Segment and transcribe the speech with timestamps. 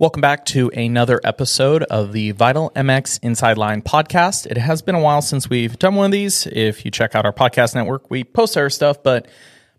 [0.00, 4.46] Welcome back to another episode of the Vital MX Inside Line podcast.
[4.46, 6.46] It has been a while since we've done one of these.
[6.46, 9.28] If you check out our podcast network, we post our stuff, but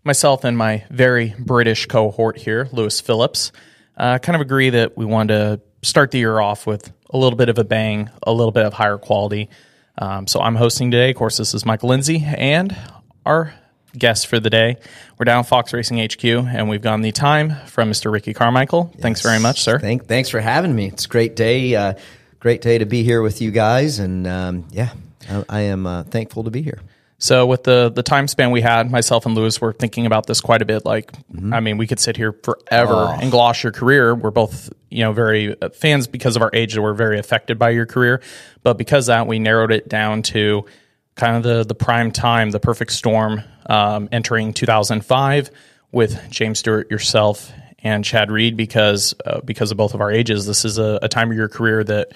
[0.04, 3.50] myself and my very British cohort here, Lewis Phillips,
[3.96, 7.36] uh, kind of agree that we wanted to start the year off with a little
[7.36, 9.48] bit of a bang, a little bit of higher quality.
[9.98, 11.10] Um, so I'm hosting today.
[11.10, 12.76] Of course, this is Michael Lindsay and
[13.26, 13.52] our
[13.96, 14.76] guest for the day.
[15.18, 18.12] We're down at Fox Racing HQ, and we've gotten the time from Mr.
[18.12, 18.92] Ricky Carmichael.
[18.98, 19.78] Thanks very much, sir.
[19.78, 20.88] Thank, thanks for having me.
[20.88, 21.74] It's a great day.
[21.74, 21.94] Uh,
[22.40, 24.90] great day to be here with you guys, and um, yeah,
[25.30, 26.80] I, I am uh, thankful to be here.
[27.18, 30.40] So with the the time span we had, myself and Lewis were thinking about this
[30.40, 30.84] quite a bit.
[30.84, 31.12] Like,
[31.52, 33.16] I mean, we could sit here forever Oh.
[33.20, 34.12] and gloss your career.
[34.12, 37.60] We're both, you know, very uh, fans because of our age that were very affected
[37.60, 38.20] by your career.
[38.64, 40.64] But because of that, we narrowed it down to
[41.14, 45.50] kind of the the prime time, the perfect storm, um, entering 2005
[45.92, 48.56] with James Stewart, yourself, and Chad Reed.
[48.56, 51.48] Because uh, because of both of our ages, this is a, a time of your
[51.48, 52.12] career that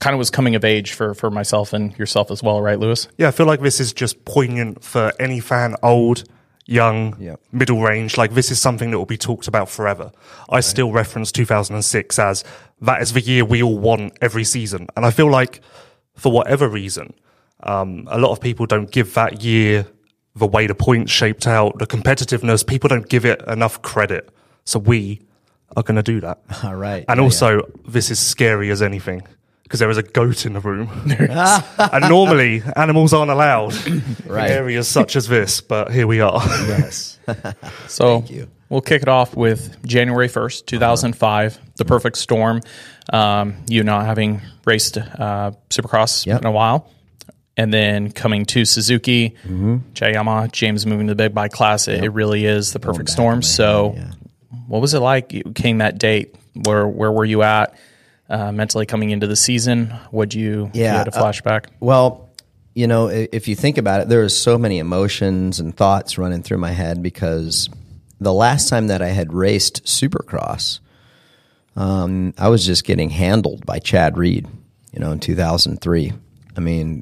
[0.00, 3.08] kind of was coming of age for for myself and yourself as well, right, Lewis?
[3.18, 6.24] Yeah, I feel like this is just poignant for any fan, old,
[6.66, 7.40] young, Yep.
[7.52, 8.16] middle range.
[8.16, 10.12] Like this is something that will be talked about forever.
[10.50, 12.44] I still reference 2006 as
[12.80, 15.60] that is the year we all want every season, and I feel like
[16.16, 17.14] for whatever reason,
[17.64, 19.86] um, a lot of people don't give that year
[20.36, 22.66] the way the points shaped out, the competitiveness.
[22.66, 24.28] People don't give it enough credit,
[24.64, 25.20] so we
[25.76, 26.38] are going to do that.
[26.64, 27.04] All right.
[27.08, 29.22] And Yeah, also, this is scary as anything
[29.62, 30.88] because there is a goat in the room.
[31.78, 33.74] and normally, animals aren't allowed
[34.26, 34.50] Right.
[34.50, 36.40] in areas such as this, but here we are.
[36.68, 37.18] Yes.
[37.88, 38.48] So you.
[38.68, 42.60] we'll kick it off with January 1st, 2005, the perfect storm.
[43.12, 46.40] Um, you not having raced uh, Supercross Yep.
[46.42, 46.90] in a while.
[47.56, 51.86] And then coming to Suzuki, Chayama, James moving to the big bike class.
[51.86, 53.42] It, it really is the perfect storm.
[53.42, 54.14] So, head,
[54.66, 55.54] what was it like?
[55.54, 56.34] Came that date.
[56.54, 57.76] Where where were you at
[58.28, 59.94] uh, mentally coming into the season?
[60.10, 60.66] Would you?
[60.66, 61.66] if you Yeah, had a uh, flashback.
[61.78, 62.28] Well,
[62.74, 66.42] you know, if you think about it, there is so many emotions and thoughts running
[66.42, 67.68] through my head because
[68.20, 70.80] the last time that I had raced Supercross,
[71.76, 74.48] um, I was just getting handled by Chad Reed,
[74.92, 76.12] you know, in 2003.
[76.56, 77.00] I mean,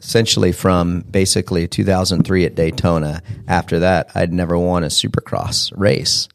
[0.00, 3.22] essentially from basically 2003 at Daytona.
[3.46, 6.28] After that, I'd never won a Supercross race.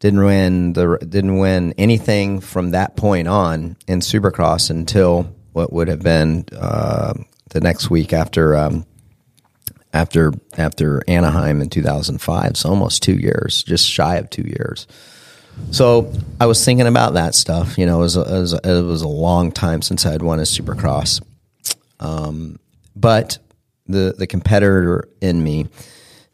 [0.00, 5.88] Didn't win the didn't win anything from that point on in Supercross until what would
[5.88, 7.14] have been uh,
[7.50, 8.84] the next week after um,
[9.94, 12.56] after after Anaheim in 2005.
[12.56, 14.86] So almost two years, just shy of two years.
[15.70, 17.78] So I was thinking about that stuff.
[17.78, 20.12] You know, it was a, it was a, it was a long time since I
[20.12, 21.22] had won a Supercross,
[22.00, 22.58] um,
[22.96, 23.38] but
[23.86, 25.68] the the competitor in me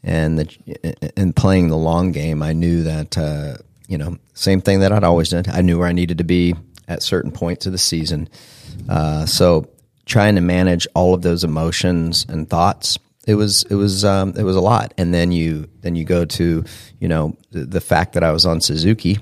[0.03, 3.57] and the in playing the long game, I knew that uh,
[3.89, 5.45] you know same thing that I'd always done.
[5.53, 6.55] I knew where I needed to be
[6.89, 8.29] at certain points of the season.
[8.89, 9.69] Uh, so
[10.07, 14.43] trying to manage all of those emotions and thoughts it was it was um, it
[14.43, 16.65] was a lot and then you then you go to
[16.99, 19.19] you know the, the fact that I was on Suzuki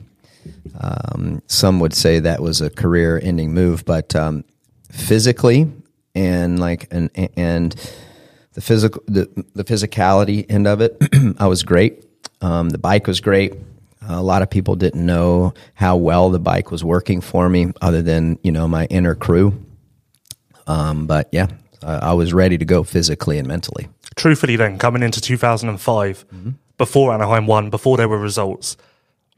[0.80, 4.44] um, some would say that was a career ending move but um,
[4.90, 5.70] physically
[6.18, 7.74] and like and and
[8.54, 10.96] the physical the, the physicality end of it
[11.38, 12.04] I was great
[12.40, 13.54] um, the bike was great
[14.08, 18.02] a lot of people didn't know how well the bike was working for me other
[18.02, 19.52] than you know my inner crew
[20.66, 21.46] um, but yeah
[21.82, 26.50] I, I was ready to go physically and mentally Truthfully, then, coming into 2005, Mm-hmm.
[26.76, 28.76] before Anaheim won, before there were results,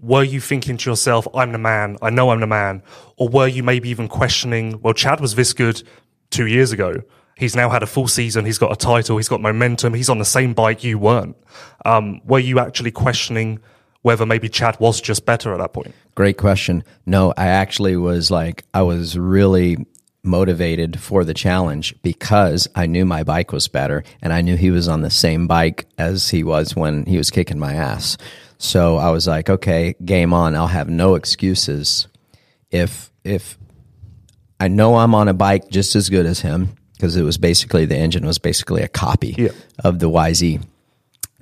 [0.01, 2.83] were you thinking to yourself, I'm the man, I know I'm the man?
[3.19, 5.83] Or were you maybe even questioning, well, Chad was this good
[6.31, 7.03] two years ago.
[7.37, 10.19] He's now had a full season, he's got a title, he's got momentum, he's on
[10.19, 11.37] the same bike you weren't.
[11.85, 13.61] Um, were you actually questioning
[14.03, 15.95] whether maybe Chad was just better at that point?
[16.15, 16.85] Great question.
[17.07, 19.87] No, I actually was like, I was really
[20.23, 24.71] motivated for the challenge because I knew my bike was better and I knew he
[24.71, 28.19] was on the same bike as he was when he was kicking my ass.
[28.59, 30.55] So I was like, okay, game on.
[30.55, 32.07] I'll have no excuses
[32.71, 33.57] if if
[34.61, 37.87] I know I'm on a bike just as good as him because it was basically
[37.87, 39.49] the engine was basically a copy Yeah.
[39.83, 40.63] of the YZ.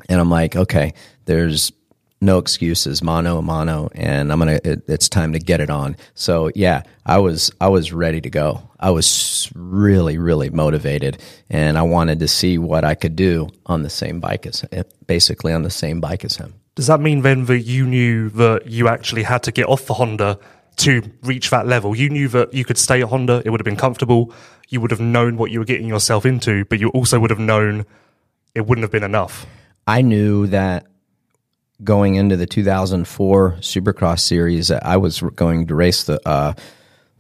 [0.09, 0.95] And I'm like, okay,
[1.27, 1.73] there's
[2.21, 4.59] no excuses, mono a mono, and I'm gonna.
[4.65, 5.97] It, it's time to get it on.
[6.15, 8.63] So yeah, I was I was ready to go.
[8.81, 11.19] I was really really motivated,
[11.51, 14.65] and I wanted to see what I could do on the same bike as
[15.07, 16.55] basically on the same bike as him.
[16.75, 19.95] Does that mean then that you knew that you actually had to get off the
[19.95, 20.39] Honda
[20.79, 21.97] to reach that level?
[21.97, 24.33] You knew that you could stay at Honda, it would have been comfortable,
[24.69, 27.39] you would have known what you were getting yourself into, but you also would have
[27.39, 27.87] known
[28.55, 29.47] it wouldn't have been enough.
[29.87, 30.87] I knew that
[31.83, 36.55] going into the 2004 Supercross series, I was going to race the uh,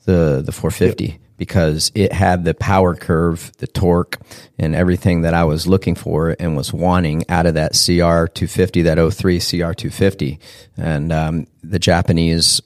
[0.05, 4.19] the the 450 because it had the power curve, the torque,
[4.58, 8.82] and everything that I was looking for and was wanting out of that CR 250,
[8.82, 10.40] that 03 CR 250.
[10.76, 12.60] And um, the Japanese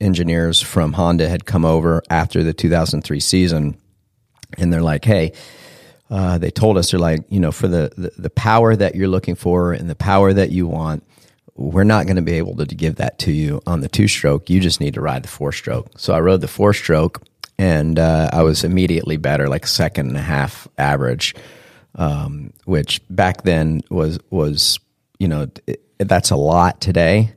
[0.00, 3.76] engineers from Honda had come over after the 2003 season,
[4.58, 5.32] and they're like, "Hey."
[6.08, 9.08] Uh, they told us they're like you know for the, the, the power that you're
[9.08, 11.02] looking for and the power that you want
[11.56, 14.48] we're not going to be able to give that to you on the two stroke
[14.48, 17.26] you just need to ride the four stroke so i rode the four stroke
[17.58, 21.34] and uh, I was immediately better, like second and a half average,
[21.94, 24.78] um, which back then was was
[25.18, 27.32] you know it, that's a lot today.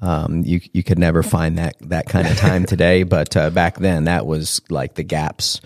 [0.00, 3.78] Um, you you could never find that that kind of time today, but uh, back
[3.78, 5.60] then that was like the gaps,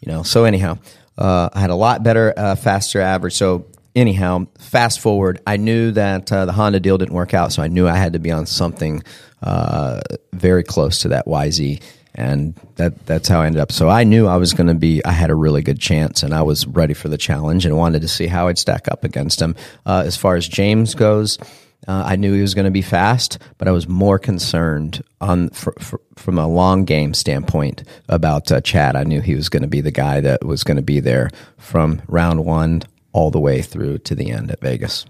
[0.00, 0.22] you know.
[0.22, 0.78] So anyhow,
[1.16, 3.34] uh, I had a lot better, uh, faster average.
[3.34, 7.62] So anyhow, fast forward, I knew that uh, the Honda deal didn't work out, so
[7.62, 9.02] I knew I had to be on something
[9.42, 10.00] uh,
[10.32, 11.82] very close to that YZ
[12.16, 13.70] and that that's how I ended up.
[13.70, 15.04] So I knew I was going to be.
[15.04, 18.02] I had a really good chance, and I was ready for the challenge, and wanted
[18.02, 19.54] to see how I'd stack up against him.
[19.84, 21.38] Uh, as far as James goes,
[21.88, 25.50] uh, I knew he was going to be fast, but I was more concerned on
[25.50, 28.96] for, for, from a long game standpoint about uh, Chad.
[28.96, 31.30] I knew he was going to be the guy that was going to be there
[31.58, 35.06] from round one all the way through to the end at Vegas.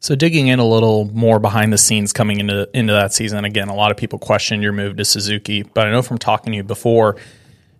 [0.00, 3.68] So digging in a little more behind the scenes coming into into that season, again,
[3.68, 6.56] a lot of people question your move to Suzuki, but I know from talking to
[6.56, 7.16] you before,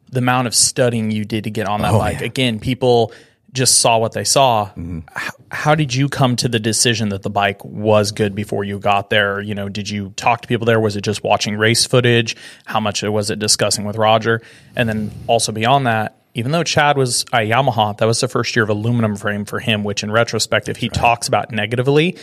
[0.09, 2.21] the amount of studying you did to get on that oh, bike.
[2.21, 2.27] Yeah.
[2.27, 3.13] Again, people
[3.53, 4.67] just saw what they saw.
[4.71, 5.01] Mm-hmm.
[5.13, 8.79] How, how, did you come to the decision that the bike was good before you
[8.79, 9.41] got there?
[9.41, 10.81] You know, did you talk to people there?
[10.81, 12.37] Was it just watching race footage?
[12.65, 14.41] How much was it discussing with Roger?
[14.75, 18.57] And then also beyond that, even though Chad was a Yamaha, that was the first
[18.57, 20.95] year of aluminum frame for him, which in retrospective he right.
[20.95, 22.17] talks about negatively,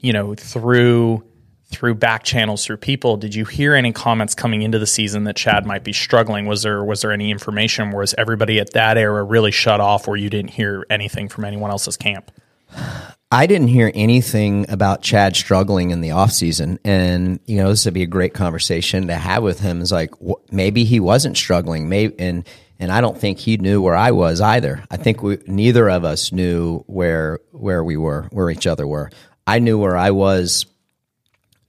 [0.00, 1.24] you know, through
[1.68, 3.16] through back channels through people.
[3.16, 6.46] Did you hear any comments coming into the season that Chad might be struggling?
[6.46, 7.90] Was there was there any information?
[7.90, 11.70] Was everybody at that era really shut off where you didn't hear anything from anyone
[11.70, 12.30] else's camp?
[13.32, 17.84] I didn't hear anything about Chad struggling in the off season, and you know this
[17.84, 19.80] would be a great conversation to have with him.
[19.80, 22.46] Is like wh- maybe he wasn't struggling, maybe and
[22.78, 24.84] and I don't think he knew where I was either.
[24.90, 29.10] I think we, neither of us knew where where we were, where each other were.
[29.46, 30.66] I knew where I was.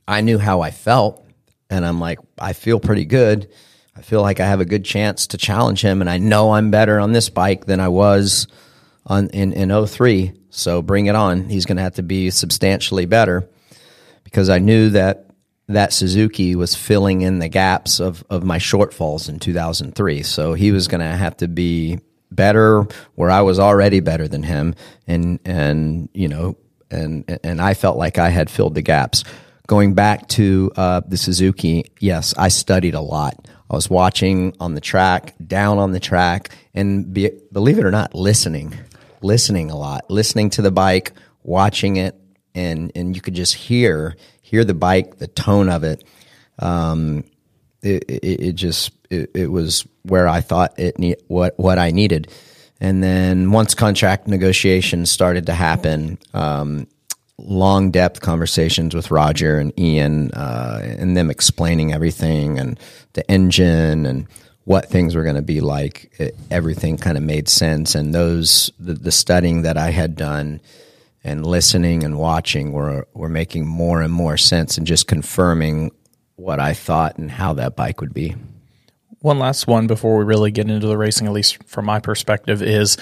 [0.07, 1.25] I knew how I felt,
[1.69, 3.49] and I'm like, I feel pretty good.
[3.95, 6.71] I feel like I have a good chance to challenge him, and I know I'm
[6.71, 8.47] better on this bike than I was
[9.05, 10.33] on in in 03.
[10.49, 11.49] So bring it on.
[11.49, 13.49] He's going to have to be substantially better
[14.23, 15.27] because I knew that
[15.67, 20.23] that Suzuki was filling in the gaps of, of my shortfalls in 2003.
[20.23, 21.99] So he was going to have to be
[22.31, 24.75] better where I was already better than him.
[25.07, 26.55] And, and, you know,
[26.89, 29.25] and, and I felt like I had filled the gaps.
[29.67, 33.47] Going back to uh, the Suzuki, yes, I studied a lot.
[33.69, 37.91] I was watching on the track, down on the track, and be, believe it or
[37.91, 38.73] not, listening,
[39.21, 41.11] listening a lot, listening to the bike,
[41.43, 42.15] watching it,
[42.55, 46.05] and and you could just hear hear the bike, the tone of it.
[46.59, 47.25] Um,
[47.81, 51.91] it, it, it just it, it, was where I thought it need what what I
[51.91, 52.31] needed,
[52.79, 56.87] and then once contract negotiations started to happen, um,
[57.37, 62.79] long depth conversations with Roger and Ian, uh, and them explaining everything and
[63.13, 64.27] the engine and
[64.63, 66.11] what things were going to be like.
[66.19, 70.61] It, everything kind of made sense, and those the, the studying that I had done
[71.23, 75.91] and listening and watching were were making more and more sense and just confirming
[76.35, 78.35] what I thought and how that bike would be.
[79.19, 82.61] One last one before we really get into the racing, at least from my perspective,
[82.61, 82.97] is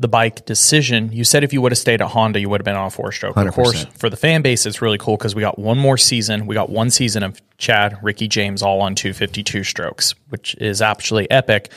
[0.00, 1.12] the bike decision.
[1.12, 2.90] You said if you would have stayed at Honda, you would have been on a
[2.90, 3.36] four stroke.
[3.36, 3.48] 100%.
[3.48, 6.46] Of course, for the fan base, it's really cool because we got one more season.
[6.46, 11.30] We got one season of Chad, Ricky James all on 252 strokes, which is actually
[11.30, 11.70] epic.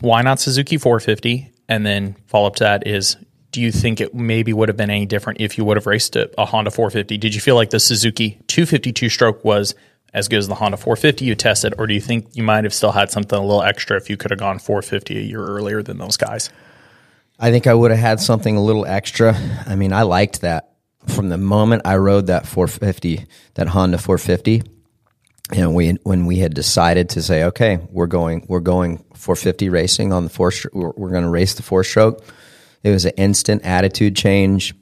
[0.00, 1.52] Why not Suzuki 450?
[1.68, 3.16] And then follow up to that is
[3.50, 6.16] do you think it maybe would have been any different if you would have raced
[6.16, 7.18] a, a Honda 450?
[7.18, 9.74] Did you feel like the Suzuki 252 stroke was
[10.14, 12.72] as good as the Honda 450 you tested, or do you think you might have
[12.72, 15.82] still had something a little extra if you could have gone 450 a year earlier
[15.82, 16.50] than those guys?
[17.38, 19.36] I think I would have had something a little extra.
[19.66, 20.74] I mean, I liked that
[21.08, 24.62] from the moment I rode that 450, that Honda 450.
[25.52, 30.12] And we, when we had decided to say, okay, we're going, we're going 450 racing
[30.12, 32.24] on the four, we're, we're going to race the four stroke
[32.84, 34.74] it was an instant attitude change.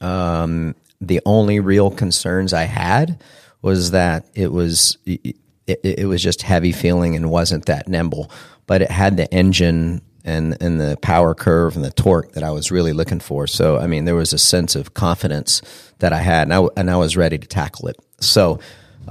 [0.00, 3.22] Um, the only real concerns I had
[3.60, 5.36] was that it was it,
[5.66, 8.30] it, was just heavy feeling and wasn't that nimble.
[8.66, 12.50] But it had the engine and and the power curve and the torque that I
[12.50, 13.46] was really looking for.
[13.46, 15.62] So I mean, there was a sense of confidence
[15.98, 17.96] that I had, and I, and I was ready to tackle it.
[18.20, 18.60] So.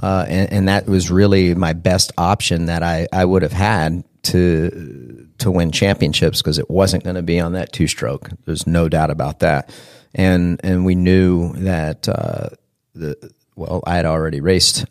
[0.00, 4.04] Uh, and, and that was really my best option that I, I would have had
[4.22, 8.30] to to win championships because it wasn't going to be on that two stroke.
[8.44, 9.70] There's no doubt about that.
[10.14, 12.50] And and we knew that uh,
[12.94, 14.86] the well, I had already raced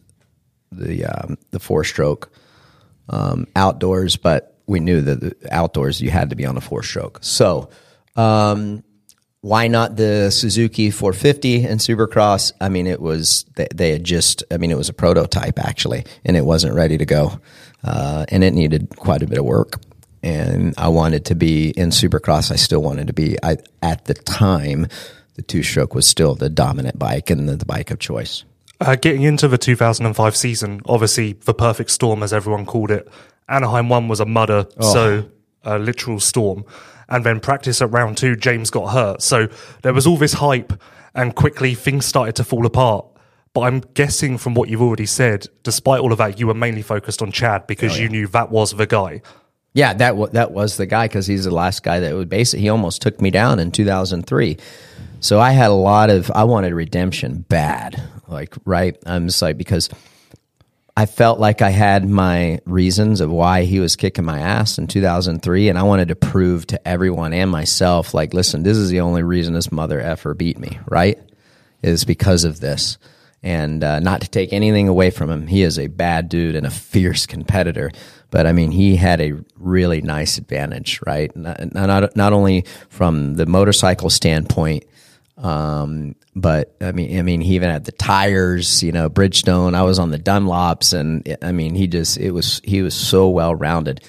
[0.72, 2.30] the um, the four stroke
[3.10, 7.20] um, outdoors, but we knew that outdoors you had to be on a four stroke.
[7.22, 7.70] So,
[8.16, 8.84] um,
[9.42, 12.52] why not the Suzuki 450 and Supercross?
[12.60, 14.44] I mean, it was they, they, had just.
[14.52, 17.40] I mean, it was a prototype actually, and it wasn't ready to go,
[17.84, 19.80] uh, and it needed quite a bit of work.
[20.24, 22.52] And I wanted to be in Supercross.
[22.52, 23.38] I still wanted to be.
[23.42, 24.88] I at the time,
[25.36, 28.44] the two stroke was still the dominant bike and the, the bike of choice.
[28.82, 33.08] Uh, getting into the 2005 season, obviously the perfect storm, as everyone called it.
[33.50, 34.94] Anaheim 1 was a mudder, oh.
[34.94, 35.30] so
[35.64, 36.66] a literal storm.
[37.10, 39.22] And then practice at round two, James got hurt.
[39.22, 39.48] So
[39.82, 40.74] there was all this hype,
[41.16, 43.06] and quickly things started to fall apart.
[43.54, 46.82] But I'm guessing from what you've already said, despite all of that, you were mainly
[46.82, 48.04] focused on Chad because oh, yeah.
[48.04, 49.22] you knew that was the guy.
[49.74, 52.64] Yeah, that w- that was the guy because he's the last guy that would basically
[52.64, 54.58] he almost took me down in 2003.
[55.20, 58.98] So I had a lot of I wanted redemption bad, like right.
[59.06, 59.90] I'm just like because
[60.98, 64.88] I felt like I had my reasons of why he was kicking my ass in
[64.88, 69.02] 2003, and I wanted to prove to everyone and myself, like, listen, this is the
[69.02, 71.20] only reason this mother effer beat me, right?
[71.84, 72.98] Is because of this.
[73.44, 76.66] And uh, not to take anything away from him, he is a bad dude and
[76.66, 77.92] a fierce competitor.
[78.32, 81.34] But I mean, he had a really nice advantage, right?
[81.36, 84.84] Not, not, not only from the motorcycle standpoint,
[85.38, 89.76] um, but I mean, I mean, he even had the tires, you know, Bridgestone.
[89.76, 93.30] I was on the Dunlops, and I mean, he just it was he was so
[93.30, 94.04] well rounded.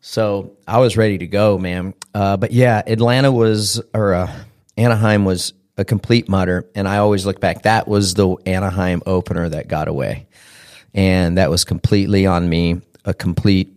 [0.00, 1.94] So I was ready to go, man.
[2.14, 4.32] Uh, but yeah, Atlanta was or uh,
[4.76, 7.62] Anaheim was a complete mudder, and I always look back.
[7.62, 10.26] That was the Anaheim opener that got away,
[10.94, 12.80] and that was completely on me.
[13.04, 13.76] A complete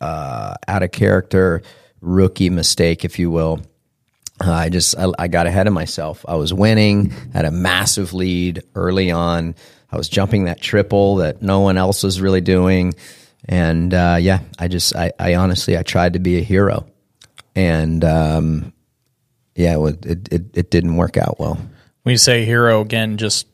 [0.00, 1.62] uh, out of character
[2.00, 3.60] rookie mistake, if you will.
[4.42, 6.24] Uh, I just I, I, got ahead of myself.
[6.26, 9.54] I was winning, had a massive lead early on.
[9.92, 12.94] I was jumping that triple that no one else was really doing,
[13.44, 16.86] and uh, yeah, I just I, I, honestly I tried to be a hero,
[17.54, 18.72] and um,
[19.54, 21.58] yeah, it, it, it didn't work out well.
[22.04, 23.46] When you say hero again, just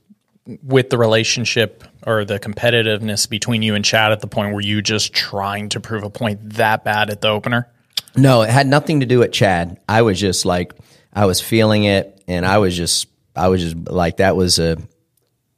[0.63, 4.81] with the relationship or the competitiveness between you and Chad at the point where you
[4.81, 7.69] just trying to prove a point that bad at the opener.
[8.17, 9.79] No, it had nothing to do with Chad.
[9.89, 10.73] I was just like,
[11.13, 14.79] I was feeling it, and I was just, I was just like, that was a,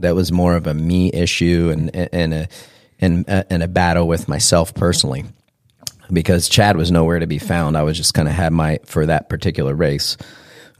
[0.00, 2.48] that was more of a me issue and and a
[3.00, 5.24] and uh, and a battle with myself personally,
[6.12, 7.76] because Chad was nowhere to be found.
[7.76, 10.16] I was just kind of had my for that particular race.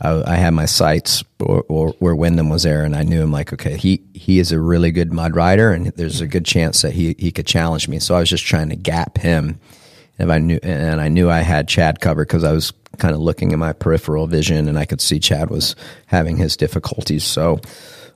[0.01, 3.33] I, I had my sights or, or, where Windham was there, and I knew him
[3.33, 6.83] like, okay, he he is a really good mud rider, and there's a good chance
[6.83, 7.99] that he he could challenge me.
[7.99, 9.59] So I was just trying to gap him
[10.19, 13.21] and I knew and I knew I had Chad covered because I was kind of
[13.21, 17.25] looking at my peripheral vision and I could see Chad was having his difficulties.
[17.25, 17.61] So,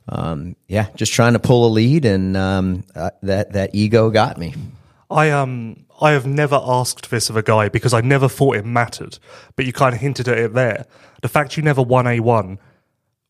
[0.09, 4.39] um, yeah, just trying to pull a lead, and um, uh, that that ego got
[4.39, 4.55] me.
[5.11, 8.67] I um I have never asked this of a guy because I never thought it
[8.67, 9.19] mattered,
[9.55, 10.87] but you kind of hinted at it there.
[11.23, 12.59] The fact you never won a one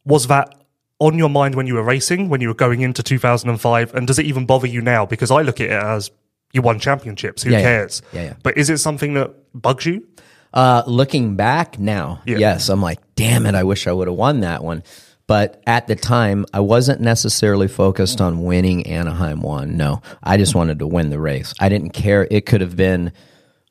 [0.04, 0.54] was that
[0.98, 4.18] on your mind when you were racing, when you were going into 2005, and does
[4.18, 5.04] it even bother you now?
[5.04, 6.10] Because I look at it as
[6.52, 7.42] you won championships.
[7.42, 8.02] Who yeah, cares?
[8.12, 8.22] Yeah.
[8.22, 10.06] yeah, But is it something that bugs you?
[10.52, 12.36] Uh, looking back now, yeah.
[12.36, 14.82] yes, I'm like, damn it, I wish I would have won that one.
[15.26, 19.78] But at the time, I wasn't necessarily focused on winning Anaheim one.
[19.78, 21.54] No, I just wanted to win the race.
[21.58, 22.28] I didn't care.
[22.30, 23.12] It could have been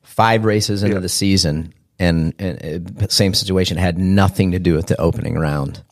[0.02, 4.88] five races into the season, and, and uh, same situation had nothing to do with
[4.88, 5.84] the opening round.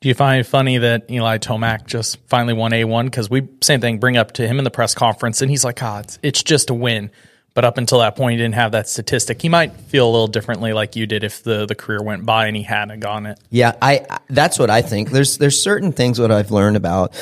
[0.00, 3.04] Do you find it funny that Eli Tomac just finally won A1?
[3.04, 5.82] Because we, same thing, bring up to him in the press conference, and he's like,
[5.82, 7.10] ah, it's, it's just a win.
[7.52, 9.42] But up until that point, he didn't have that statistic.
[9.42, 12.46] He might feel a little differently like you did if the, the career went by
[12.46, 13.38] and he hadn't gone it.
[13.50, 15.10] Yeah, I that's what I think.
[15.10, 17.12] There's there's certain things what I've learned about,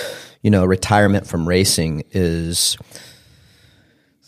[0.42, 2.76] you know, retirement from racing is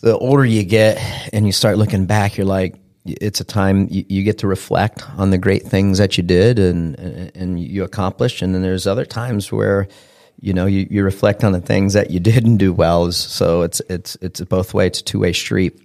[0.01, 0.97] the older you get
[1.31, 5.03] and you start looking back, you're like, it's a time you, you, get to reflect
[5.17, 6.95] on the great things that you did and
[7.35, 9.87] and you accomplished, and then there's other times where
[10.39, 13.11] you know you, you reflect on the things that you didn't do well.
[13.11, 14.87] So it's it's it's both way.
[14.87, 15.79] It's a two way street.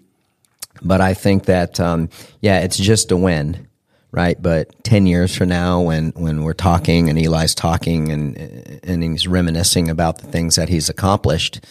[0.83, 3.67] But I think that um, yeah, it's just a win,
[4.11, 4.41] right?
[4.41, 8.37] But ten years from now, when when we're talking and Eli's talking and
[8.83, 11.65] and he's reminiscing about the things that he's accomplished,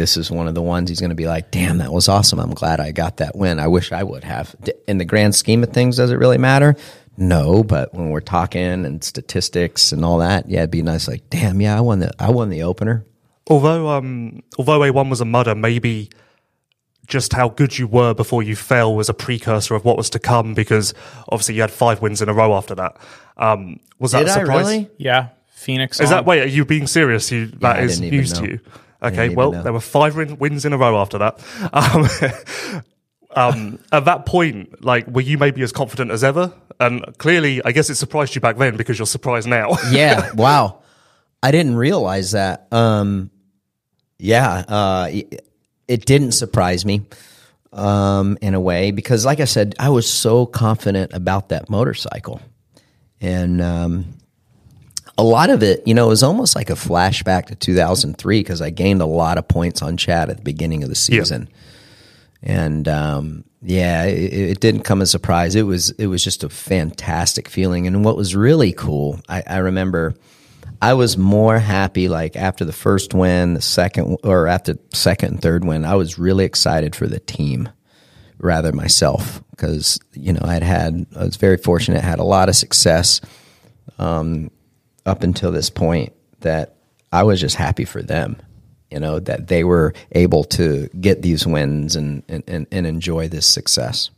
[0.00, 2.38] this is one of the ones he's going to be like, damn, that was awesome.
[2.40, 3.60] I'm glad I got that win.
[3.60, 4.56] I wish I would have.
[4.88, 6.74] In the grand scheme of things, does it really matter?
[7.18, 11.06] No, but when we're talking and statistics and all that, yeah, it'd be nice.
[11.06, 13.04] Like, damn, yeah, I won the I won the opener.
[13.48, 16.08] although um although A1 was a mudder, maybe
[17.06, 20.18] just how good you were before you fell was a precursor of what was to
[20.18, 20.94] come because
[21.28, 22.96] obviously you had five wins in a row after that.
[23.36, 24.66] Um, was that Did a I surprise?
[24.66, 24.90] really?
[24.96, 26.00] Yeah, Phoenix.
[26.00, 26.18] Is on.
[26.18, 26.40] that wait?
[26.42, 27.30] Are you being serious?
[27.30, 28.46] You, that I is didn't even news know.
[28.46, 28.60] to you.
[29.02, 29.62] Okay, well know.
[29.62, 31.40] there were five win- wins in a row after that.
[31.72, 32.82] Um,
[33.36, 36.52] um, at that point, like, were you maybe as confident as ever?
[36.78, 39.76] And clearly, I guess it surprised you back then because you're surprised now.
[39.90, 40.80] yeah wow
[41.42, 43.30] i didn't realize that um
[44.18, 45.46] yeah uh it,
[45.88, 47.02] it didn't surprise me
[47.72, 52.40] um in a way because like i said i was so confident about that motorcycle
[53.20, 54.04] and um
[55.20, 58.62] a lot of it you know it was almost like a flashback to 2003 because
[58.62, 61.48] i gained a lot of points on chad at the beginning of the season
[62.42, 65.54] and um, yeah, it, it didn't come as a surprise.
[65.54, 67.86] It was it was just a fantastic feeling.
[67.86, 70.14] And what was really cool, I, I remember,
[70.80, 75.42] I was more happy like after the first win, the second, or after second and
[75.42, 75.84] third win.
[75.84, 77.68] I was really excited for the team
[78.38, 82.56] rather myself because you know I'd had I was very fortunate, had a lot of
[82.56, 83.20] success
[83.98, 84.50] um,
[85.06, 86.76] up until this point that
[87.12, 88.36] I was just happy for them.
[88.90, 93.28] You know that they were able to get these wins and and, and, and enjoy
[93.28, 94.10] this success.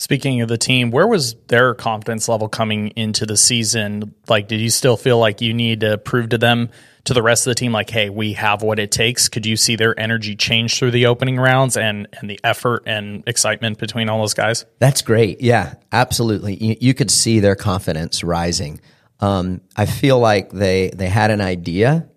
[0.00, 4.14] Speaking of the team, where was their confidence level coming into the season?
[4.28, 6.70] Like, did you still feel like you need to prove to them,
[7.04, 9.28] to the rest of the team, like, hey, we have what it takes?
[9.28, 13.24] Could you see their energy change through the opening rounds and and the effort and
[13.26, 14.66] excitement between all those guys?
[14.78, 15.40] That's great.
[15.40, 16.54] Yeah, absolutely.
[16.62, 18.80] You, you could see their confidence rising.
[19.20, 22.08] Um, I feel like they they had an idea,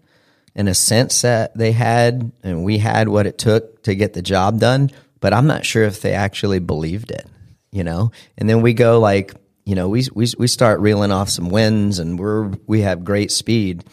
[0.56, 4.22] and a sense that they had, and we had what it took to get the
[4.22, 4.92] job done.
[5.20, 7.28] But I'm not sure if they actually believed it.
[7.72, 9.34] You know, and then we go like,
[9.66, 13.32] you know, we we we start reeling off some wins, and we're we have great
[13.32, 13.86] speed.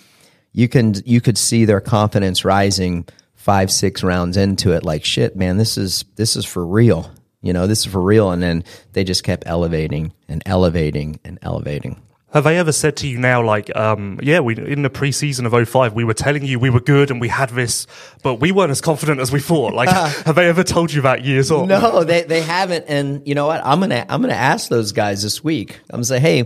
[0.52, 4.84] You can you could see their confidence rising five six rounds into it.
[4.84, 7.10] Like shit, man, this is this is for real.
[7.40, 8.30] You know, this is for real.
[8.30, 12.02] And then they just kept elevating and elevating and elevating.
[12.34, 15.68] Have they ever said to you now, like, um, yeah, we in the preseason of
[15.68, 17.86] 05, we were telling you we were good and we had this,
[18.22, 19.72] but we weren't as confident as we thought.
[19.72, 19.88] Like,
[20.26, 21.68] have they ever told you that years on?
[21.68, 22.84] No, they they haven't.
[22.86, 23.62] And you know what?
[23.64, 25.80] I'm gonna I'm gonna ask those guys this week.
[25.88, 26.44] I'm gonna say, hey,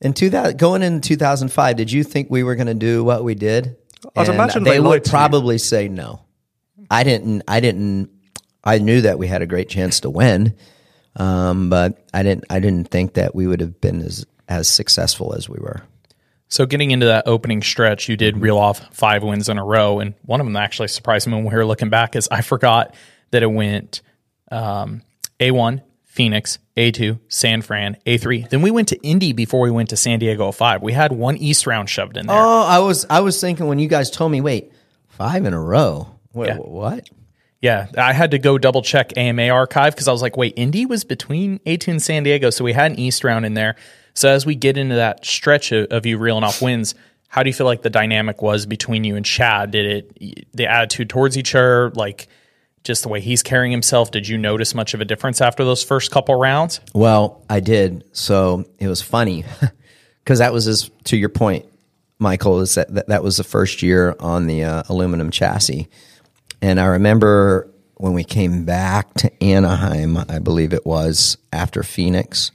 [0.00, 3.76] in 2000 going in 2005, did you think we were gonna do what we did?
[4.16, 6.22] I'd And imagine they they would probably say no.
[6.90, 7.42] I didn't.
[7.46, 8.08] I didn't.
[8.64, 10.56] I knew that we had a great chance to win,
[11.16, 12.44] um, but I didn't.
[12.48, 15.82] I didn't think that we would have been as as successful as we were.
[16.48, 20.00] So getting into that opening stretch, you did reel off five wins in a row,
[20.00, 22.16] and one of them actually surprised me when we were looking back.
[22.16, 22.94] Is I forgot
[23.30, 24.00] that it went
[24.50, 25.02] um,
[25.40, 28.46] A one, Phoenix, A two, San Fran, A three.
[28.48, 30.82] Then we went to Indy before we went to San Diego 05.
[30.82, 32.36] We had one East round shoved in there.
[32.36, 34.72] Oh, I was I was thinking when you guys told me, wait,
[35.08, 36.08] five in a row.
[36.32, 36.56] Wait, Yeah.
[36.56, 37.10] What?
[37.60, 40.86] Yeah, I had to go double check AMA archive because I was like, wait, Indy
[40.86, 43.74] was between A2 and San Diego, so we had an East round in there.
[44.18, 46.96] So as we get into that stretch of, of you reeling off wins,
[47.28, 49.70] how do you feel like the dynamic was between you and Chad?
[49.70, 52.26] Did it the attitude towards each other, like
[52.82, 54.10] just the way he's carrying himself?
[54.10, 56.80] Did you notice much of a difference after those first couple rounds?
[56.94, 58.02] Well, I did.
[58.10, 59.44] So it was funny
[60.24, 61.66] because that was his, to your point,
[62.18, 65.88] Michael, is that, that that was the first year on the uh, aluminum chassis.
[66.60, 72.50] And I remember when we came back to Anaheim, I believe it was after Phoenix,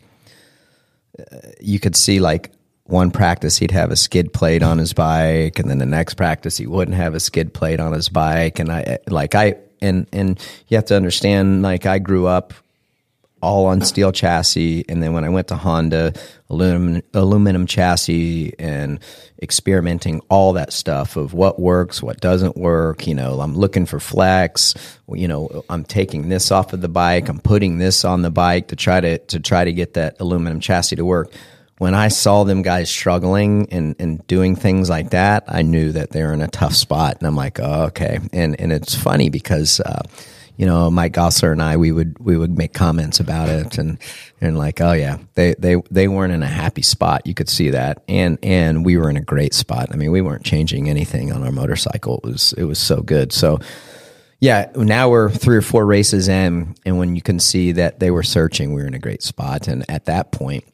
[1.60, 2.52] you could see like
[2.86, 6.58] one practice he'd have a skid plate on his bike and then the next practice
[6.58, 8.60] he wouldn't have a skid plate on his bike.
[8.60, 12.54] And I like I and and you have to understand like I grew up
[13.44, 14.86] all on steel chassis.
[14.88, 16.14] And then when I went to Honda,
[16.50, 19.00] aluminum, aluminum chassis and
[19.42, 23.06] experimenting all that stuff of what works, what doesn't work.
[23.06, 24.74] You know, I'm looking for flex.
[25.10, 27.28] You know, I'm taking this off of the bike.
[27.28, 30.60] I'm putting this on the bike to try to to try to get that aluminum
[30.62, 31.32] chassis to work.
[31.80, 36.12] When I saw them guys struggling and, and doing things like that, I knew that
[36.12, 37.18] they were in a tough spot.
[37.18, 38.20] And I'm like, oh, okay.
[38.32, 40.04] And and it's funny because uh,
[40.58, 43.98] you know, Mike Gosselaar and I, we would we would make comments about it, and
[44.40, 47.26] and like, oh yeah, they they they weren't in a happy spot.
[47.26, 49.90] You could see that, and and we were in a great spot.
[49.92, 52.20] I mean, we weren't changing anything on our motorcycle.
[52.24, 53.34] It was it was so good.
[53.34, 53.60] So
[54.40, 58.12] yeah, now we're three or four races in, and when you can see that they
[58.12, 59.68] were searching, we were in a great spot.
[59.68, 60.66] And at that point,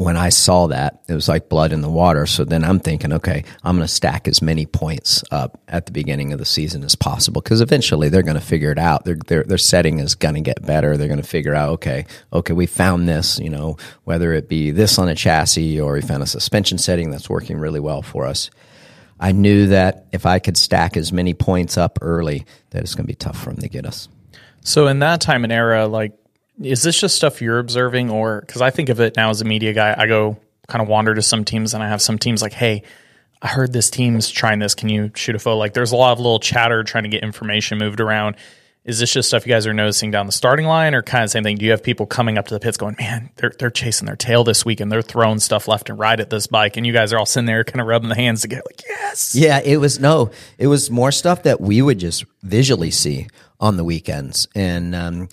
[0.00, 2.24] when I saw that, it was like blood in the water.
[2.24, 5.92] So then I'm thinking, okay, I'm going to stack as many points up at the
[5.92, 9.04] beginning of the season as possible because eventually they're going to figure it out.
[9.04, 10.96] Their, their, their setting is going to get better.
[10.96, 14.70] They're going to figure out, okay, okay, we found this, you know, whether it be
[14.70, 18.24] this on a chassis or we found a suspension setting that's working really well for
[18.24, 18.48] us.
[19.20, 23.04] I knew that if I could stack as many points up early, that it's going
[23.04, 24.08] to be tough for them to get us.
[24.62, 26.12] So in that time and era, like
[26.62, 29.44] is this just stuff you're observing, or because I think of it now as a
[29.44, 30.36] media guy, I go
[30.68, 32.82] kind of wander to some teams and I have some teams like, hey,
[33.42, 34.74] I heard this team's trying this.
[34.74, 35.56] Can you shoot a photo?
[35.56, 38.36] Like, there's a lot of little chatter trying to get information moved around.
[38.84, 41.30] Is this just stuff you guys are noticing down the starting line, or kind of
[41.30, 41.56] same thing?
[41.56, 44.16] Do you have people coming up to the pits going, "Man, they're they're chasing their
[44.16, 46.92] tail this week and they're throwing stuff left and right at this bike," and you
[46.92, 49.76] guys are all sitting there kind of rubbing the hands together, like, "Yes." Yeah, it
[49.76, 53.28] was no, it was more stuff that we would just visually see
[53.60, 55.28] on the weekends, and um,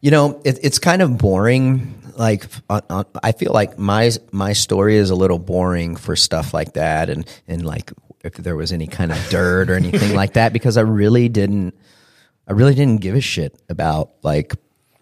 [0.00, 1.94] you know, it, it's kind of boring.
[2.16, 6.52] Like, uh, uh, I feel like my my story is a little boring for stuff
[6.52, 10.34] like that, and and like if there was any kind of dirt or anything like
[10.34, 11.74] that, because I really didn't,
[12.46, 14.54] I really didn't give a shit about like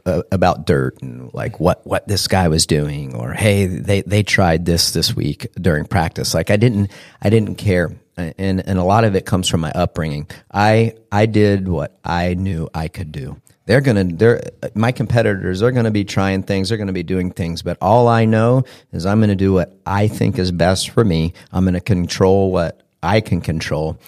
[0.04, 4.22] uh, about dirt and like what what this guy was doing, or hey, they they
[4.22, 6.35] tried this this week during practice.
[6.35, 6.90] Like, I didn't
[7.22, 10.26] I didn't care and and a lot of it comes from my upbringing.
[10.52, 14.40] I I did what I knew I could do they're gonna they're
[14.74, 18.24] my competitors are gonna be trying things they're gonna be doing things but all i
[18.24, 21.35] know is i'm gonna do what i think is best for me.
[21.52, 23.98] I'm gonna control what i can control.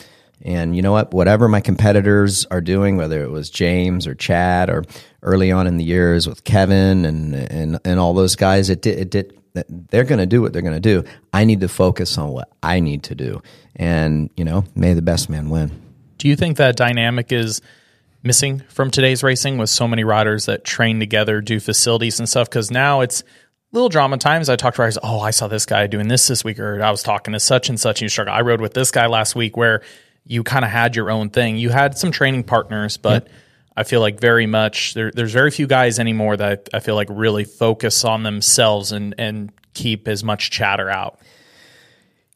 [0.40, 1.12] And you know what?
[1.12, 4.84] Whatever my competitors are doing whether it was james or chad or
[5.22, 8.98] early on in the years with kevin and and, and all those guys it did,
[8.98, 9.34] it did
[9.90, 11.02] they're going to do what they're going to do.
[11.32, 13.42] I need to focus on what i need to do.
[13.74, 15.72] And you know may the best man win.
[16.18, 17.60] Do you think that dynamic is
[18.22, 22.48] missing from today's racing with so many riders that train together, do facilities and stuff.
[22.48, 23.22] Because now it's
[23.72, 24.48] little drama times.
[24.48, 26.90] I talk to riders, oh, I saw this guy doing this this week, or I
[26.90, 28.00] was talking to such and such.
[28.00, 28.34] And you struggle.
[28.34, 29.82] I rode with this guy last week where
[30.24, 31.56] you kind of had your own thing.
[31.56, 33.34] You had some training partners, but yep.
[33.76, 37.08] I feel like very much there, there's very few guys anymore that I feel like
[37.10, 41.20] really focus on themselves and and keep as much chatter out.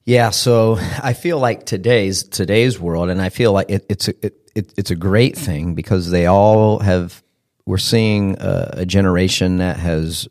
[0.05, 4.42] Yeah, so I feel like today's today's world, and I feel like it, it's it,
[4.55, 7.23] it, it's a great thing because they all have.
[7.65, 10.29] We're seeing a, a generation that has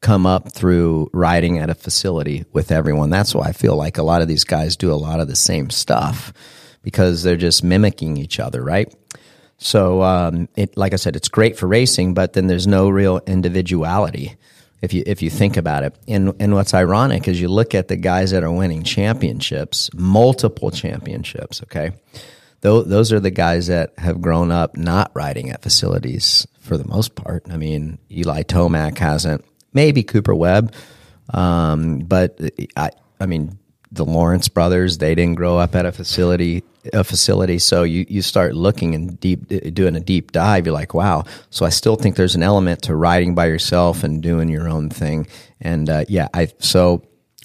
[0.00, 3.10] come up through riding at a facility with everyone.
[3.10, 5.36] That's why I feel like a lot of these guys do a lot of the
[5.36, 6.32] same stuff
[6.82, 8.94] because they're just mimicking each other, right?
[9.58, 13.20] So, um, it, like I said, it's great for racing, but then there's no real
[13.26, 14.36] individuality
[14.80, 15.94] if you if you think about it.
[16.08, 20.70] And and what's ironic is you look at the guys that are winning championships, multiple
[20.70, 21.62] championships.
[21.64, 21.92] Okay,
[22.60, 26.86] those those are the guys that have grown up not riding at facilities for the
[26.86, 27.46] most part.
[27.50, 29.44] I mean, Eli Tomac hasn't.
[29.72, 30.74] Maybe Cooper Webb,
[31.32, 32.40] um, but
[32.76, 33.58] I I mean
[33.92, 38.22] the Lawrence brothers they didn't grow up at a facility a facility so you, you
[38.22, 42.16] start looking and deep doing a deep dive you're like wow so i still think
[42.16, 45.26] there's an element to riding by yourself and doing your own thing
[45.60, 47.02] and uh, yeah i so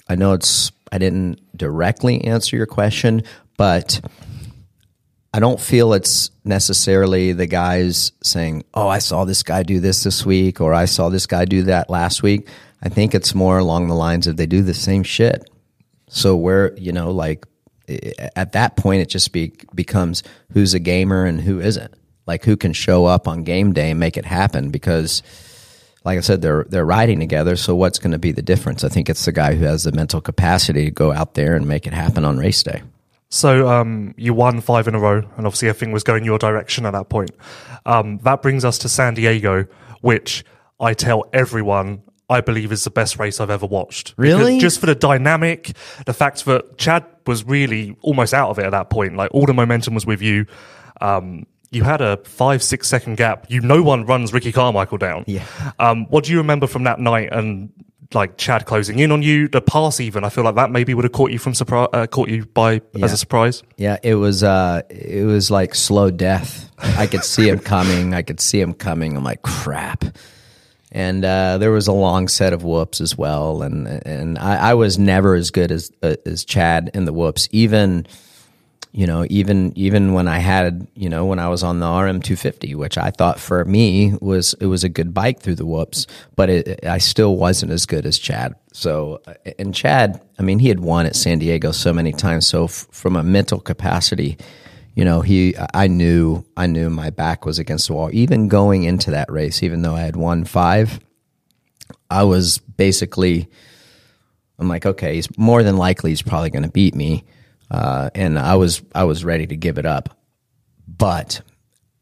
[0.07, 3.23] i know it's i didn't directly answer your question
[3.57, 3.99] but
[5.35, 10.03] i don't feel it's necessarily the guys saying oh i saw this guy do this
[10.03, 12.47] this week or i saw this guy do that last week
[12.81, 15.49] i think it's more along the lines of they do the same shit
[16.07, 17.45] so where you know like
[18.35, 21.93] at that point it just be, becomes who's a gamer and who isn't.
[22.25, 25.21] Like who can show up on game day and make it happen because
[26.03, 28.83] like I said they're they're riding together so what's going to be the difference?
[28.83, 31.67] I think it's the guy who has the mental capacity to go out there and
[31.67, 32.81] make it happen on race day.
[33.29, 36.85] So um, you won five in a row, and obviously everything was going your direction
[36.85, 37.31] at that point.
[37.85, 39.65] Um, that brings us to San Diego,
[40.01, 40.45] which
[40.79, 44.13] I tell everyone I believe is the best race I've ever watched.
[44.17, 44.53] Really?
[44.53, 48.65] Because just for the dynamic, the fact that Chad was really almost out of it
[48.65, 49.15] at that point.
[49.15, 50.45] Like all the momentum was with you.
[51.01, 53.47] Um, you had a five, six second gap.
[53.49, 55.23] You no one runs Ricky Carmichael down.
[55.27, 55.45] Yeah.
[55.77, 57.71] Um, what do you remember from that night and
[58.13, 59.47] like Chad closing in on you?
[59.47, 62.07] The pass, even I feel like that maybe would have caught you from surprise, uh,
[62.07, 63.05] caught you by yeah.
[63.05, 63.63] as a surprise.
[63.77, 64.43] Yeah, it was.
[64.43, 66.71] Uh, it was like slow death.
[66.77, 68.13] I could see him coming.
[68.13, 69.17] I could see him coming.
[69.17, 70.05] I'm like, crap
[70.95, 73.61] and uh, there was a long set of whoops as well.
[73.63, 77.49] And and I, I was never as good as uh, as Chad in the whoops,
[77.51, 78.07] even
[78.95, 82.21] you know even even when I had you know when I was on the RM
[82.21, 86.07] 250, which I thought for me was it was a good bike through the whoops,
[86.35, 88.55] but it, I still wasn't as good as Chad.
[88.71, 92.47] So uh, and Chad, I mean, he had won at San Diego so many times.
[92.47, 94.37] So f- from a mental capacity
[94.95, 98.09] you know, he, I knew, I knew my back was against the wall.
[98.13, 101.01] Even going into that race, even though I had won five,
[102.09, 103.49] I was basically
[104.57, 107.25] I'm like, okay, he's more than likely he's probably going to beat me,
[107.71, 110.17] uh, and I was I was ready to give it up,
[110.87, 111.41] but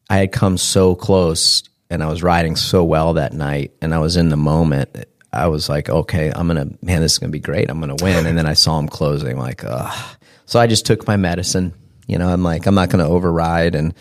[0.09, 3.99] I had come so close, and I was riding so well that night, and I
[3.99, 4.95] was in the moment.
[5.31, 7.69] I was like, okay, I'm gonna man, this is gonna be great.
[7.69, 9.37] I'm gonna win, and then I saw him closing.
[9.37, 10.17] Like, ugh.
[10.45, 11.73] So I just took my medicine.
[12.07, 13.93] You know, I'm like, I'm not gonna override, and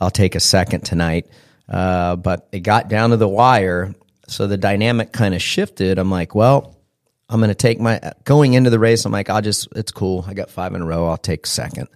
[0.00, 1.26] I'll take a second tonight.
[1.68, 3.94] Uh, but it got down to the wire,
[4.28, 5.98] so the dynamic kind of shifted.
[5.98, 6.75] I'm like, well,
[7.28, 9.04] I'm going to take my going into the race.
[9.04, 10.24] I'm like, I'll just it's cool.
[10.26, 11.08] I got five in a row.
[11.08, 11.88] I'll take second.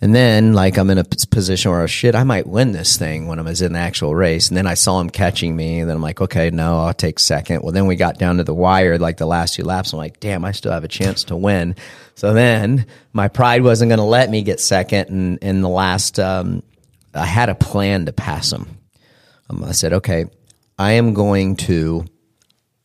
[0.00, 3.40] And then like I'm in a position where shit, I might win this thing when
[3.40, 4.48] I was in the actual race.
[4.48, 5.80] And then I saw him catching me.
[5.80, 7.62] And then I'm like, okay, no, I'll take second.
[7.62, 9.92] Well, then we got down to the wire, like the last two laps.
[9.92, 11.74] I'm like, damn, I still have a chance to win.
[12.14, 15.08] So then my pride wasn't going to let me get second.
[15.08, 16.62] And in the last, um,
[17.12, 18.78] I had a plan to pass him.
[19.50, 20.26] Um, I said, okay,
[20.78, 22.04] I am going to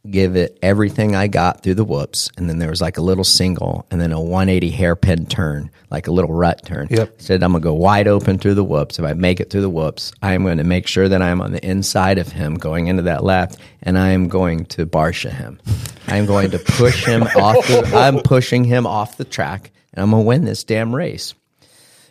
[0.09, 3.23] give it everything I got through the whoops, and then there was like a little
[3.23, 6.87] single, and then a 180 hairpin turn, like a little rut turn.
[6.89, 7.21] Yep.
[7.21, 8.99] Said I'm gonna go wide open through the whoops.
[8.99, 11.41] If I make it through the whoops, I am going to make sure that I'm
[11.41, 15.31] on the inside of him going into that left, and I am going to barsha
[15.31, 15.59] him.
[16.07, 17.65] I am going to push him off.
[17.67, 21.33] The, I'm pushing him off the track, and I'm gonna win this damn race.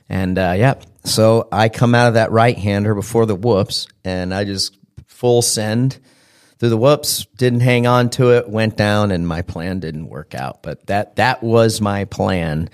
[0.08, 0.74] And uh, yeah,
[1.04, 5.42] so I come out of that right hander before the whoops, and I just full
[5.42, 5.98] send
[6.62, 10.32] through the whoops, didn't hang on to it, went down, and my plan didn't work
[10.32, 10.62] out.
[10.62, 12.70] But that that was my plan,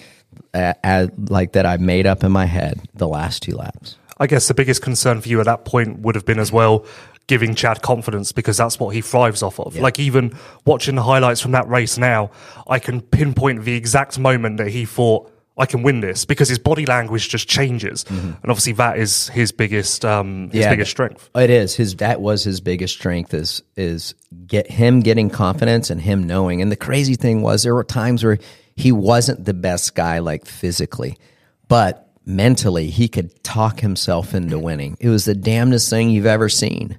[0.53, 3.97] uh, as, like that I made up in my head the last two laps.
[4.19, 6.85] I guess the biggest concern for you at that point would have been as well
[7.29, 9.75] giving Chad confidence because that's what he thrives off of.
[9.77, 12.31] Like even watching the highlights from that race now,
[12.67, 16.59] I can pinpoint the exact moment that he thought I can win this because his
[16.59, 21.29] body language just changes, and obviously that is his biggest um, his biggest strength.
[21.35, 21.97] It is his.
[21.97, 23.35] That was his biggest strength.
[23.35, 24.15] Is is
[24.47, 26.63] get him getting confidence and him knowing.
[26.63, 28.39] And the crazy thing was there were times where
[28.77, 31.19] he wasn't the best guy like physically,
[31.67, 34.97] but mentally he could talk himself into winning.
[35.01, 36.99] It was the damnedest thing you've ever seen.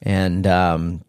[0.00, 1.04] And um,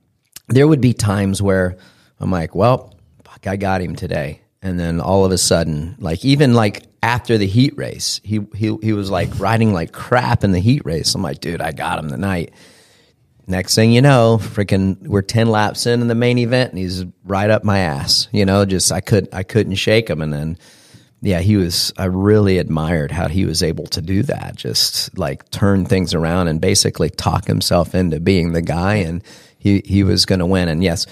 [0.50, 1.78] there would be times where
[2.20, 4.41] I'm like, well, fuck, I got him today.
[4.62, 8.78] And then all of a sudden, like even like after the heat race, he he
[8.82, 11.16] he was like riding like crap in the heat race.
[11.16, 12.54] I'm like, dude, I got him tonight.
[13.48, 17.06] Next thing you know, freaking we're 10 laps in in the main event and he's
[17.24, 18.28] right up my ass.
[18.32, 20.58] You know, just I could I couldn't shake him and then
[21.22, 24.56] yeah, he was I really admired how he was able to do that.
[24.56, 29.24] Just like turn things around and basically talk himself into being the guy and
[29.58, 31.08] he he was going to win and yes,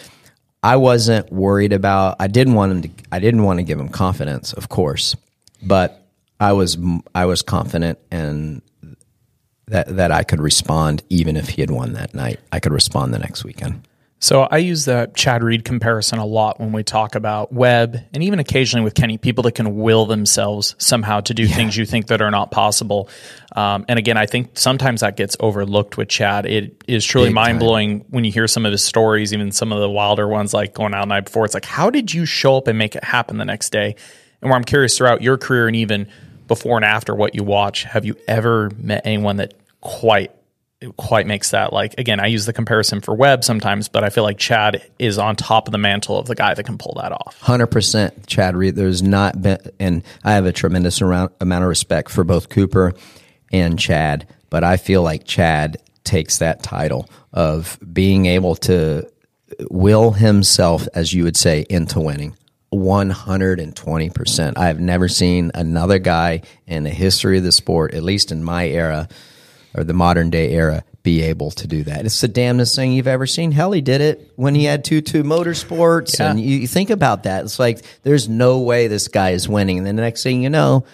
[0.62, 3.90] I wasn't worried about I didn't want him to I didn't want to give him
[3.90, 5.16] confidence, of course.
[5.64, 6.06] But
[6.40, 6.78] I was
[7.16, 8.62] I was confident and
[9.68, 12.40] that that I could respond even if he had won that night.
[12.52, 13.88] I could respond the next weekend.
[14.22, 18.22] So I use the Chad Reed comparison a lot when we talk about Webb and
[18.22, 21.56] even occasionally with Kenny, people that can will themselves somehow to do yeah.
[21.56, 23.10] things you think that are not possible.
[23.56, 26.46] Um, and again, I think sometimes that gets overlooked with Chad.
[26.46, 29.80] It is truly mind blowing when you hear some of his stories, even some of
[29.80, 31.46] the wilder ones like going out the night before.
[31.46, 33.96] It's like, how did you show up and make it happen the next day?
[34.42, 36.10] And where I'm curious throughout your career and even
[36.50, 40.32] before and after what you watch, have you ever met anyone that quite
[40.96, 44.24] quite makes that like again i use the comparison for webb sometimes but i feel
[44.24, 47.12] like chad is on top of the mantle of the guy that can pull that
[47.12, 47.38] off.
[47.42, 48.76] 100% chad reed.
[48.76, 52.94] There's not been and i have a tremendous amount, amount of respect for both cooper
[53.52, 59.06] and chad but i feel like chad takes that title of being able to
[59.70, 62.36] will himself as you would say into winning.
[62.74, 64.58] 120%.
[64.58, 68.44] I have never seen another guy in the history of the sport, at least in
[68.44, 69.08] my era,
[69.74, 72.06] or the modern day era be able to do that.
[72.06, 73.52] It's the damnedest thing you've ever seen.
[73.52, 76.32] Hell, he did it when he had TwoTwo Motorsports, yeah.
[76.32, 77.44] and you, you, think about that.
[77.46, 80.50] It's like there's no way this guy is winning, and then the next thing you
[80.50, 80.86] know,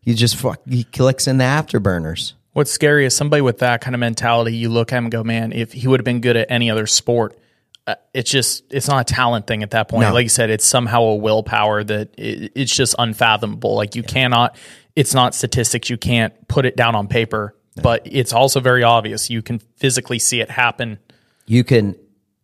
[0.00, 2.34] he just fuck, he clicks in the afterburners.
[2.52, 4.56] What's scary is somebody with that kind of mentality.
[4.56, 6.70] You look at him and go, "Man, if he would have been good at any
[6.70, 7.38] other sport."
[7.86, 10.02] Uh, it's just it's not a talent thing at that point.
[10.02, 10.14] No.
[10.14, 13.74] Like you said, it's somehow a willpower that it, it's just unfathomable.
[13.74, 14.08] Like you yeah.
[14.08, 14.56] cannot.
[14.94, 15.90] It's not statistics.
[15.90, 19.30] You can't put it down on paper but it's also very obvious.
[19.30, 20.98] You can physically see it happen.
[21.46, 21.96] You can.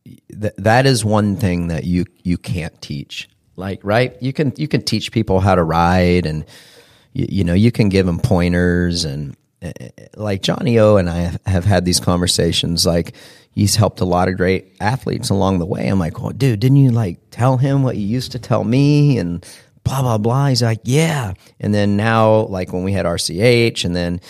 [0.04, 3.28] Th- that is one thing that you you can't teach.
[3.56, 6.44] Like right, you can you can teach people how to ride, and
[7.12, 9.72] you, you know you can give them pointers, and uh,
[10.16, 12.86] like Johnny O and I have had these conversations.
[12.86, 13.14] Like
[13.52, 15.86] he's helped a lot of great athletes along the way.
[15.88, 19.18] I'm like, well, dude, didn't you like tell him what you used to tell me?
[19.18, 19.44] And
[19.84, 20.48] blah blah blah.
[20.48, 21.34] He's like, yeah.
[21.60, 24.20] And then now, like when we had RCH, and then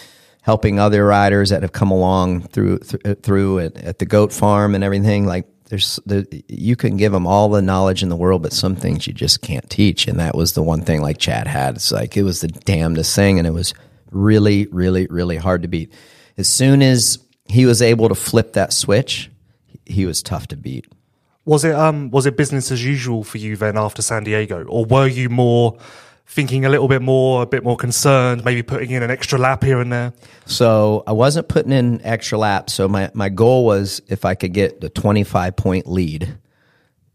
[0.51, 4.75] helping other riders that have come along through th- through at, at, the goat farm
[4.75, 8.43] and everything like there's the, you can give them all the knowledge in the world,
[8.43, 10.09] but some things you just can't teach.
[10.09, 11.77] And that was the one thing like Chad had.
[11.77, 13.75] It's like it was the damnedest thing, and it was
[14.11, 15.93] really, really, really hard to beat.
[16.37, 19.31] As soon as he was able to flip that switch,
[19.87, 20.87] he was tough to beat.
[21.45, 24.85] Was it um was it business as usual for you then after San Diego, or
[24.85, 25.79] were you more
[26.31, 29.65] thinking a little bit more, a bit more concerned, maybe putting in an extra lap
[29.65, 30.13] here and there?
[30.47, 32.73] So I wasn't putting in extra laps.
[32.73, 36.39] So my, my goal was if I could get the 25 point lead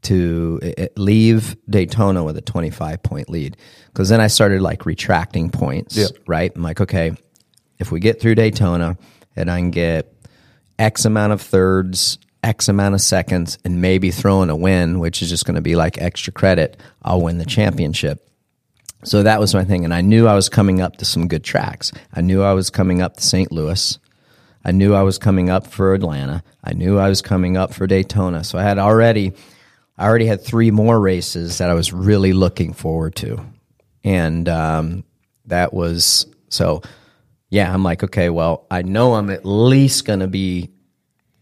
[0.04, 3.58] to eh, eh, leave Daytona with a 25 point lead.
[3.94, 6.08] Cause then I started like retracting points, Yeah.
[6.28, 6.52] right?
[6.54, 7.14] I'm like, okay,
[7.80, 8.98] if we get through Daytona
[9.36, 10.14] and I can get
[10.78, 15.22] X amount of thirds, X amount of seconds, and maybe throw in a win, which
[15.22, 18.22] is just going to be like extra credit, I'll win the championship.
[19.06, 19.86] So that was my thing.
[19.86, 21.92] And I knew I was coming up to some good tracks.
[22.14, 23.52] I knew I was coming up to St.
[23.52, 24.00] Louis.
[24.64, 26.44] I knew I was coming up for Atlanta.
[26.64, 28.44] I knew I was coming up for Daytona.
[28.44, 29.34] So I had already,
[29.98, 33.46] I already had three more races that I was really looking forward to.
[34.04, 35.04] And um,
[35.46, 36.82] that was, so
[37.50, 40.72] yeah, I'm like, okay, well, I know I'm at least going to be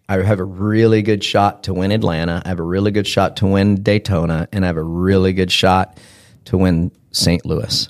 [0.10, 2.42] I have a really good shot to win Atlanta.
[2.44, 5.52] I have a really good shot to win Daytona, and I have a really good
[5.52, 5.98] shot
[6.46, 7.46] to win St.
[7.46, 7.88] Louis.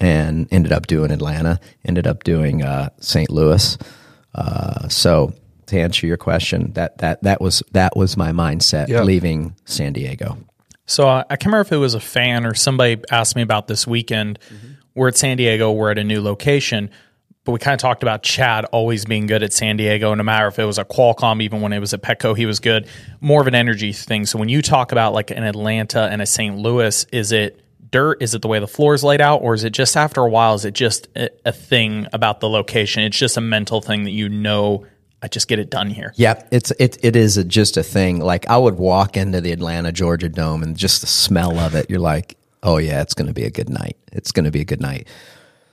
[0.00, 1.60] And ended up doing Atlanta.
[1.84, 3.30] Ended up doing uh, St.
[3.30, 3.78] Louis.
[4.34, 5.32] Uh, so
[5.66, 9.02] to answer your question, that that that was that was my mindset Yeah.
[9.02, 10.38] leaving San Diego.
[10.86, 13.68] So uh, I can't remember if it was a fan or somebody asked me about
[13.68, 14.38] this weekend.
[14.94, 15.70] We're at San Diego.
[15.70, 16.90] We're at a new location,
[17.44, 20.12] but we kind of talked about Chad always being good at San Diego.
[20.14, 22.58] No matter if it was a Qualcomm, even when it was at Petco, he was
[22.58, 22.88] good.
[23.20, 24.26] More of an energy thing.
[24.26, 26.56] So when you talk about like an Atlanta and a St.
[26.58, 27.60] Louis, is it
[27.92, 28.20] dirt?
[28.20, 30.28] Is it the way the floor is laid out, or is it just after a
[30.28, 30.54] while?
[30.54, 33.04] Is it just a, thing about the location?
[33.04, 34.86] It's just a mental thing that you know.
[35.24, 36.12] I just get it done here.
[36.16, 38.18] Yeah, it's it it is a, just a thing.
[38.18, 41.88] Like I would walk into the Atlanta Georgia Dome and just the smell of it,
[41.88, 43.96] you're like, oh yeah, it's going to be a good night.
[44.12, 45.06] It's going to be a good night.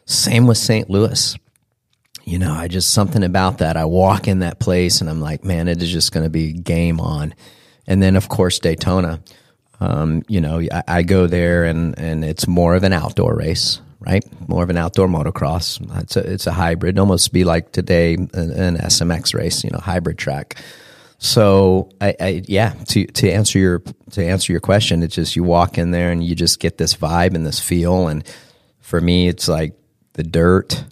[0.06, 0.90] Same with St.
[0.90, 1.36] Louis.
[2.26, 3.76] You know, I just something about that.
[3.76, 6.54] I walk in that place and I'm like, man, it is just going to be
[6.54, 7.34] game on.
[7.88, 9.22] And then of course Daytona.
[9.82, 13.82] Um, you know, I, I go there and and it's more of an outdoor race,
[14.00, 14.24] right?
[14.48, 15.80] More of an outdoor motocross.
[16.02, 19.80] It's a it's a hybrid, almost be like today an, an SMX race, you know,
[19.80, 20.62] hybrid track.
[21.18, 23.80] So I, I yeah, to to answer your
[24.12, 26.96] to answer your question, it's just you walk in there and you just get this
[26.96, 28.24] vibe and this feel, and
[28.80, 29.74] for me, it's like
[30.13, 30.84] the dirt,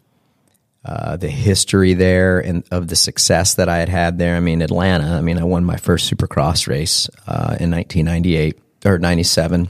[0.85, 4.35] uh, the history there and of the success that I had had there.
[4.35, 5.17] I mean, Atlanta.
[5.17, 9.69] I mean, I won my first Supercross race uh, in 1998 or 97,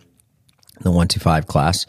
[0.82, 1.86] the 125 class.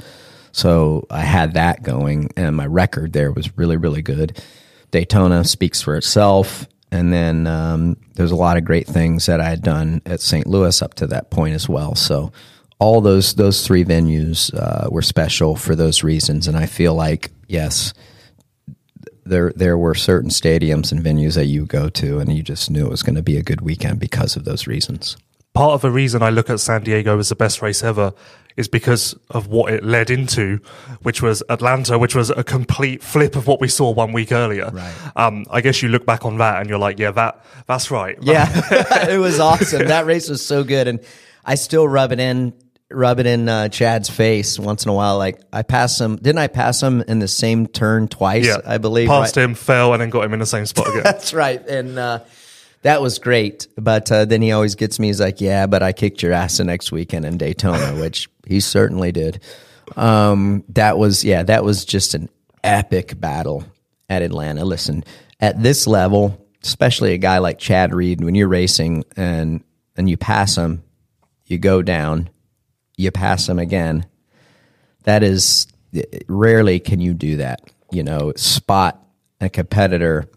[0.52, 4.42] So I had that going, and my record there was really, really good.
[4.90, 6.66] Daytona speaks for itself.
[6.90, 10.46] And then um, there's a lot of great things that I had done at St.
[10.46, 11.94] Louis up to that point as well.
[11.94, 12.32] So
[12.78, 17.30] all those those three venues uh, were special for those reasons, and I feel like
[17.48, 17.92] yes,
[19.24, 22.86] there there were certain stadiums and venues that you go to, and you just knew
[22.86, 25.16] it was going to be a good weekend because of those reasons.
[25.58, 28.12] Part of the reason I look at San Diego as the best race ever
[28.56, 30.60] is because of what it led into,
[31.02, 34.70] which was Atlanta, which was a complete flip of what we saw one week earlier.
[34.70, 34.94] Right.
[35.16, 38.16] Um, I guess you look back on that and you're like, yeah, that that's right.
[38.22, 38.46] Yeah,
[39.10, 39.88] it was awesome.
[39.88, 41.00] That race was so good, and
[41.44, 42.52] I still rub it in,
[42.88, 45.18] rub it in uh, Chad's face once in a while.
[45.18, 48.46] Like I passed him, didn't I pass him in the same turn twice?
[48.46, 48.58] yeah.
[48.64, 49.08] I believe.
[49.08, 49.42] Passed right?
[49.42, 51.02] him, fell, and then got him in the same spot again.
[51.04, 52.20] That's right, and uh,
[52.82, 53.66] that was great.
[53.76, 55.08] But uh, then he always gets me.
[55.08, 58.60] He's like, "Yeah, but I kicked your ass the next weekend in Daytona," which he
[58.60, 59.42] certainly did.
[59.96, 62.28] Um, that was yeah, that was just an
[62.62, 63.64] epic battle
[64.08, 64.64] at Atlanta.
[64.64, 65.04] Listen,
[65.40, 69.62] at this level, especially a guy like Chad Reed, when you're racing and
[69.96, 70.82] and you pass him,
[71.46, 72.30] you go down,
[72.96, 74.06] you pass him again.
[75.04, 75.66] That is
[76.28, 77.62] rarely can you do that.
[77.90, 79.02] You know, spot
[79.40, 80.28] a competitor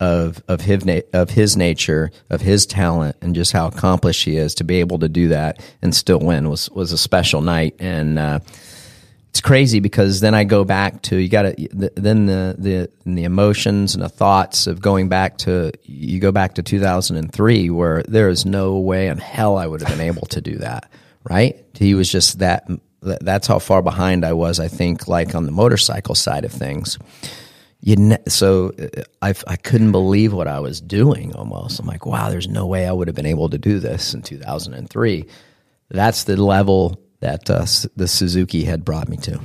[0.00, 4.36] of of his na- of his nature, of his talent, and just how accomplished he
[4.36, 7.74] is to be able to do that and still win was was a special night.
[7.78, 8.40] And uh,
[9.30, 13.24] it's crazy because then I go back to you got to then the the the
[13.24, 18.28] emotions and the thoughts of going back to you go back to 2003 where there
[18.28, 20.90] is no way in hell I would have been able to do that.
[21.28, 21.64] Right?
[21.74, 22.68] He was just that.
[23.00, 24.58] That's how far behind I was.
[24.58, 26.98] I think, like on the motorcycle side of things
[27.80, 31.78] you ne- so uh, I, I couldn't believe what I was doing almost.
[31.78, 34.22] I'm like, wow, there's no way I would have been able to do this in
[34.22, 35.26] 2003.
[35.90, 37.66] That's the level that uh,
[37.96, 39.40] the Suzuki had brought me to.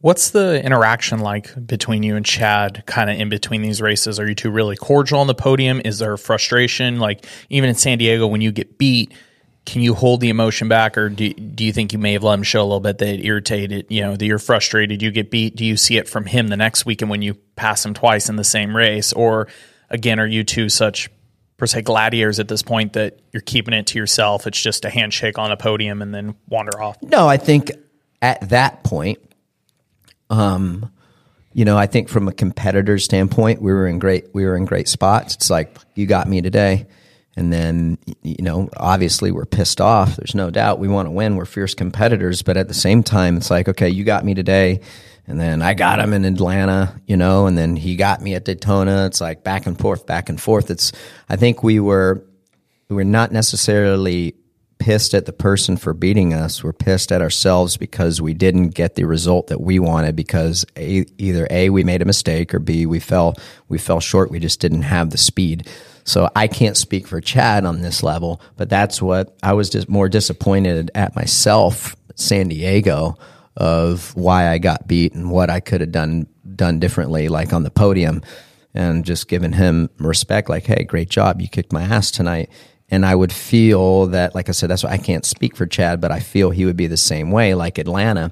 [0.00, 4.20] What's the interaction like between you and Chad kind of in between these races?
[4.20, 5.80] Are you two really cordial on the podium?
[5.84, 7.00] Is there frustration?
[7.00, 9.12] Like even in San Diego, when you get beat,
[9.66, 12.34] can you hold the emotion back or do, do you think you may have let
[12.34, 15.30] him show a little bit that it irritated, you know, that you're frustrated, you get
[15.30, 15.56] beat?
[15.56, 18.36] Do you see it from him the next weekend when you pass him twice in
[18.36, 19.12] the same race?
[19.12, 19.48] Or
[19.90, 21.10] again, are you two such
[21.56, 24.46] per se gladiators at this point that you're keeping it to yourself?
[24.46, 27.02] It's just a handshake on a podium and then wander off?
[27.02, 27.72] No, I think
[28.22, 29.18] at that point,
[30.30, 30.92] um,
[31.52, 34.64] you know, I think from a competitor standpoint, we were in great we were in
[34.64, 35.34] great spots.
[35.34, 36.86] It's like you got me today.
[37.36, 40.16] And then, you know, obviously we're pissed off.
[40.16, 41.36] There's no doubt we want to win.
[41.36, 42.42] We're fierce competitors.
[42.42, 44.80] But at the same time, it's like, okay, you got me today.
[45.26, 48.44] And then I got him in Atlanta, you know, and then he got me at
[48.44, 49.06] Daytona.
[49.06, 50.70] It's like back and forth, back and forth.
[50.70, 50.92] It's,
[51.28, 52.24] I think we were,
[52.88, 54.34] we were not necessarily
[54.78, 56.62] pissed at the person for beating us.
[56.62, 61.04] We're pissed at ourselves because we didn't get the result that we wanted because a,
[61.18, 63.34] either A, we made a mistake or B, we fell,
[63.68, 64.30] we fell short.
[64.30, 65.68] We just didn't have the speed.
[66.06, 69.88] So I can't speak for Chad on this level, but that's what I was just
[69.88, 73.18] more disappointed at myself, San Diego,
[73.56, 77.64] of why I got beat and what I could have done done differently, like on
[77.64, 78.22] the podium,
[78.72, 82.50] and just giving him respect, like, "Hey, great job, you kicked my ass tonight."
[82.88, 86.00] And I would feel that, like I said, that's why I can't speak for Chad,
[86.00, 88.30] but I feel he would be the same way, like Atlanta.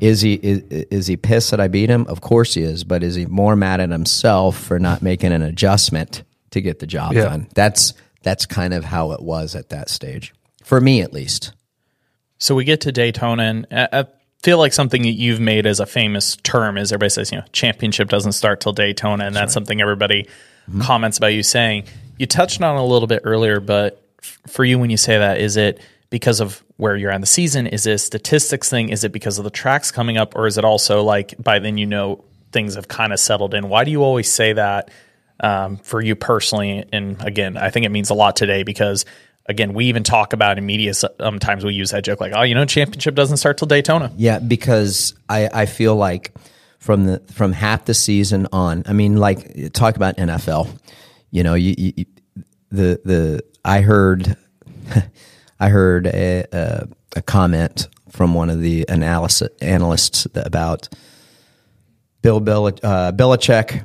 [0.00, 0.60] Is he is,
[0.90, 2.06] is he pissed that I beat him?
[2.08, 5.42] Of course he is, but is he more mad at himself for not making an
[5.42, 6.22] adjustment?
[6.52, 7.24] To get the job yeah.
[7.24, 7.48] done.
[7.54, 10.32] That's that's kind of how it was at that stage
[10.62, 11.52] for me, at least.
[12.38, 14.06] So we get to Daytona, and I
[14.42, 17.44] feel like something that you've made as a famous term is everybody says, you know,
[17.52, 19.54] championship doesn't start till Daytona, and that's, that's right.
[19.54, 20.80] something everybody mm-hmm.
[20.80, 21.84] comments about you saying.
[22.18, 24.02] You touched on a little bit earlier, but
[24.48, 25.80] for you, when you say that, is it
[26.10, 27.66] because of where you're at the season?
[27.66, 28.88] Is it a statistics thing?
[28.88, 31.78] Is it because of the tracks coming up, or is it also like by then
[31.78, 33.68] you know things have kind of settled in?
[33.68, 34.90] Why do you always say that?
[35.42, 36.84] Um, for you personally?
[36.92, 39.04] And again, I think it means a lot today because
[39.46, 42.54] again, we even talk about in media sometimes we use that joke like, oh, you
[42.54, 44.12] know, championship doesn't start till Daytona.
[44.16, 46.32] Yeah, because I, I feel like
[46.78, 50.68] from the from half the season on, I mean, like talk about NFL.
[51.30, 52.04] You know, you, you
[52.70, 54.36] the the I heard
[55.60, 60.88] I heard a, a, a comment from one of the analysis analysts about
[62.20, 63.84] Bill Belich, uh, Belichick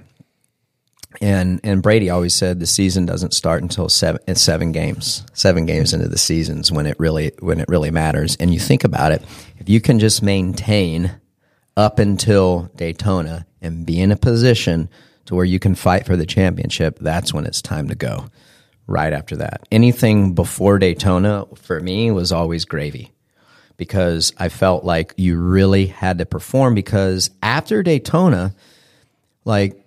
[1.21, 5.65] and and Brady always said the season doesn't start until seven uh, seven games seven
[5.65, 8.35] games into the seasons when it really when it really matters.
[8.39, 9.23] And you think about it
[9.57, 11.19] if you can just maintain
[11.75, 14.89] up until Daytona and be in a position
[15.25, 18.25] to where you can fight for the championship that's when it's time to go
[18.87, 19.67] right after that.
[19.71, 23.11] Anything before Daytona for me was always gravy
[23.75, 28.55] because I felt like you really had to perform because after Daytona
[29.45, 29.83] like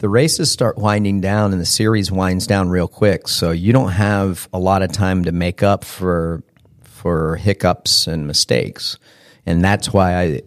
[0.00, 3.28] the races start winding down and the series winds down real quick.
[3.28, 6.42] So you don't have a lot of time to make up for
[6.82, 8.98] for hiccups and mistakes.
[9.44, 10.42] And that's why I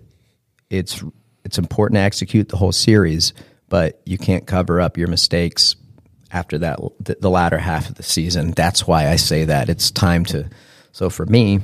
[0.71, 1.03] it's
[1.45, 3.33] it's important to execute the whole series,
[3.69, 5.75] but you can't cover up your mistakes
[6.31, 8.51] after that the latter half of the season.
[8.51, 10.49] That's why I say that it's time to
[10.93, 11.59] so for me,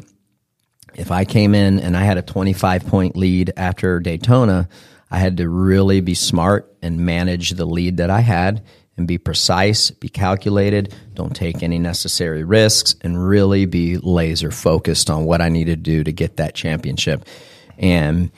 [0.93, 4.69] if I came in and I had a 25 point lead after Daytona,
[5.12, 8.64] I had to really be smart and manage the lead that I had
[8.97, 15.10] and be precise, be calculated, don't take any necessary risks, and really be laser focused
[15.10, 17.26] on what I needed to do to get that championship.
[17.78, 18.32] And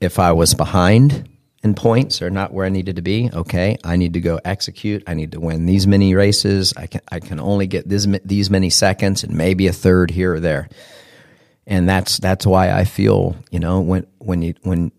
[0.00, 1.28] if I was behind
[1.62, 5.04] in points or not where I needed to be, okay, I need to go execute.
[5.06, 6.72] I need to win these many races.
[6.76, 10.34] I can I can only get this these many seconds and maybe a third here
[10.34, 10.70] or there.
[11.66, 14.92] And that's that's why I feel, you know, when when you when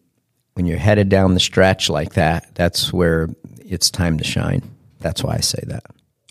[0.53, 3.29] when you're headed down the stretch like that, that's where
[3.65, 4.63] it's time to shine.
[4.99, 5.83] That's why I say that.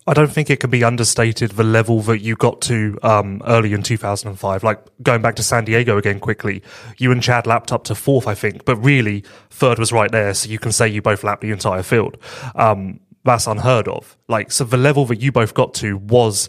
[0.06, 3.72] I don't think it can be understated the level that you got to um, early
[3.72, 4.64] in 2005.
[4.64, 6.62] Like going back to San Diego again quickly,
[6.98, 10.34] you and Chad lapped up to fourth, I think, but really third was right there.
[10.34, 12.16] So you can say you both lapped the entire field.
[12.54, 14.16] Um, that's unheard of.
[14.26, 16.48] Like, so the level that you both got to was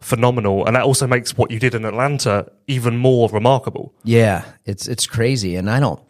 [0.00, 3.94] phenomenal, and that also makes what you did in Atlanta even more remarkable.
[4.04, 6.00] Yeah, it's it's crazy, and I don't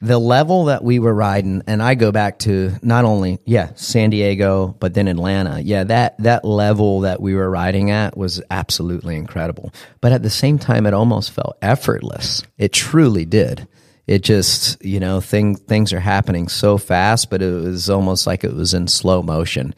[0.00, 4.10] the level that we were riding, and I go back to not only yeah San
[4.10, 5.60] Diego, but then Atlanta.
[5.60, 9.72] Yeah, that that level that we were riding at was absolutely incredible.
[10.00, 12.42] But at the same time, it almost felt effortless.
[12.58, 13.66] It truly did.
[14.06, 18.44] It just you know thing things are happening so fast, but it was almost like
[18.44, 19.74] it was in slow motion.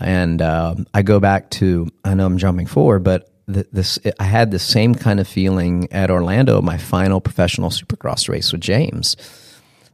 [0.00, 4.24] And um, I go back to I know I'm jumping forward, but th- this I
[4.24, 9.16] had the same kind of feeling at Orlando, my final professional Supercross race with James.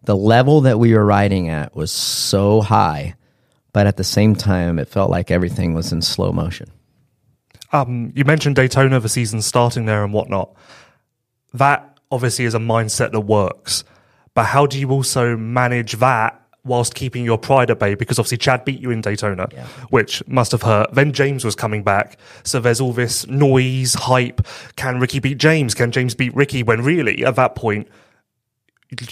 [0.05, 3.15] The level that we were riding at was so high,
[3.73, 6.71] but at the same time, it felt like everything was in slow motion.
[7.73, 10.55] Um, you mentioned Daytona, the season starting there and whatnot.
[11.55, 13.85] That obviously is a mindset that works,
[14.35, 17.95] but how do you also manage that whilst keeping your pride at bay?
[17.95, 19.67] Because obviously Chad beat you in Daytona, Yeah.
[19.91, 20.93] which must have hurt.
[20.95, 24.45] Then James was coming back, so there's all this noise, hype.
[24.77, 25.75] Can Ricky beat James?
[25.75, 26.63] Can James beat Ricky?
[26.63, 27.87] When really, at that point,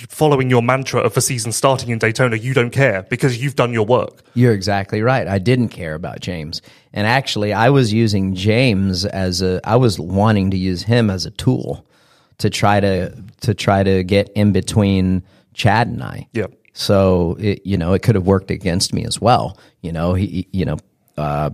[0.08, 3.72] following your mantra of the season starting in Daytona, you don't care because you've done
[3.72, 4.22] your work.
[4.34, 5.26] You're exactly right.
[5.28, 6.62] I didn't care about James.
[6.92, 11.26] And actually, I was using James as a I was wanting to use him as
[11.26, 11.86] a tool
[12.38, 15.22] to try to to try to get in between
[15.54, 16.26] Chad and I.
[16.32, 16.54] Yep.
[16.72, 19.58] So it, you know, it could have worked against me as well.
[19.82, 20.78] You know, he you know,
[21.16, 21.50] uh,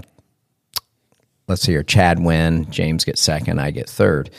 [1.47, 4.31] let's see here, Chad win, James gets second, I get third.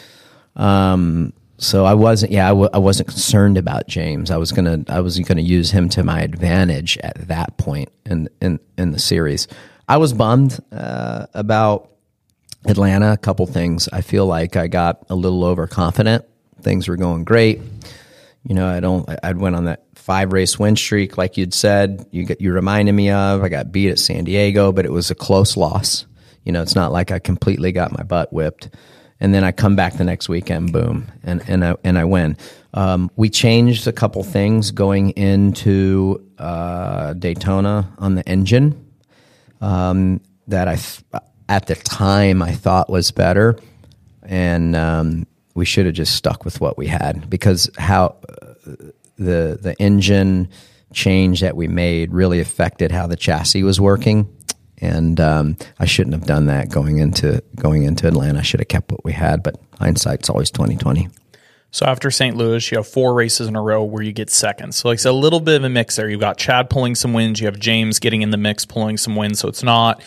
[0.56, 4.30] Um, so I wasn't, yeah, I w- I wasn't concerned about James.
[4.30, 8.30] I was gonna, I was gonna use him to my advantage at that point in
[8.42, 9.48] in in the series.
[9.88, 11.92] I was bummed uh, about
[12.66, 13.14] Atlanta.
[13.14, 13.88] A couple things.
[13.94, 16.26] I feel like I got a little overconfident.
[16.62, 17.62] Things were going great.
[18.44, 19.08] You know, I don't.
[19.24, 22.06] I went on that five race win streak, like you'd said.
[22.12, 23.44] You get you reminded me of.
[23.44, 26.06] I got beat at San Diego, but it was a close loss.
[26.44, 28.70] You know, it's not like I completely got my butt whipped.
[29.20, 32.38] And then I come back the next weekend, boom, and and I and I win.
[32.74, 38.92] Um, we changed a couple things going into uh, Daytona on the engine
[39.62, 43.58] um, that I th- at the time I thought was better,
[44.24, 48.74] and um, we should have just stuck with what we had because how uh,
[49.18, 50.50] the the engine
[50.94, 54.28] change that we made really affected how the chassis was working,
[54.80, 58.40] and um, I shouldn't have done that going into going into Atlanta.
[58.40, 61.10] I should have kept what we had, but hindsight's always twenty twenty.
[61.72, 62.38] So after St.
[62.38, 64.74] Louis, you have four races in a row where you get second.
[64.74, 66.10] So like I said, a little bit of a mix there.
[66.10, 67.42] You've got Chad pulling some wins.
[67.42, 69.40] You have James getting in the mix, pulling some wins.
[69.40, 70.02] So it's not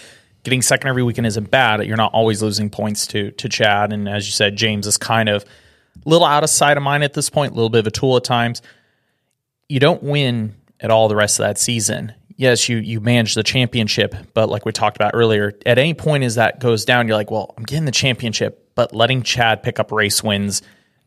[0.44, 1.84] getting second every weekend isn't bad.
[1.84, 3.92] You're not always losing points to to Chad.
[3.92, 7.04] And as you said, James is kind of a little out of sight of mind
[7.04, 8.62] at this point, a little bit of a tool at times.
[9.68, 12.14] You don't win at all the rest of that season.
[12.39, 16.22] Yes, you you manage the championship, but like we talked about earlier, at any point
[16.22, 19.80] as that goes down, you're like, well, I'm getting the championship, but letting Chad pick
[19.80, 20.62] up race wins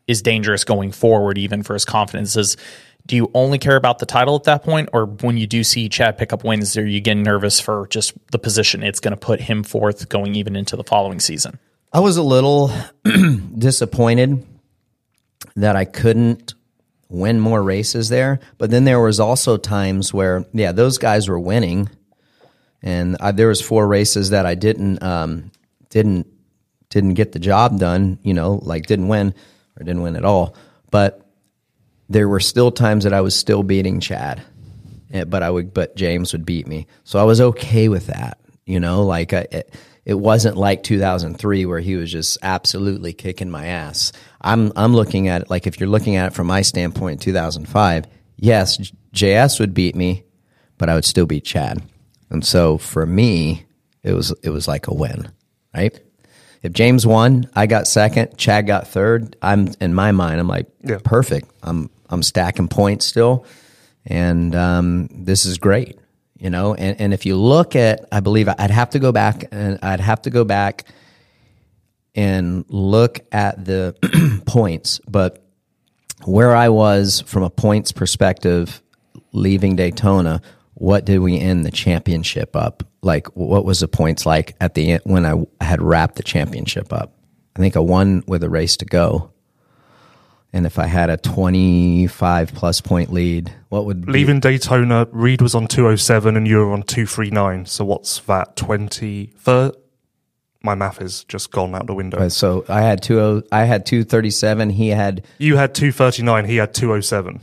[0.06, 2.36] is dangerous going forward, even for his confidence.
[2.36, 2.58] Is
[3.06, 5.88] do you only care about the title at that point, or when you do see
[5.88, 9.16] Chad pick up wins, are you getting nervous for just the position it's going to
[9.16, 11.58] put him forth going even into the following season?
[11.94, 12.70] I was a little
[13.58, 14.46] disappointed
[15.56, 16.52] that I couldn't
[17.12, 21.38] win more races there, but then there was also times where yeah, those guys were
[21.38, 21.88] winning,
[22.82, 25.50] and I, there was four races that I didn't um,
[25.90, 26.26] didn't
[26.88, 28.18] didn't get the job done.
[28.22, 29.34] You know, like didn't win
[29.78, 30.56] or didn't win at all,
[30.90, 31.26] but
[32.08, 34.42] there were still times that I was still beating Chad,
[35.12, 38.38] Eh, but I would, but James would beat me, so I was okay with that.
[38.64, 39.74] You know, like I, it,
[40.04, 44.12] it wasn't like 2003 where he was just absolutely kicking my ass.
[44.40, 47.18] I'm I'm looking at it like if you're looking at it from my standpoint, in
[47.18, 50.24] 2005, yes, JS would beat me,
[50.78, 51.82] but I would still beat Chad,
[52.30, 53.64] and so for me,
[54.02, 55.30] it was it was like a win,
[55.74, 55.98] right?
[56.62, 59.34] If James won, I got second, Chad got third.
[59.42, 60.98] I'm in my mind, I'm like, Yeah.
[61.02, 61.48] perfect.
[61.62, 63.44] I'm I'm stacking points still,
[64.06, 65.98] and um, this is great.
[66.42, 69.44] You know, and, and if you look at, I believe I'd have to go back
[69.52, 70.86] and I'd have to go back
[72.16, 73.94] and look at the
[74.44, 75.40] points, but
[76.24, 78.82] where I was from a points perspective
[79.30, 80.42] leaving Daytona,
[80.74, 82.82] what did we end the championship up?
[83.02, 86.92] Like, what was the points like at the end when I had wrapped the championship
[86.92, 87.14] up?
[87.54, 89.30] I think a one with a race to go.
[90.54, 95.40] And if I had a 25 plus point lead, what would be- Leaving Daytona, Reed
[95.40, 97.64] was on 207 and you were on 239.
[97.66, 98.54] So what's that?
[98.56, 99.32] 20?
[99.38, 99.72] Thir-
[100.62, 102.18] My math is just gone out the window.
[102.18, 103.18] Uh, So I had two.
[103.20, 104.70] oh, I had two thirty seven.
[104.70, 107.40] He had You had 239, he had 207.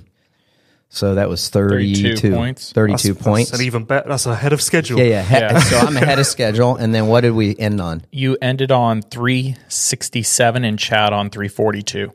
[0.89, 2.71] so that was 32, 32 points.
[2.71, 3.49] 32 That's- points.
[3.51, 4.07] That's an even better.
[4.07, 4.99] That's ahead of schedule.
[4.99, 5.59] yeah, yeah, Yeah.
[5.59, 6.75] So I'm ahead of schedule.
[6.77, 8.03] And then what did we end on?
[8.11, 12.13] You ended on 367 and Chad on 342.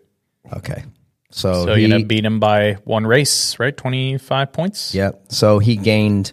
[0.53, 0.85] Okay,
[1.31, 3.77] so, So he, you end beat him by one race, right?
[3.77, 4.95] 25 points?
[4.95, 5.25] Yep.
[5.29, 6.33] So he gained.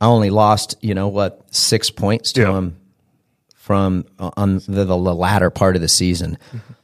[0.00, 2.52] I only lost, you know what, six points to Yeah.
[2.58, 2.76] him
[3.54, 6.38] from uh, on the, the latter part of the season.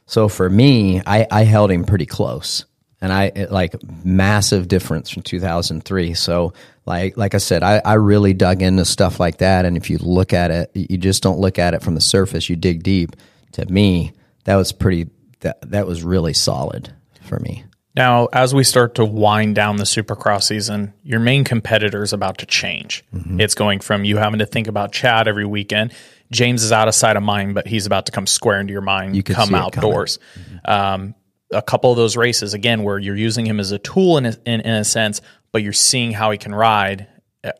[0.05, 2.63] So for me, I, I held him pretty close,
[3.01, 3.75] and I it, like
[4.05, 6.13] massive difference from 2003.
[6.13, 6.53] So
[6.85, 9.97] like like I said, I, I really dug into stuff like that, and if you
[9.97, 12.47] look at it, you just don't look at it from the surface.
[12.49, 13.15] You dig deep
[13.53, 14.13] to me,
[14.45, 15.09] that was pretty.
[15.41, 17.63] That that was really solid for me.
[17.95, 22.37] Now, as we start to wind down the Supercross season, your main competitor is about
[22.37, 23.03] to change.
[23.11, 23.41] Mm-hmm.
[23.41, 25.93] It's going from you having to think about Chad every weekend.
[26.31, 28.83] James is out of sight of mind, but he's about to come square into your
[28.83, 29.15] mind.
[29.15, 30.19] You come outdoors.
[30.63, 31.15] Um,
[31.51, 34.35] a couple of those races again, where you're using him as a tool in a,
[34.45, 35.21] in, in a sense,
[35.51, 37.07] but you're seeing how he can ride.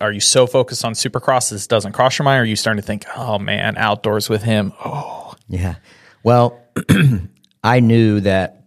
[0.01, 2.39] Are you so focused on Supercross this doesn't cross your mind?
[2.39, 4.73] Or are you starting to think, oh man, outdoors with him?
[4.85, 5.75] Oh, Yeah.
[6.23, 6.61] Well,
[7.63, 8.65] I knew that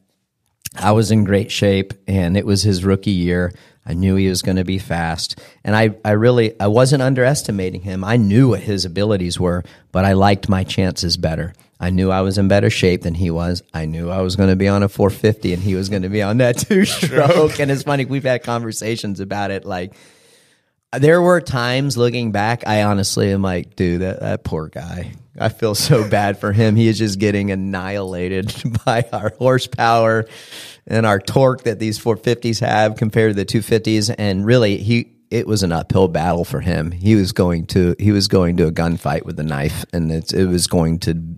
[0.77, 3.53] I was in great shape and it was his rookie year.
[3.85, 5.41] I knew he was going to be fast.
[5.65, 8.05] And I, I really I wasn't underestimating him.
[8.05, 11.55] I knew what his abilities were, but I liked my chances better.
[11.81, 13.63] I knew I was in better shape than he was.
[13.73, 16.11] I knew I was going to be on a 450 and he was going to
[16.11, 17.59] be on that two stroke.
[17.59, 19.65] and it's funny, we've had conversations about it.
[19.65, 19.95] Like,
[20.99, 25.13] there were times looking back, I honestly am like, dude, that, that poor guy.
[25.39, 26.77] I feel so bad for him.
[26.77, 28.53] He is just getting annihilated
[28.85, 30.27] by our horsepower
[30.87, 34.15] and our torque that these 450s have compared to the 250s.
[34.19, 36.91] And really, he it was an uphill battle for him.
[36.91, 40.33] He was going to he was going to a gunfight with a knife, and it's,
[40.33, 41.37] it was going to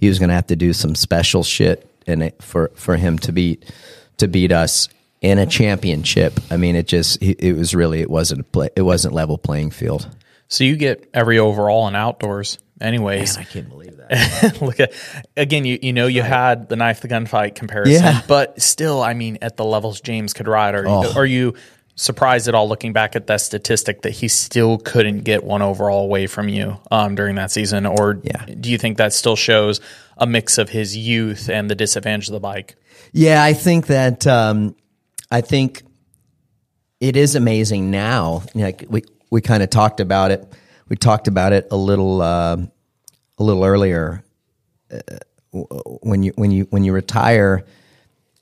[0.00, 3.18] he was going to have to do some special shit in it for for him
[3.18, 3.70] to beat
[4.16, 4.88] to beat us
[5.24, 6.38] in a championship.
[6.50, 9.70] I mean, it just it, was really it wasn't a play, it wasn't level playing
[9.70, 10.06] field.
[10.48, 13.38] so you get every overall in outdoors, anyways.
[13.38, 14.58] I can't believe that.
[14.60, 14.92] Look at
[15.36, 15.64] again.
[15.64, 18.20] You you know you had the knife the gunfight comparison, Yeah.
[18.28, 21.12] but still, I mean, at the levels James could ride, are Oh.
[21.16, 21.54] are you
[21.96, 26.02] surprised at all looking back at that statistic that he still couldn't get one overall
[26.04, 28.44] away from you um, during that season, or Yeah.
[28.60, 29.80] do you think that still shows
[30.18, 32.74] a mix of his youth and the disadvantage of the bike?
[33.12, 34.74] Yeah, I think that um,
[35.30, 35.82] I think
[37.00, 38.42] it is amazing now.
[38.54, 40.46] Like we we kind of talked about it.
[40.88, 42.56] We talked about it a little uh,
[43.38, 44.22] a little earlier.
[44.90, 45.00] Uh,
[46.02, 47.64] when you when you when you retire,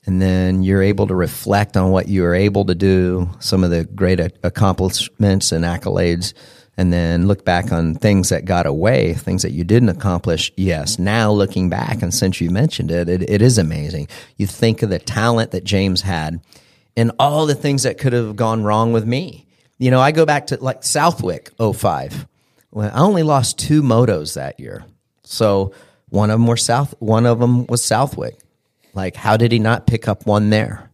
[0.05, 3.69] and then you're able to reflect on what you were able to do, some of
[3.69, 6.33] the great accomplishments and accolades,
[6.75, 10.51] and then look back on things that got away, things that you didn't accomplish.
[10.57, 14.07] Yes, now looking back, and since you mentioned it, it, it is amazing.
[14.37, 16.41] You think of the talent that James had
[16.95, 19.47] and all the things that could have gone wrong with me.
[19.77, 22.27] You know, I go back to like Southwick 05.
[22.71, 24.85] Well, I only lost two motos that year.
[25.23, 25.73] So
[26.09, 28.37] one of them were South, one of them was Southwick.
[28.93, 30.91] Like, how did he not pick up one there?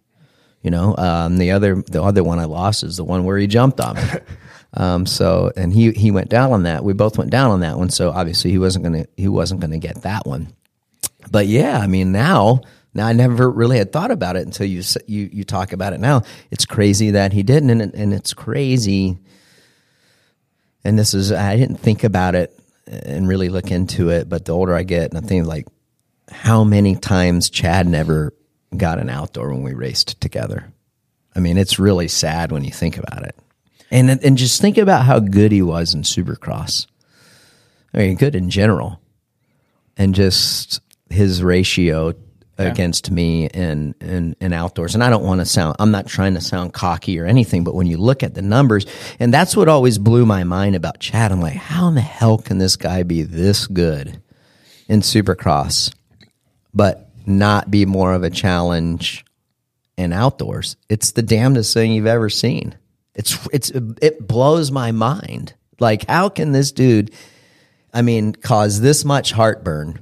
[0.61, 3.47] You know, um, the other the other one I lost is the one where he
[3.47, 4.03] jumped on me.
[4.73, 6.83] um, so, and he he went down on that.
[6.83, 7.89] We both went down on that one.
[7.89, 10.53] So obviously he wasn't gonna he wasn't gonna get that one.
[11.31, 12.61] But yeah, I mean now
[12.93, 15.99] now I never really had thought about it until you you you talk about it
[15.99, 16.23] now.
[16.51, 19.17] It's crazy that he didn't, and and it's crazy.
[20.83, 24.53] And this is I didn't think about it and really look into it, but the
[24.53, 25.67] older I get, and I think like
[26.31, 28.33] how many times Chad never
[28.75, 30.71] got an outdoor when we raced together.
[31.35, 33.35] I mean, it's really sad when you think about it.
[33.91, 36.87] And and just think about how good he was in Supercross.
[37.93, 38.99] I mean, good in general.
[39.97, 42.13] And just his ratio
[42.67, 44.93] against me in, in, in outdoors.
[44.93, 47.73] And I don't want to sound, I'm not trying to sound cocky or anything, but
[47.73, 48.85] when you look at the numbers,
[49.19, 51.31] and that's what always blew my mind about Chad.
[51.31, 54.21] I'm like, how in the hell can this guy be this good
[54.87, 55.93] in Supercross,
[56.73, 59.25] but not be more of a challenge
[59.97, 60.75] in outdoors?
[60.89, 62.77] It's the damnedest thing you've ever seen.
[63.15, 65.53] It's, it's, it blows my mind.
[65.79, 67.13] Like, how can this dude,
[67.93, 69.99] I mean, cause this much heartburn,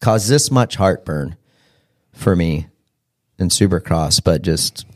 [0.00, 1.36] cause this much heartburn
[2.20, 2.68] for me
[3.38, 4.86] in Supercross, but just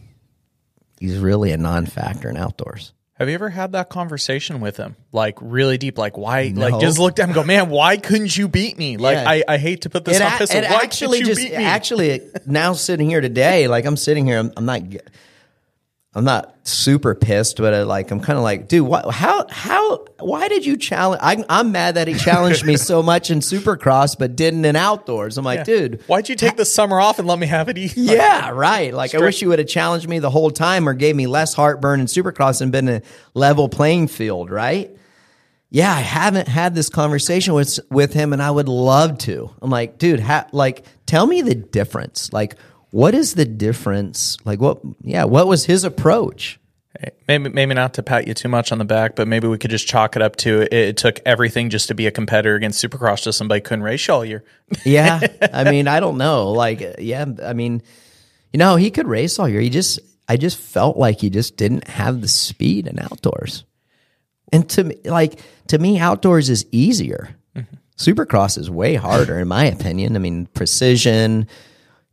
[1.01, 2.93] he's really a non-factor in outdoors.
[3.15, 4.97] Have you ever had that conversation with him?
[5.13, 8.37] Like really deep, like why like just looked at him and go, Man, why couldn't
[8.37, 8.97] you beat me?
[8.97, 9.31] Like Yeah.
[9.31, 11.65] I, I hate to put this on a- it Why actually just beat me?
[11.65, 14.83] actually now sitting here today, like I'm sitting here, I'm, I'm not,
[16.17, 20.07] I'm not super pissed, but uh, like I'm kind of like, dude, what, how, how,
[20.21, 21.21] why did you challenge?
[21.23, 25.37] I, I'm mad that he challenged me so much in Supercross, but didn't in outdoors.
[25.39, 28.03] I'm like, dude, Why'd you take the summer off and let me have it easy?
[28.15, 28.95] Yeah, right.
[28.95, 31.53] Like I wish you would have challenged me the whole time or gave me less
[31.53, 33.03] heartburn in Supercross and been a
[33.35, 34.97] level playing field, right?
[35.71, 39.51] Yeah, I haven't had this conversation with with him, and I would love to.
[39.61, 42.33] I'm like, dude, ha- like, tell me the difference.
[42.33, 42.55] Like,
[42.95, 44.37] what is the difference?
[44.45, 44.79] Like, what?
[45.01, 46.61] Yeah, what was his approach?
[47.27, 49.73] Maybe maybe not to pat you too much on the back, but maybe we could
[49.73, 52.83] just chalk it up to it, it took everything just to be a competitor against
[52.83, 53.25] Supercross.
[53.25, 54.45] to somebody couldn't race you all year.
[54.85, 55.21] Yeah,
[55.53, 56.53] I mean, I don't know.
[56.53, 57.83] Like, yeah, I mean,
[58.53, 59.61] you know, he could race all year.
[59.61, 63.65] He just, I just felt like he just didn't have the speed in outdoors.
[64.53, 67.35] And to me, like to me, outdoors is easier.
[67.57, 67.75] Mm-hmm.
[67.99, 70.15] Supercross is way harder, in my opinion.
[70.15, 71.49] I mean, precision,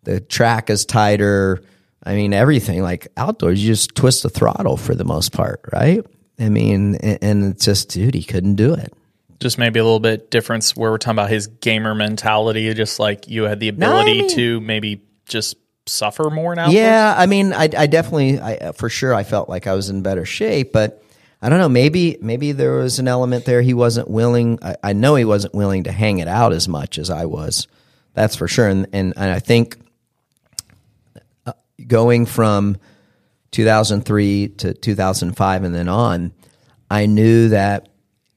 [0.04, 1.62] the track is tighter.
[2.04, 6.06] I mean, everything like outdoors, you just twist the throttle for the most part, right?
[6.40, 8.92] I mean, and it's just, dude, he couldn't do it.
[9.40, 13.28] Just maybe a little bit difference where we're talking about his gamer mentality, just like
[13.28, 15.56] you had the ability I mean- to maybe just
[15.88, 16.70] suffer more now.
[16.70, 20.02] Yeah, I mean, I, I definitely, I for sure, I felt like I was in
[20.04, 21.04] better shape, but
[21.42, 21.70] I don't know.
[21.70, 23.62] Maybe, maybe there was an element there.
[23.62, 24.60] He wasn't willing.
[24.62, 27.68] I, I know he wasn't willing to hang it out as much as I was.
[28.14, 28.68] That's for sure.
[28.68, 29.78] And and, and I think
[31.88, 32.78] going from
[33.52, 36.34] 2003 to 2005 and then on,
[36.90, 37.90] I knew that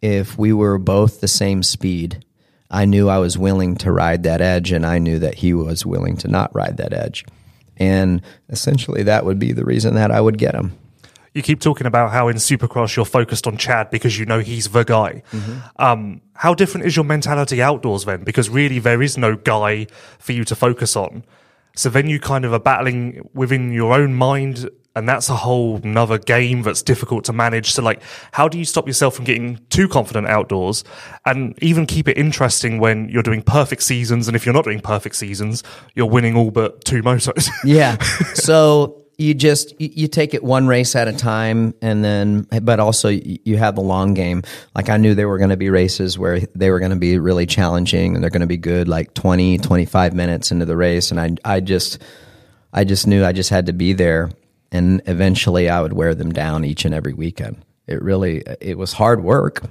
[0.03, 2.25] if we were both the same speed,
[2.71, 5.87] I knew I was willing to ride that edge, and I knew that he was
[5.87, 7.25] willing to not ride that edge.
[7.77, 10.77] And essentially, that would be the reason that I would get him.
[11.35, 14.69] You keep talking about how in Supercross you're focused on Chad because you know he's
[14.69, 15.23] the guy.
[15.77, 18.23] Um, how different is your mentality outdoors then?
[18.23, 19.89] Because really there is no guy
[20.19, 21.25] for you to focus on.
[21.77, 25.77] So then you kind of are battling within your own mind, and that's a whole
[25.83, 27.73] another game that's difficult to manage.
[27.73, 28.01] So like,
[28.33, 30.85] how do you stop yourself from getting too confident outdoors,
[31.27, 34.81] and even keep it interesting when you're doing perfect seasons, and if you're not doing
[34.81, 35.63] perfect seasons,
[35.95, 37.49] you're winning all but two motos.
[37.65, 37.97] Yeah.
[38.35, 43.09] so you just you, take it one race at a time, and then but also
[43.09, 44.43] you, you have the long game.
[44.75, 47.19] Like I knew there were going to be races where they were going to be
[47.19, 51.11] really challenging, and they're going to be good, like 20, 25 minutes into the race,
[51.11, 52.03] and I I just
[52.73, 54.31] I just knew I just had to be there,
[54.73, 57.65] and eventually I would wear them down each and every weekend.
[57.87, 59.63] It really it was hard work.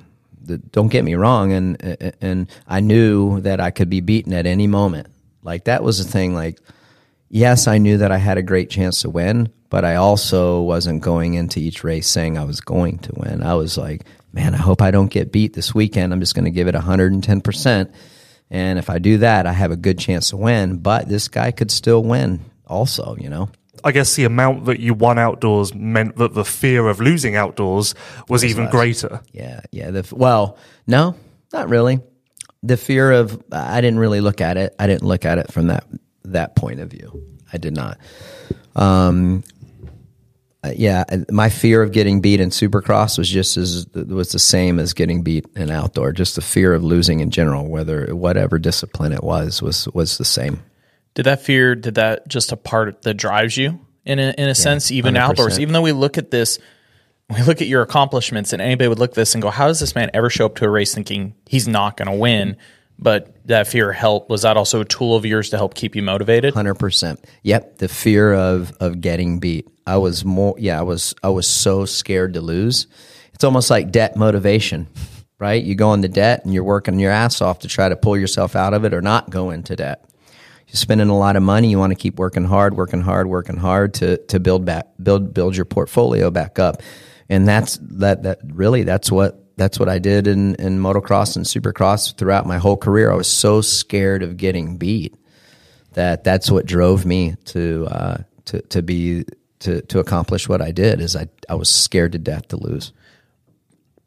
[0.71, 4.67] Don't get me wrong, and and I knew that I could be beaten at any
[4.67, 5.07] moment.
[5.43, 6.33] Like that was the thing.
[6.33, 6.59] Like
[7.33, 11.01] yes, I knew that I had a great chance to win, but I also wasn't
[11.01, 13.43] going into each race saying I was going to win.
[13.43, 16.13] I was like, man, I hope I don't get beat this weekend.
[16.13, 17.93] I'm just going to give it 110%.
[18.51, 21.49] And if I do that, I have a good chance to win, but this guy
[21.51, 23.49] could still win also, you know?
[23.83, 27.95] I guess the amount that you won outdoors meant that the fear of losing outdoors
[28.29, 29.21] was even greater.
[29.31, 29.89] Yeah, yeah.
[29.89, 31.15] The, well, no,
[31.51, 31.99] not really.
[32.61, 34.75] The fear of I didn't really look at it.
[34.77, 35.83] I didn't look at it from that
[36.25, 37.23] that point of view.
[37.51, 37.97] I did not.
[38.75, 39.43] Um,
[40.63, 44.79] uh, yeah, my fear of getting beat in Supercross was just as was the same
[44.79, 46.13] as getting beat in outdoor.
[46.13, 50.25] Just the fear of losing in general, whether whatever discipline it was, was was the
[50.25, 50.63] same.
[51.15, 51.75] Did that fear?
[51.75, 55.17] Did that just a part that drives you in a, in a sense, even 100%.
[55.17, 55.59] outdoors?
[55.59, 56.59] Even though we look at this,
[57.29, 59.81] we look at your accomplishments, and anybody would look at this and go, "How does
[59.81, 62.55] this man ever show up to a race thinking he's not going to win?"
[62.99, 64.29] But that fear helped.
[64.29, 66.53] Was that also a tool of yours to help keep you motivated?
[66.53, 67.23] Hundred percent.
[67.43, 67.79] Yep.
[67.79, 69.67] The fear of of getting beat.
[69.85, 70.55] I was more.
[70.57, 70.79] Yeah.
[70.79, 71.13] I was.
[71.23, 72.87] I was so scared to lose.
[73.33, 74.87] It's almost like debt motivation,
[75.39, 75.61] right?
[75.61, 78.55] You go into debt and you're working your ass off to try to pull yourself
[78.55, 80.05] out of it or not go into debt.
[80.67, 81.69] You're spending a lot of money.
[81.69, 85.33] You want to keep working hard, working hard, working hard to to build back, build
[85.33, 86.81] build your portfolio back up.
[87.27, 88.23] And that's that.
[88.23, 88.83] That really.
[88.83, 89.42] That's what.
[89.55, 93.11] That's what I did in, in motocross and supercross throughout my whole career.
[93.11, 95.15] I was so scared of getting beat
[95.93, 99.25] that that's what drove me to uh, to to be
[99.59, 101.01] to to accomplish what I did.
[101.01, 102.91] Is I I was scared to death to lose.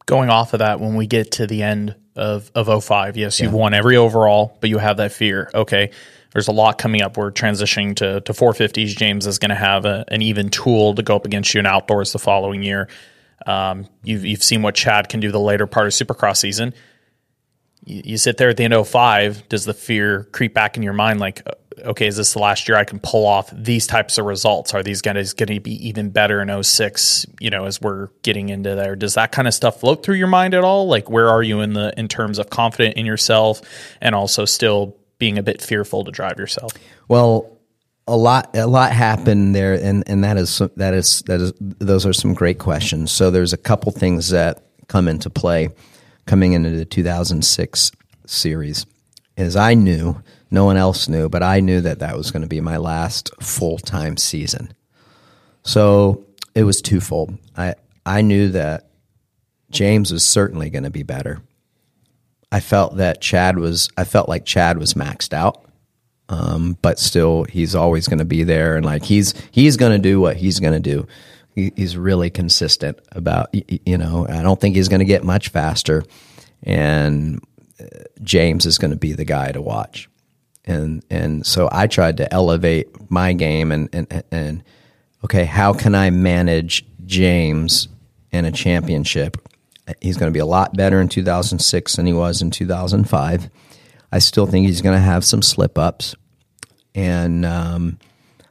[0.07, 3.53] going off of that, when we get to the end of, of 05, yes, you've
[3.53, 5.51] won every overall, but you have that fear.
[5.55, 5.91] Okay,
[6.33, 7.17] there's a lot coming up.
[7.17, 8.97] We're transitioning to, to 450s.
[8.97, 11.67] James is going to have a, an even tool to go up against you in
[11.67, 12.89] outdoors the following year.
[13.47, 16.75] Um, you've, you've seen what Chad can do the later part of Supercross season.
[17.85, 20.83] You, you sit there at the end of 05, does the fear creep back in
[20.83, 21.53] your mind like, uh,
[21.85, 24.75] okay, is this the last year I can pull off these types of results?
[24.75, 28.49] Are these guys going to be even better in 06, you know, as we're getting
[28.49, 28.97] into there?
[28.97, 30.89] Does that kind of stuff float through your mind at all?
[30.89, 33.61] Like where are you in the in terms of confident in yourself
[34.01, 36.73] and also still being a bit fearful to drive yourself?
[37.09, 37.56] Well,
[38.07, 42.07] a lot a lot happened there, and and that is that is that is those
[42.07, 43.11] are some great questions.
[43.11, 45.71] So there's a couple things that come into play
[46.27, 47.93] coming into the 2006
[48.27, 48.87] series.
[49.37, 52.49] As I knew, no one else knew, but I knew that that was going to
[52.49, 54.73] be my last full time season.
[55.63, 57.39] So it was twofold.
[57.57, 58.89] I I knew that
[59.71, 61.43] James was certainly going to be better.
[62.53, 63.89] I felt that Chad was.
[63.97, 65.66] I felt like Chad was maxed out,
[66.29, 69.99] um, but still, he's always going to be there, and like he's he's going to
[69.99, 71.07] do what he's going to do.
[71.55, 73.51] He, he's really consistent about.
[73.53, 76.03] You know, I don't think he's going to get much faster,
[76.65, 77.41] and
[77.81, 77.87] uh,
[78.23, 80.09] James is going to be the guy to watch.
[80.65, 84.65] And and so I tried to elevate my game and and and
[85.25, 87.87] okay, how can I manage James
[88.33, 89.37] in a championship?
[90.01, 93.49] He's going to be a lot better in 2006 than he was in 2005.
[94.13, 96.15] I still think he's going to have some slip ups.
[96.95, 97.99] And um,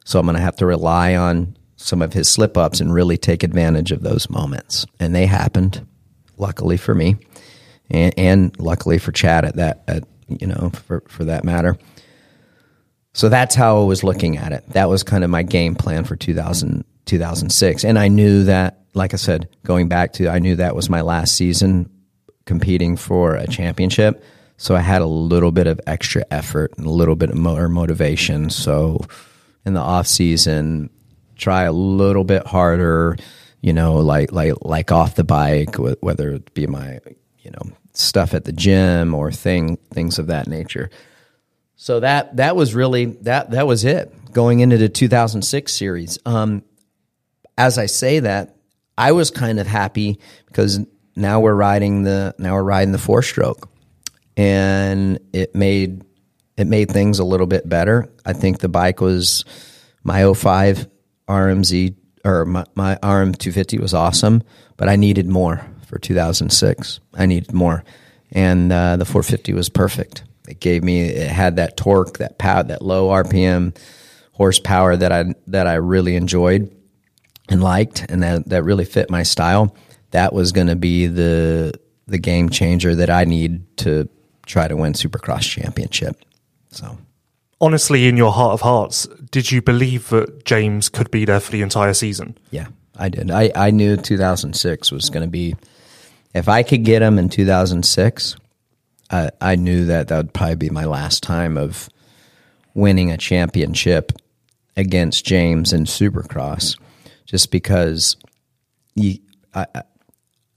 [0.04, 3.18] so I'm going to have to rely on some of his slip ups and really
[3.18, 4.86] take advantage of those moments.
[5.00, 5.86] And they happened,
[6.38, 7.18] luckily for me,
[7.90, 11.78] and, and luckily for Chad at that, at, you know, for, for that matter.
[13.14, 14.68] So that's how I was looking at it.
[14.70, 17.86] That was kind of my game plan for 2000, 2006.
[17.86, 21.02] And I knew that, like I said, going back to, I knew that was my
[21.02, 21.90] last season
[22.46, 24.24] competing for a championship.
[24.58, 28.50] So I had a little bit of extra effort and a little bit more motivation.
[28.50, 29.02] So
[29.66, 30.90] in the off season,
[31.36, 33.18] try a little bit harder,
[33.62, 37.00] you know, like, like, like off the bike, whether it be my,
[37.40, 40.90] you know, stuff at the gym or thing, things of that nature.
[41.76, 46.18] So that that was really that that was it going into the 2006 series.
[46.26, 46.64] Um,
[47.58, 48.56] as I say that,
[48.98, 50.80] I was kind of happy because
[51.16, 53.70] now we're riding the now we're riding the four stroke,
[54.38, 56.04] and it made
[56.58, 58.10] it made things a little bit better.
[58.26, 59.44] I think the bike was
[60.04, 60.88] my 05
[61.28, 64.42] RMZ or my, my RM 250 was awesome,
[64.78, 67.00] but I needed more for 2006.
[67.14, 67.84] I needed more,
[68.32, 70.24] and uh, the 450 was perfect.
[70.48, 73.78] It gave me it had that torque, that power, that low RPM
[74.34, 76.76] horsepower that I that I really enjoyed
[77.50, 79.76] and liked, and that that really fit my style.
[80.12, 84.08] That was going to be the the game changer that I need to
[84.46, 86.24] try to win Supercross championship.
[86.72, 86.98] So
[87.62, 91.52] honestly, in your heart of hearts, did you believe that James could be there for
[91.52, 92.38] the entire season?
[92.52, 92.68] Yeah,
[92.98, 93.32] I did.
[93.32, 95.56] I, I knew 2006 was going to be,
[96.34, 98.36] if I could get him in 2006,
[99.10, 101.90] I, I knew that that would probably be my last time of
[102.74, 104.12] winning a championship
[104.76, 106.78] against James in Supercross,
[107.26, 108.18] just because
[108.96, 109.22] he,
[109.54, 109.66] I,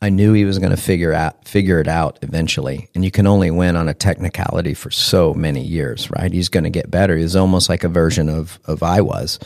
[0.01, 3.27] I knew he was going to figure out figure it out eventually, and you can
[3.27, 6.33] only win on a technicality for so many years, right?
[6.33, 7.17] He's going to get better.
[7.17, 9.41] He's almost like a version of of I was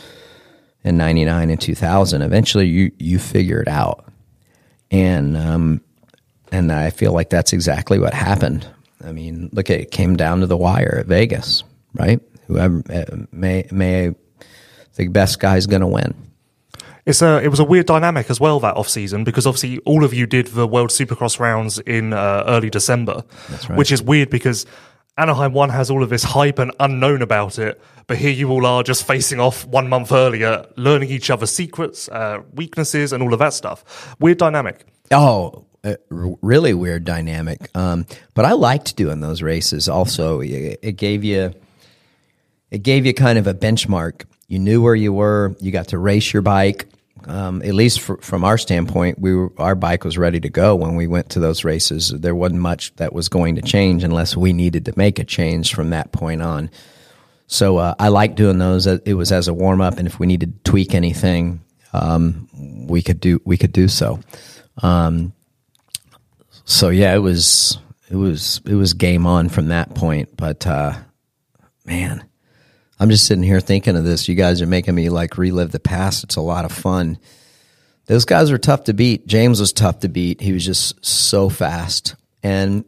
[0.83, 2.21] in '99 and 2000.
[2.21, 4.05] Eventually, you you figure it out,
[4.91, 5.81] and um,
[6.51, 8.67] and I feel like that's exactly what happened.
[9.03, 11.63] I mean, look it came down to the wire at Vegas,
[11.95, 12.21] right?
[12.47, 14.13] Whoever uh, may may
[14.95, 16.13] the best guy's going to win.
[17.05, 20.03] It's a it was a weird dynamic as well that off season because obviously all
[20.03, 23.23] of you did the World Supercross rounds in uh, early December,
[23.69, 23.77] right.
[23.77, 24.65] which is weird because
[25.17, 28.65] Anaheim One has all of this hype and unknown about it, but here you all
[28.65, 33.33] are just facing off one month earlier, learning each other's secrets, uh, weaknesses, and all
[33.33, 34.15] of that stuff.
[34.19, 34.85] Weird dynamic.
[35.11, 37.69] Oh, a really weird dynamic.
[37.75, 39.89] Um, but I liked doing those races.
[39.89, 41.53] Also, it, gave you
[42.71, 44.25] it gave you kind of a benchmark.
[44.53, 45.55] You knew where you were.
[45.61, 46.85] You got to race your bike.
[47.25, 50.75] Um, at least for, from our standpoint, we were, our bike was ready to go
[50.75, 52.09] when we went to those races.
[52.09, 55.73] There wasn't much that was going to change unless we needed to make a change
[55.73, 56.69] from that point on.
[57.47, 58.85] So uh, I like doing those.
[58.85, 61.59] It was as a warm up, and if we needed to tweak anything,
[61.91, 62.47] um,
[62.87, 64.19] we could do we could do so.
[64.83, 65.33] Um,
[66.65, 70.37] so yeah, it was it was it was game on from that point.
[70.37, 70.93] But uh,
[71.85, 72.23] man,
[72.99, 74.27] I'm just sitting here thinking of this.
[74.27, 76.23] You guys are making me like relive the past.
[76.23, 77.17] It's a lot of fun.
[78.05, 79.27] Those guys were tough to beat.
[79.27, 80.41] James was tough to beat.
[80.41, 82.15] He was just so fast.
[82.43, 82.85] And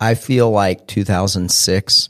[0.00, 2.08] I feel like 2006,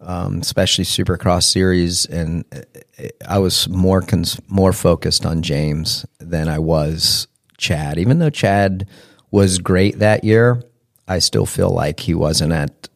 [0.00, 6.48] um, especially Supercross series, and uh, I was more cons- more focused on James than
[6.48, 7.28] I was
[7.58, 7.98] Chad.
[7.98, 8.88] Even though Chad
[9.30, 10.62] was great that year,
[11.06, 12.88] I still feel like he wasn't at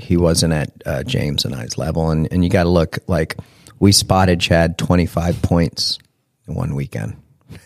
[0.00, 2.10] he wasn't at uh, James and I's level.
[2.10, 3.36] And and you got to look like
[3.78, 5.98] we spotted Chad twenty five points
[6.46, 7.16] in one weekend,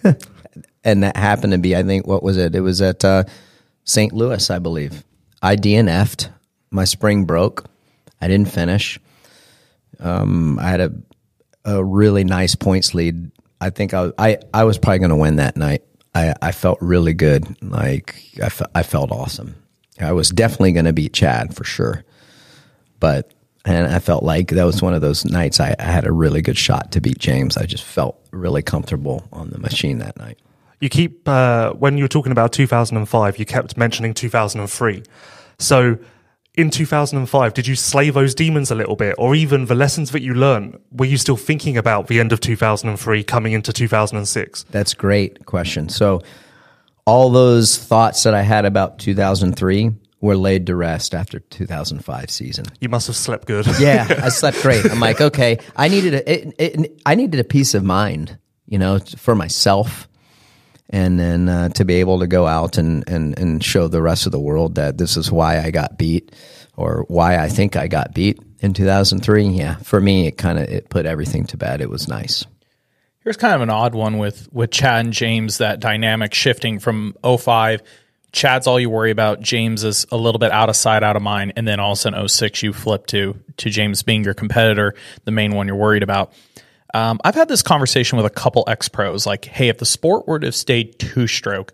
[0.85, 2.55] and that happened to be I think what was it?
[2.55, 3.25] It was at uh,
[3.85, 4.13] St.
[4.13, 5.05] Louis, I believe.
[5.43, 6.29] I DNF'd.
[6.71, 7.67] My spring broke.
[8.21, 8.99] I didn't finish.
[10.01, 10.93] Um, I had a
[11.65, 13.31] a really nice points lead.
[13.61, 15.83] I think I I, I was probably going to win that night.
[16.15, 17.61] I, I felt really good.
[17.63, 19.57] Like I, fe- I felt awesome.
[20.01, 22.05] I was definitely going to beat Chad for sure.
[23.05, 23.35] But,
[23.67, 26.41] and I felt like that was one of those nights I, I had a really
[26.41, 27.59] good shot to beat James.
[27.59, 30.39] I just felt really comfortable on the machine that night.
[30.81, 35.03] You keep, uh, when you were talking about 2005, you kept mentioning 2003.
[35.59, 35.99] So
[36.55, 40.23] in 2005 did you slay those demons a little bit or even the lessons that
[40.23, 44.95] you learned were you still thinking about the end of 2003 coming into 2006 that's
[44.95, 46.23] great question so
[47.07, 49.91] all those thoughts that i had about 2003
[50.25, 54.61] were laid to rest after 2005 season you must have slept good yeah i slept
[54.63, 58.39] great i'm like okay i needed a it, it, i needed a peace of mind
[58.67, 60.09] you know for myself
[60.91, 64.27] and then uh, to be able to go out and, and and show the rest
[64.27, 66.33] of the world that this is why I got beat
[66.77, 69.47] or why I think I got beat in 2003.
[69.49, 71.81] Yeah, for me, it kind of it put everything to bed.
[71.81, 72.45] It was nice.
[73.21, 75.59] Here's kind of an odd one with with Chad and James.
[75.59, 77.83] That dynamic shifting from 05
[78.35, 79.41] Chad's all you worry about.
[79.41, 81.99] James is a little bit out of sight, out of mind, and then all of
[81.99, 85.77] a sudden, 06, you flip to to James being your competitor, the main one you're
[85.77, 86.33] worried about.
[86.93, 90.27] Um, I've had this conversation with a couple ex pros, like, hey, if the sport
[90.27, 91.73] were to have stayed two stroke,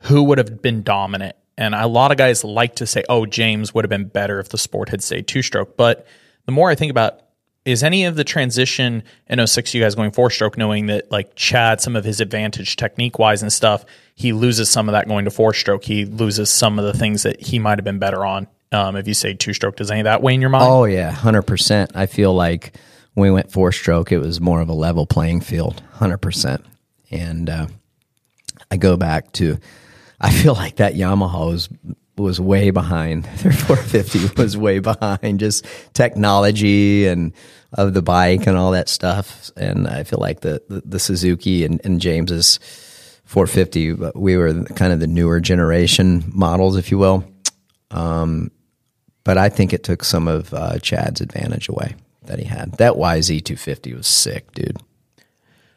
[0.00, 1.36] who would have been dominant?
[1.58, 4.48] And a lot of guys like to say, oh, James would have been better if
[4.48, 5.76] the sport had stayed two stroke.
[5.76, 6.06] But
[6.46, 7.20] the more I think about
[7.64, 11.34] is any of the transition in 06 you guys going four stroke knowing that like
[11.34, 13.84] Chad some of his advantage technique wise and stuff
[14.18, 15.84] he loses some of that going to four stroke.
[15.84, 19.06] He loses some of the things that he might have been better on um, if
[19.06, 19.76] you say two stroke.
[19.76, 20.64] Does any of that weigh in your mind?
[20.66, 22.74] Oh yeah 100% I feel like
[23.14, 26.64] when we went four stroke it was more of a level playing field 100%
[27.12, 27.68] and uh,
[28.72, 29.58] I go back to
[30.20, 31.68] I feel like that Yamaha was
[32.16, 33.22] was way behind.
[33.36, 35.64] Their 450 was way behind just
[35.94, 37.32] technology and
[37.72, 39.52] of the bike and all that stuff.
[39.56, 42.58] And I feel like the the, the Suzuki and, and James's
[43.28, 47.30] 450, but we were kind of the newer generation models, if you will.
[47.90, 48.50] Um,
[49.22, 52.72] but I think it took some of uh, Chad's advantage away that he had.
[52.78, 54.78] That YZ 250 was sick, dude.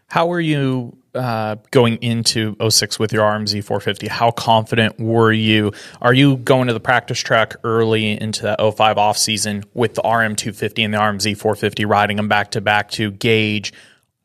[0.08, 4.08] How were you uh, going into 06 with your RMZ 450?
[4.08, 5.74] How confident were you?
[6.02, 10.02] Are you going to the practice track early into that 05 off season with the
[10.04, 13.74] RM 250 and the RMZ 450, riding them back to back to gauge?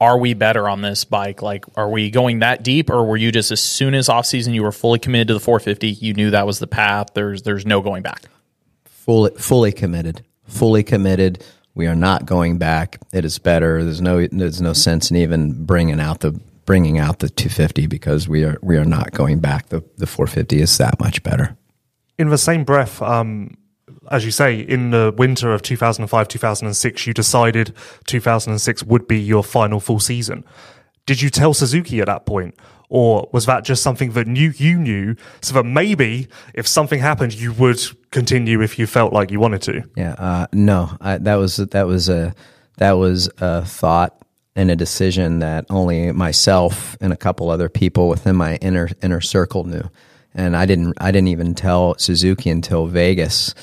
[0.01, 1.41] Are we better on this bike?
[1.41, 4.53] Like, are we going that deep, or were you just as soon as off season
[4.53, 7.09] you were fully committed to the 450, you knew that was the path?
[7.15, 8.25] There's there's no going back.
[8.85, 11.43] Fully fully committed, fully committed.
[11.75, 12.99] We are not going back.
[13.13, 13.83] It is better.
[13.85, 18.29] There's no there's no sense in even bringing out the bringing out the 250 because
[18.29, 19.71] we are we are not going back.
[19.71, 21.57] The the 450 is that much better.
[22.19, 23.57] In the same breath, um,
[24.11, 27.75] as you say, in the winter of 2005 2006, you decided
[28.07, 30.45] 2006 would be your final full season.
[31.07, 32.55] Did you tell Suzuki at that point?
[32.89, 37.35] Or was that just something that you, you knew so that maybe if something happened,
[37.35, 37.81] you would
[38.11, 39.83] continue if you felt like you wanted to?
[39.97, 42.35] Yeah, uh, no, I, that was that was a
[42.79, 44.17] that was a thought
[44.55, 49.21] and a decision that only myself and a couple other people within my inner inner
[49.21, 49.91] circle knew.
[50.35, 53.55] And I didn't I didn't even tell Suzuki until Vegas.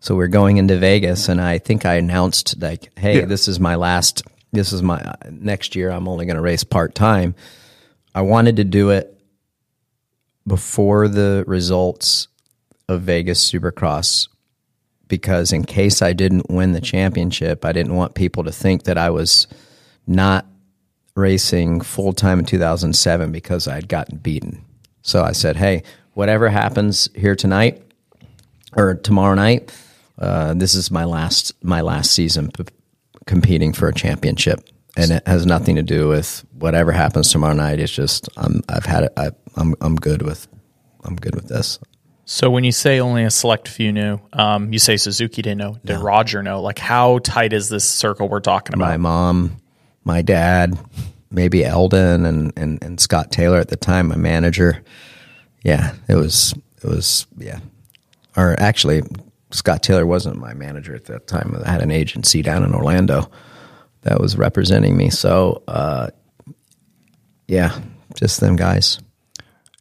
[0.00, 3.26] So we're going into Vegas and I think I announced like, hey, yeah.
[3.26, 4.22] this is my last
[4.52, 7.34] this is my uh, next year I'm only going to race part-time.
[8.14, 9.16] I wanted to do it
[10.46, 12.26] before the results
[12.88, 14.26] of Vegas Supercross
[15.06, 18.98] because in case I didn't win the championship, I didn't want people to think that
[18.98, 19.46] I was
[20.06, 20.46] not
[21.14, 24.64] racing full time in 2007 because I'd gotten beaten.
[25.02, 25.82] So I said, hey,
[26.14, 27.82] whatever happens here tonight
[28.74, 29.72] or tomorrow night,
[30.18, 32.64] uh, this is my last my last season p-
[33.26, 34.60] competing for a championship,
[34.96, 37.80] and it has nothing to do with whatever happens tomorrow night.
[37.80, 39.12] It's just I'm I've had it.
[39.16, 40.46] I, I'm I'm good with
[41.04, 41.78] I'm good with this.
[42.24, 45.78] So when you say only a select few knew, um, you say Suzuki didn't know.
[45.84, 46.02] Did no.
[46.02, 46.62] Roger know?
[46.62, 48.86] Like how tight is this circle we're talking about?
[48.86, 49.56] My mom,
[50.04, 50.78] my dad,
[51.30, 54.80] maybe Eldon and, and, and Scott Taylor at the time, my manager.
[55.64, 57.58] Yeah, it was it was yeah.
[58.36, 59.02] Or actually,
[59.52, 61.56] Scott Taylor wasn't my manager at that time.
[61.64, 63.30] I had an agency down in Orlando
[64.02, 65.10] that was representing me.
[65.10, 66.10] So uh,
[67.48, 67.78] yeah,
[68.14, 69.00] just them guys.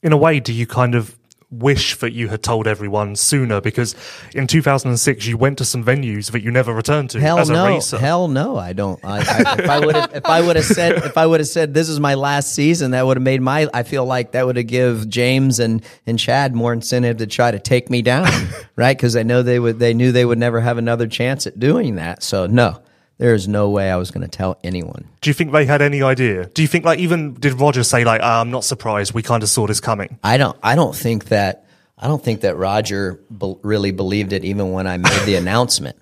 [0.02, 1.19] In a way, do you kind of
[1.52, 3.95] wish that you had told everyone sooner because
[4.36, 7.54] in 2006 you went to some venues that you never returned to hell as a
[7.54, 7.66] no.
[7.66, 7.97] racer.
[7.97, 9.04] hell no i don't.
[9.04, 11.47] I, I, if i would have if i would have said if i would have
[11.47, 14.45] said this is my last season that would have made my i feel like that
[14.45, 18.28] would have give james and and chad more incentive to try to take me down
[18.76, 18.95] right?
[18.95, 21.95] Because i know they would they knew they would never have another chance at doing
[21.95, 22.24] that.
[22.24, 22.80] So no
[23.20, 25.08] there is no way I was going to tell anyone.
[25.22, 26.46] Do you think they had any idea?
[26.46, 29.44] Do you think like even did Roger say like oh, I'm not surprised we kind
[29.44, 30.18] of saw this coming?
[30.24, 30.58] I don't.
[30.64, 31.66] I don't think that.
[31.98, 35.98] I don't think that Roger be- really believed it even when I made the announcement.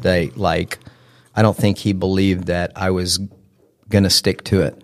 [0.00, 0.78] They like.
[1.34, 3.18] I don't think he believed that I was
[3.88, 4.82] going to stick to it.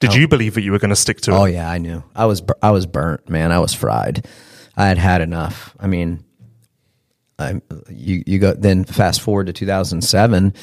[0.00, 0.14] Did oh.
[0.14, 1.38] you believe that you were going to stick to oh, it?
[1.38, 2.02] Oh yeah, I knew.
[2.14, 3.52] I was I was burnt, man.
[3.52, 4.26] I was fried.
[4.76, 5.76] I had had enough.
[5.78, 6.24] I mean,
[7.42, 10.54] I, you you go then fast forward to 2007.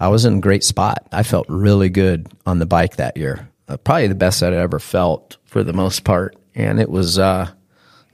[0.00, 1.06] I was in a great spot.
[1.12, 3.48] I felt really good on the bike that year.
[3.68, 7.50] Uh, probably the best I'd ever felt for the most part, and it was uh,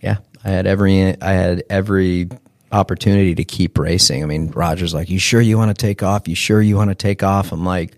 [0.00, 0.18] yeah.
[0.44, 2.28] I had every I had every
[2.72, 4.22] opportunity to keep racing.
[4.22, 6.28] I mean, Roger's like, "You sure you want to take off?
[6.28, 7.96] You sure you want to take off?" I'm like,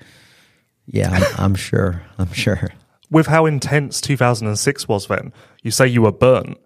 [0.87, 2.03] "Yeah, I'm, I'm sure.
[2.19, 2.71] I'm sure."
[3.11, 5.33] With how intense 2006 was, then
[5.63, 6.59] you say you were burnt.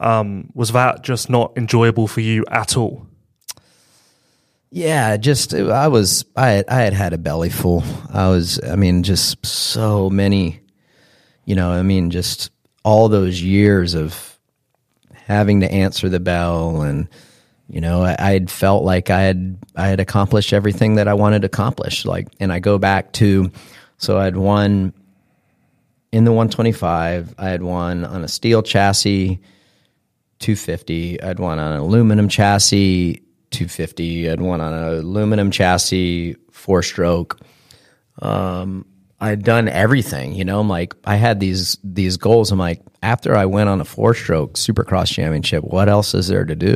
[0.00, 3.06] Um, was that just not enjoyable for you at all?
[4.70, 7.82] Yeah, just I was I had, I had had a belly full.
[8.12, 10.60] I was I mean just so many,
[11.44, 11.70] you know.
[11.70, 12.50] I mean just
[12.84, 14.38] all those years of
[15.12, 17.08] having to answer the bell and
[17.68, 21.14] you know I, I had felt like I had I had accomplished everything that I
[21.14, 22.04] wanted to accomplish.
[22.04, 23.50] Like, and I go back to
[23.98, 24.94] so I had won
[26.12, 27.34] in the 125.
[27.38, 29.40] I had won on a steel chassis
[30.40, 31.22] 250.
[31.22, 34.30] I'd won on an aluminum chassis 250.
[34.30, 37.40] I'd won on an aluminum chassis, four stroke.
[38.20, 38.86] Um,
[39.20, 40.60] I'd done everything, you know.
[40.60, 42.50] I'm like, I had these these goals.
[42.50, 46.44] I'm like, after I went on a four stroke Supercross championship, what else is there
[46.44, 46.74] to do?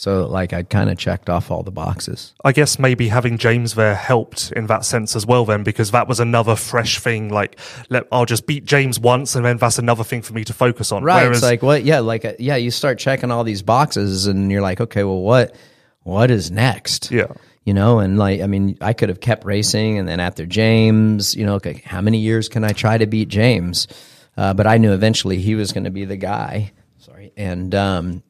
[0.00, 2.32] So, like, I kind of checked off all the boxes.
[2.42, 6.08] I guess maybe having James there helped in that sense as well, then, because that
[6.08, 7.28] was another fresh thing.
[7.28, 7.58] Like,
[7.90, 10.90] let, I'll just beat James once, and then that's another thing for me to focus
[10.90, 11.04] on.
[11.04, 11.24] Right.
[11.24, 11.84] Whereas, it's like, what?
[11.84, 15.20] Yeah, like, uh, yeah, you start checking all these boxes, and you're like, okay, well,
[15.20, 15.54] what,
[16.02, 17.10] what is next?
[17.10, 17.34] Yeah.
[17.64, 21.34] You know, and like, I mean, I could have kept racing, and then after James,
[21.34, 23.86] you know, okay, how many years can I try to beat James?
[24.34, 26.72] Uh, but I knew eventually he was going to be the guy.
[27.00, 28.22] Sorry, and um,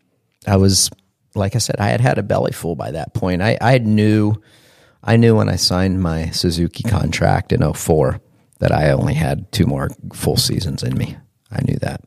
[0.48, 0.90] I was,
[1.34, 3.42] like I said, I had had a belly full by that point.
[3.42, 4.34] I, I knew,
[5.02, 8.20] I knew when I signed my Suzuki contract in 04
[8.58, 11.16] that I only had two more full seasons in me.
[11.50, 12.02] I knew that.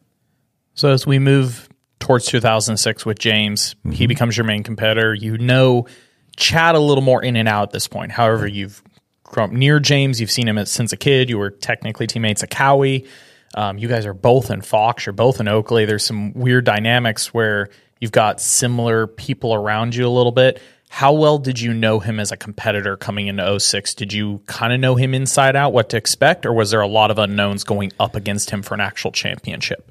[0.76, 1.70] So as we move
[2.00, 5.14] towards 2006 with James, he becomes your main competitor.
[5.14, 5.88] You know
[6.36, 8.12] Chad a little more in and out at this point.
[8.12, 8.82] However, you've
[9.24, 10.20] grown up near James.
[10.20, 11.30] You've seen him since a kid.
[11.30, 13.08] You were technically teammates at Kawi.
[13.56, 15.06] Um, you guys are both in Fox.
[15.06, 15.86] You're both in Oakley.
[15.86, 17.70] There's some weird dynamics where
[18.04, 20.62] you've got similar people around you a little bit.
[20.90, 23.96] How well did you know him as a competitor coming into 06?
[23.96, 26.88] Did you kind of know him inside out, what to expect, or was there a
[26.88, 29.90] lot of unknowns going up against him for an actual championship?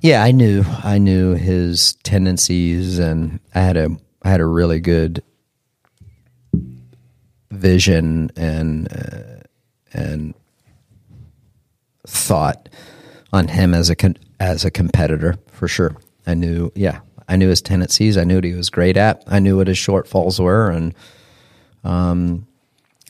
[0.00, 0.62] Yeah, I knew.
[0.84, 3.88] I knew his tendencies, and I had a
[4.22, 5.20] I had a really good
[7.50, 9.42] vision and uh,
[9.92, 10.34] and
[12.06, 12.68] thought
[13.32, 15.96] on him as a con- as a competitor for sure.
[16.26, 17.00] I knew, yeah,
[17.30, 18.18] I knew his tendencies.
[18.18, 19.22] I knew what he was great at.
[19.28, 20.94] I knew what his shortfalls were, and
[21.84, 22.48] um,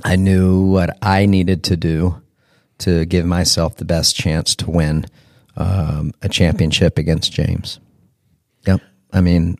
[0.04, 2.20] I knew what I needed to do
[2.80, 5.06] to give myself the best chance to win
[5.56, 7.80] um, a championship against James.
[8.66, 8.82] Yep.
[9.10, 9.56] I mean,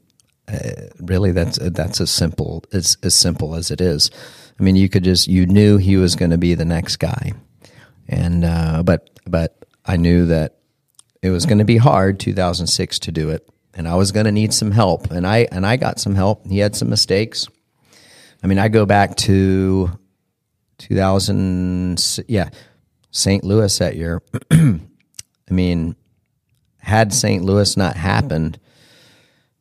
[0.47, 4.11] uh, really, that's that's as simple as as simple as it is.
[4.59, 7.33] I mean, you could just you knew he was going to be the next guy,
[8.09, 10.57] and uh, but but I knew that
[11.23, 14.33] it was going to be hard 2006 to do it, and I was going to
[14.33, 16.47] need some help, and I and I got some help.
[16.47, 17.49] He had some mistakes.
[18.43, 19.91] I mean, I go back to
[20.79, 22.49] 2000, yeah,
[23.11, 23.45] St.
[23.45, 24.23] Louis that year.
[24.51, 24.81] I
[25.51, 25.95] mean,
[26.79, 27.45] had St.
[27.45, 28.59] Louis not happened,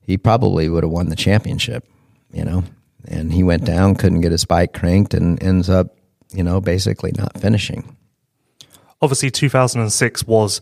[0.02, 1.86] he probably would have won the championship,
[2.32, 2.64] you know.
[3.06, 5.96] And he went down, couldn't get his bike cranked, and ends up,
[6.32, 7.98] you know, basically not finishing.
[9.02, 10.62] obviously 2006 was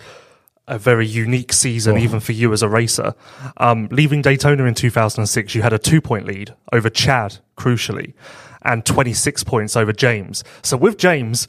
[0.67, 3.15] a very unique season, even for you as a racer.
[3.57, 8.13] Um, leaving Daytona in 2006, you had a two point lead over Chad, crucially,
[8.63, 10.43] and 26 points over James.
[10.63, 11.47] So with James,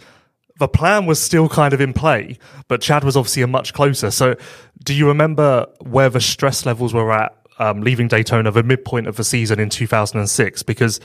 [0.59, 2.39] the plan was still kind of in play,
[2.69, 4.11] but Chad was obviously a much closer.
[4.11, 4.37] So
[4.83, 9.17] do you remember where the stress levels were at um, leaving Daytona, the midpoint of
[9.17, 10.63] the season in 2006?
[10.63, 11.01] Because,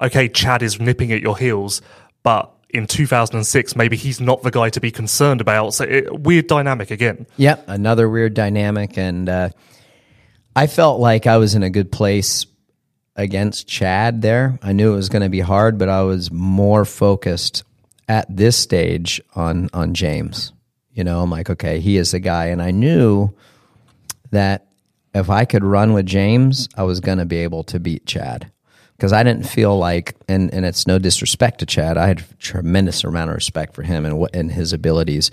[0.00, 1.80] okay, Chad is nipping at your heels,
[2.22, 5.74] but in 2006, maybe he's not the guy to be concerned about.
[5.74, 7.26] So it, weird dynamic again.
[7.36, 9.48] Yep, another weird dynamic, and uh,
[10.54, 12.46] I felt like I was in a good place
[13.16, 14.22] against Chad.
[14.22, 17.64] There, I knew it was going to be hard, but I was more focused
[18.08, 20.52] at this stage on on James.
[20.92, 23.30] You know, I'm like, okay, he is the guy, and I knew
[24.30, 24.66] that
[25.14, 28.52] if I could run with James, I was going to be able to beat Chad
[28.98, 32.34] because I didn't feel like, and, and it's no disrespect to Chad, I had a
[32.34, 35.30] tremendous amount of respect for him and and his abilities,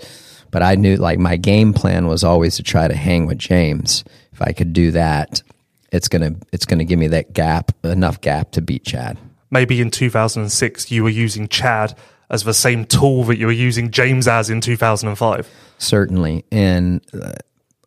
[0.52, 4.04] but I knew like my game plan was always to try to hang with James.
[4.32, 5.42] If I could do that,
[5.90, 9.18] it's gonna it's gonna give me that gap enough gap to beat Chad.
[9.50, 11.96] Maybe in 2006, you were using Chad
[12.30, 15.48] as the same tool that you were using James as in 2005.
[15.78, 17.32] Certainly, and uh,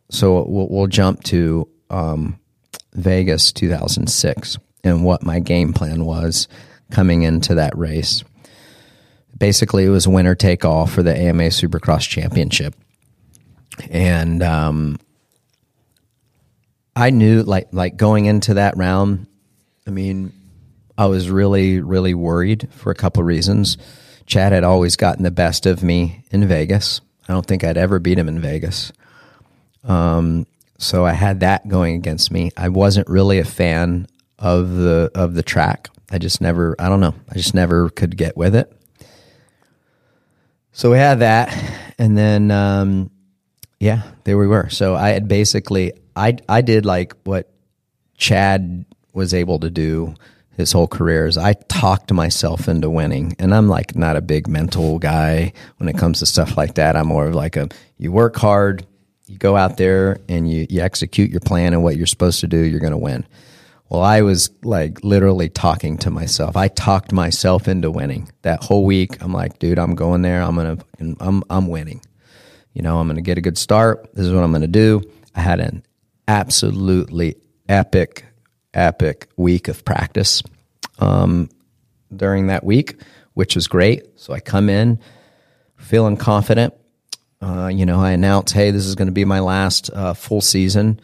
[0.09, 2.37] so we'll, we'll jump to um,
[2.93, 6.47] Vegas 2006 and what my game plan was
[6.91, 8.23] coming into that race.
[9.37, 12.75] Basically, it was winner take all for the AMA Supercross Championship,
[13.89, 14.99] and um,
[16.95, 19.27] I knew like like going into that round.
[19.87, 20.33] I mean,
[20.97, 23.77] I was really really worried for a couple reasons.
[24.25, 27.01] Chad had always gotten the best of me in Vegas.
[27.27, 28.91] I don't think I'd ever beat him in Vegas.
[29.83, 30.45] Um,
[30.77, 32.51] so I had that going against me.
[32.55, 34.07] I wasn't really a fan
[34.39, 35.89] of the of the track.
[36.11, 36.75] I just never.
[36.79, 37.13] I don't know.
[37.29, 38.71] I just never could get with it.
[40.71, 41.55] So we had that,
[41.99, 43.11] and then um,
[43.79, 44.69] yeah, there we were.
[44.69, 47.51] So I had basically I I did like what
[48.17, 50.15] Chad was able to do
[50.59, 53.33] his whole career is I talked myself into winning.
[53.39, 56.97] And I'm like not a big mental guy when it comes to stuff like that.
[56.97, 58.85] I'm more of like a you work hard,
[59.25, 62.47] you go out there and you, you execute your plan and what you're supposed to
[62.47, 63.25] do, you're gonna win.
[63.89, 66.55] Well, I was like literally talking to myself.
[66.55, 69.21] I talked myself into winning that whole week.
[69.21, 70.41] I'm like, dude, I'm going there.
[70.41, 70.77] I'm gonna,
[71.19, 72.01] I'm, I'm winning.
[72.73, 74.09] You know, I'm gonna get a good start.
[74.13, 75.01] This is what I'm gonna do.
[75.35, 75.83] I had an
[76.27, 77.35] absolutely
[77.67, 78.25] epic
[78.73, 80.43] epic week of practice
[80.99, 81.49] um,
[82.15, 83.01] during that week,
[83.33, 84.19] which was great.
[84.19, 84.99] So I come in
[85.77, 86.73] feeling confident.
[87.41, 90.41] Uh, you know, I announce, hey, this is going to be my last uh, full
[90.41, 90.99] season,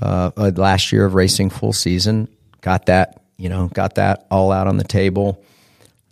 [0.00, 2.28] uh, uh, last year of racing full season.
[2.60, 5.42] Got that, you know, got that all out on the table.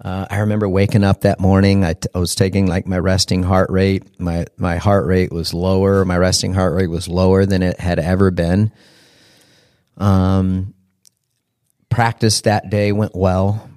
[0.04, 1.84] Uh, I remember waking up that morning.
[1.84, 4.18] I, t- I was taking like my resting heart rate.
[4.18, 6.04] My my heart rate was lower.
[6.04, 8.72] My resting heart rate was lower than it had ever been.
[9.96, 10.74] Um,
[11.88, 13.68] practice that day went well.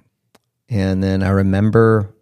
[0.68, 2.16] And then I remember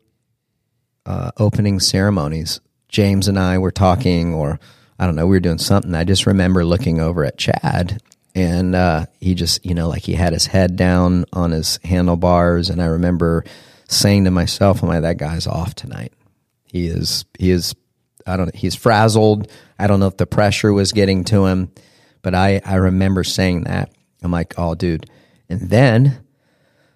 [1.05, 2.59] uh, opening ceremonies.
[2.89, 4.59] James and I were talking, or
[5.03, 5.93] I don't know, we were doing something.
[5.93, 8.01] I just remember looking over at Chad,
[8.33, 12.69] and uh, he just, you know, like he had his head down on his handlebars.
[12.69, 13.43] And I remember
[13.87, 16.13] saying to myself, "I'm like, that guy's off tonight.
[16.63, 17.75] He is, he is,
[18.25, 19.51] I don't, he's frazzled.
[19.77, 21.71] I don't know if the pressure was getting to him,
[22.21, 23.91] but I, I remember saying that.
[24.23, 25.05] I'm like, oh, dude
[25.53, 26.25] and then,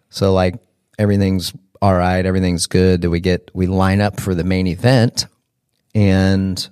[0.10, 0.56] so like
[0.98, 3.02] everything's all right, everything's good.
[3.02, 5.28] That we get we line up for the main event,
[5.94, 6.68] and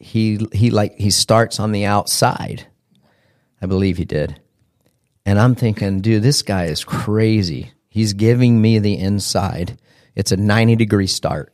[0.00, 2.66] he he like he starts on the outside.
[3.62, 4.40] I believe he did.
[5.26, 7.72] And I'm thinking, dude, this guy is crazy.
[7.88, 9.78] He's giving me the inside.
[10.16, 11.52] It's a 90 degree start.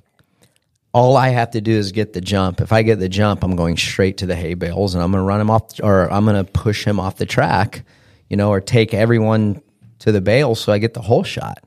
[0.93, 2.61] All I have to do is get the jump.
[2.61, 5.23] If I get the jump, I'm going straight to the hay bales and I'm going
[5.23, 7.85] to run him off, or I'm going to push him off the track
[8.29, 9.63] you know, or take everyone
[10.01, 11.65] to the bale so I get the whole shot.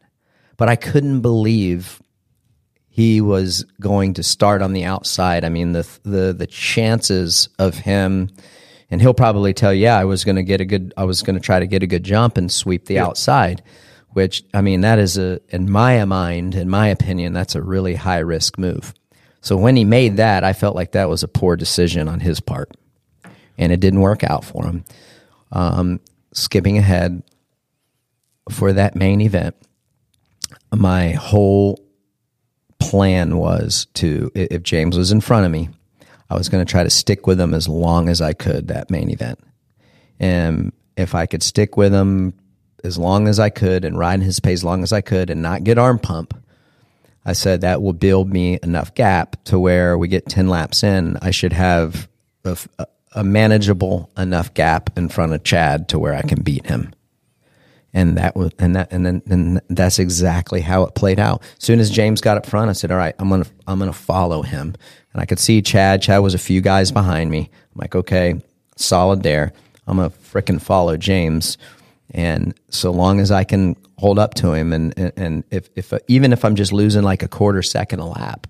[0.58, 2.02] But I couldn't believe
[3.00, 5.46] he was going to start on the outside.
[5.46, 8.30] I mean, the the the chances of him,
[8.92, 11.36] and he'll probably tell, yeah, I was going to get a good, I was going
[11.36, 13.64] to try to get a good jump and sweep the outside.
[14.10, 17.96] Which I mean, that is a, in my mind, in my opinion, that's a really
[17.96, 18.94] high risk move.
[19.40, 22.42] So when he made that, I felt like that was a poor decision on his
[22.42, 22.76] part,
[23.58, 24.84] and it didn't work out for him.
[25.54, 26.02] Um,
[26.34, 27.24] skipping ahead
[28.50, 29.56] for that main event,
[30.76, 31.80] my whole
[32.80, 35.70] plan was to, if James was in front of me,
[36.30, 38.90] I was going to try to stick with him as long as I could that
[38.90, 39.40] main event.
[40.20, 42.34] And if I could stick with him
[42.84, 45.42] as long as I could and ride his pace as long as I could and
[45.42, 46.34] not get arm pump,
[47.26, 51.18] I said that will build me enough gap to where we get 10 laps in.
[51.22, 52.08] I should have
[52.46, 52.58] a,
[53.14, 56.94] a manageable enough gap in front of Chad to where I can beat him.
[57.94, 61.42] And that was, and that, and then, and that's exactly how it played out.
[61.58, 63.80] As soon as James got up front, I said, all right, I'm going to, I'm
[63.80, 64.76] going to follow him.
[65.14, 66.02] And I could see Chad.
[66.02, 67.50] Chad was a few guys behind me.
[67.52, 68.40] I'm like, okay,
[68.76, 69.54] solid there.
[69.88, 71.58] I'm going to fricking follow James.
[72.12, 75.92] And so long as I can hold up to him and, and, and if, if,
[76.08, 78.48] even if I'm just losing like a quarter second a lap,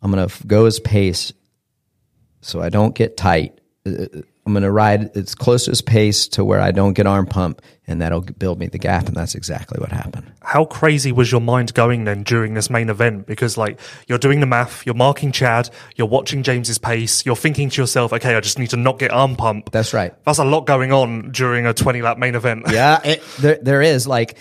[0.00, 1.32] I'm going to go his pace
[2.40, 3.60] so I don't get tight.
[3.84, 4.06] Uh,
[4.48, 8.00] I'm going to ride its closest pace to where I don't get arm pump, and
[8.00, 9.06] that'll build me the gap.
[9.06, 10.32] And that's exactly what happened.
[10.40, 13.26] How crazy was your mind going then during this main event?
[13.26, 17.68] Because like you're doing the math, you're marking Chad, you're watching James's pace, you're thinking
[17.68, 19.70] to yourself, okay, I just need to not get arm pump.
[19.70, 20.14] That's right.
[20.24, 22.64] That's a lot going on during a 20 lap main event.
[22.70, 24.06] yeah, it, there there is.
[24.06, 24.38] Like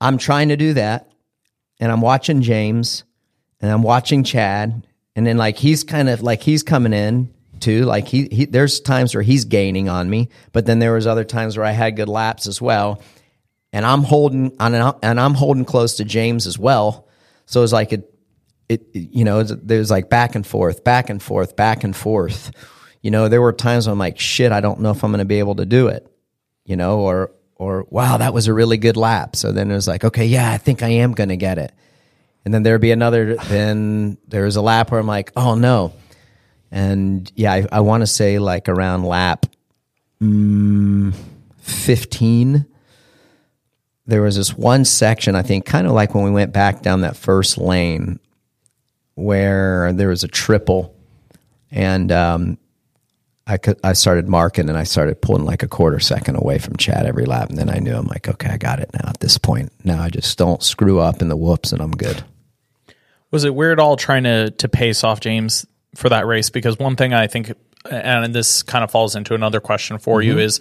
[0.00, 1.10] I'm trying to do that,
[1.78, 3.04] and I'm watching James,
[3.60, 7.84] and I'm watching Chad, and then like he's kind of like he's coming in too.
[7.84, 11.24] Like he, he there's times where he's gaining on me, but then there was other
[11.24, 13.00] times where I had good laps as well.
[13.72, 17.08] And I'm holding on and I'm holding close to James as well.
[17.46, 18.12] So it's like it,
[18.68, 22.52] it you know, there's like back and forth, back and forth, back and forth.
[23.00, 25.20] You know, there were times when I'm like, shit, I don't know if I'm going
[25.20, 26.06] to be able to do it.
[26.64, 29.36] You know, or or wow, that was a really good lap.
[29.36, 31.72] So then it was like, okay, yeah, I think I am going to get it.
[32.44, 33.36] And then there'd be another.
[33.36, 35.94] Then there was a lap where I'm like, oh no.
[36.72, 39.44] And yeah, I, I want to say like around lap
[40.20, 41.14] mm,
[41.58, 42.66] 15,
[44.06, 47.02] there was this one section, I think, kind of like when we went back down
[47.02, 48.18] that first lane
[49.14, 50.96] where there was a triple
[51.70, 52.58] and um,
[53.46, 56.76] I could, I started marking and I started pulling like a quarter second away from
[56.76, 59.08] Chad every lap, and then I knew I'm like, okay, I got it now.
[59.08, 62.24] At this point, now I just don't screw up in the whoops, and I'm good.
[63.30, 66.50] Was it weird all trying to to pace off James for that race?
[66.50, 67.52] Because one thing I think,
[67.90, 70.30] and this kind of falls into another question for mm-hmm.
[70.30, 70.60] you, is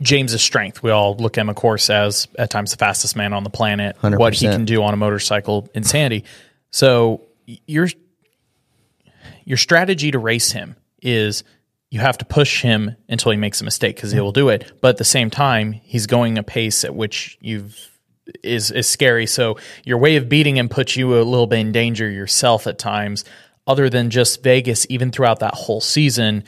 [0.00, 0.82] James's strength.
[0.82, 3.50] We all look at him, of course, as at times the fastest man on the
[3.50, 3.96] planet.
[4.02, 4.18] 100%.
[4.18, 6.24] What he can do on a motorcycle, insanity.
[6.70, 7.22] So
[7.66, 7.88] your
[9.44, 11.44] your strategy to race him is
[11.90, 14.72] you have to push him until he makes a mistake because he will do it.
[14.80, 17.90] But at the same time, he's going a pace at which you've
[18.42, 19.26] is is scary.
[19.26, 22.78] So your way of beating him puts you a little bit in danger yourself at
[22.78, 23.24] times.
[23.66, 26.44] Other than just Vegas, even throughout that whole season,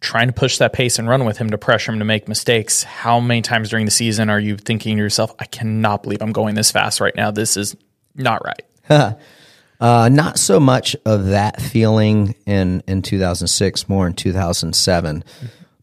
[0.00, 2.82] trying to push that pace and run with him to pressure him to make mistakes.
[2.82, 6.32] How many times during the season are you thinking to yourself, "I cannot believe I'm
[6.32, 7.30] going this fast right now.
[7.30, 7.76] This is
[8.14, 9.16] not right."
[9.80, 15.24] uh, not so much of that feeling in in 2006, more in 2007,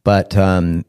[0.04, 0.36] but.
[0.36, 0.86] Um,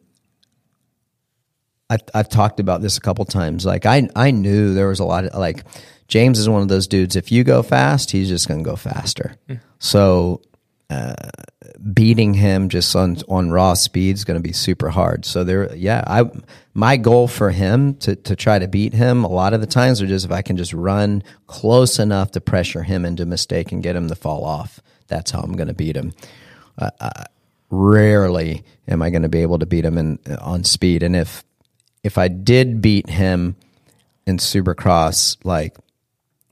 [1.91, 3.65] I've, I've talked about this a couple times.
[3.65, 5.65] Like I, I knew there was a lot of like
[6.09, 7.17] James is one of those dudes.
[7.17, 9.37] If you go fast, he's just going to go faster.
[9.79, 10.41] So
[10.91, 11.15] uh,
[11.93, 15.27] beating him just on on raw speed is going to be super hard.
[15.27, 16.31] So there, yeah, I
[16.73, 20.01] my goal for him to to try to beat him a lot of the times
[20.01, 23.83] are just if I can just run close enough to pressure him into mistake and
[23.83, 24.81] get him to fall off.
[25.09, 26.15] That's how I'm going to beat him.
[26.79, 27.25] Uh, uh,
[27.71, 31.45] rarely am I going to be able to beat him in on speed, and if
[32.03, 33.57] if I did beat him
[34.27, 35.77] in Supercross, like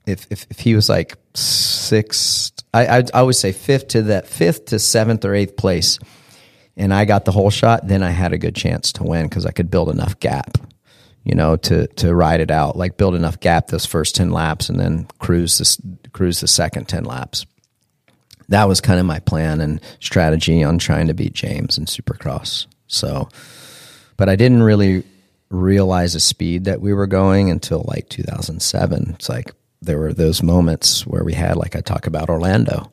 [0.07, 4.27] if if, if he was like sixth, I, I I would say fifth to that
[4.27, 5.99] fifth to seventh or eighth place,
[6.75, 9.45] and I got the whole shot, then I had a good chance to win because
[9.45, 10.57] I could build enough gap,
[11.23, 14.69] you know, to to ride it out, like build enough gap those first ten laps,
[14.69, 15.79] and then cruise this
[16.13, 17.45] cruise the second ten laps.
[18.49, 22.65] That was kind of my plan and strategy on trying to beat James in Supercross.
[22.87, 23.27] So,
[24.15, 25.03] but I didn't really
[25.49, 29.11] realize the speed that we were going until like 2007.
[29.15, 29.51] It's like
[29.81, 32.91] there were those moments where we had, like I talk about Orlando.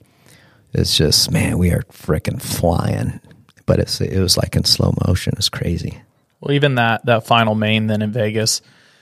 [0.73, 3.21] It's just, man, we are freaking flying.
[3.67, 5.35] But it's it was like in slow motion.
[5.39, 5.99] It's crazy.
[6.41, 8.61] Well, even that that final main then in Vegas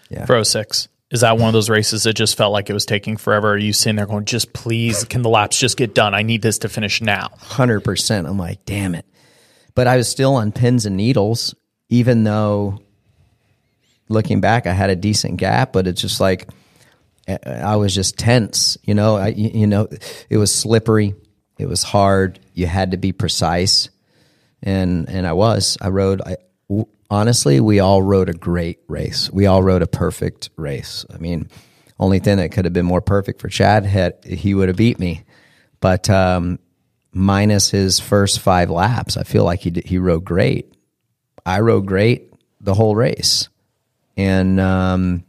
[0.09, 0.25] yeah.
[0.25, 3.17] for 06, is that one of those races that just felt like it was taking
[3.17, 3.51] forever?
[3.51, 6.15] Are you sitting there going, just please, can the laps just get done?
[6.15, 7.29] I need this to finish now.
[7.41, 8.29] 100%.
[8.29, 9.05] I'm like, damn it.
[9.75, 11.55] But I was still on pins and needles,
[11.89, 12.81] even though
[14.09, 16.49] looking back, I had a decent gap, but it's just like
[17.29, 18.77] I was just tense.
[18.83, 19.89] You know, I, you know,
[20.29, 21.15] it was slippery,
[21.59, 22.41] it was hard.
[22.55, 23.91] You had to be precise,
[24.63, 25.79] and and I was.
[25.81, 26.21] I rode.
[26.23, 26.37] I
[27.11, 29.31] honestly, we all rode a great race.
[29.31, 31.05] We all rode a perfect race.
[31.13, 31.49] I mean,
[32.01, 34.99] only thing that could have been more perfect for Chad had he would have beat
[34.99, 35.25] me,
[35.81, 36.59] but um,
[37.13, 40.75] minus his first five laps, I feel like he he rode great.
[41.45, 43.49] I rode great the whole race.
[44.17, 45.25] And um,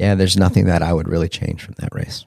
[0.00, 2.24] yeah, there's nothing that I would really change from that race.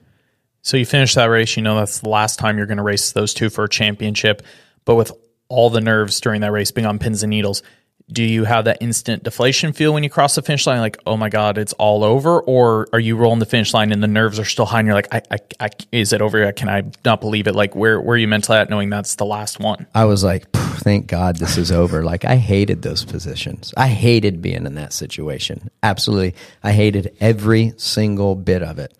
[0.61, 3.11] So you finish that race, you know that's the last time you're going to race
[3.13, 4.43] those two for a championship.
[4.85, 5.11] But with
[5.49, 7.63] all the nerves during that race being on pins and needles,
[8.11, 10.79] do you have that instant deflation feel when you cross the finish line?
[10.79, 12.41] Like oh my god it's all over?
[12.41, 14.95] Or are you rolling the finish line and the nerves are still high and you're
[14.95, 17.55] like I, I, I is it over can i not believe it?
[17.55, 19.87] Like where where are you mentally at knowing that's the last one?
[19.95, 22.03] I was like thank god this is over.
[22.03, 23.73] Like i hated those positions.
[23.77, 25.69] I hated being in that situation.
[25.81, 26.35] Absolutely.
[26.63, 28.95] I hated every single bit of it.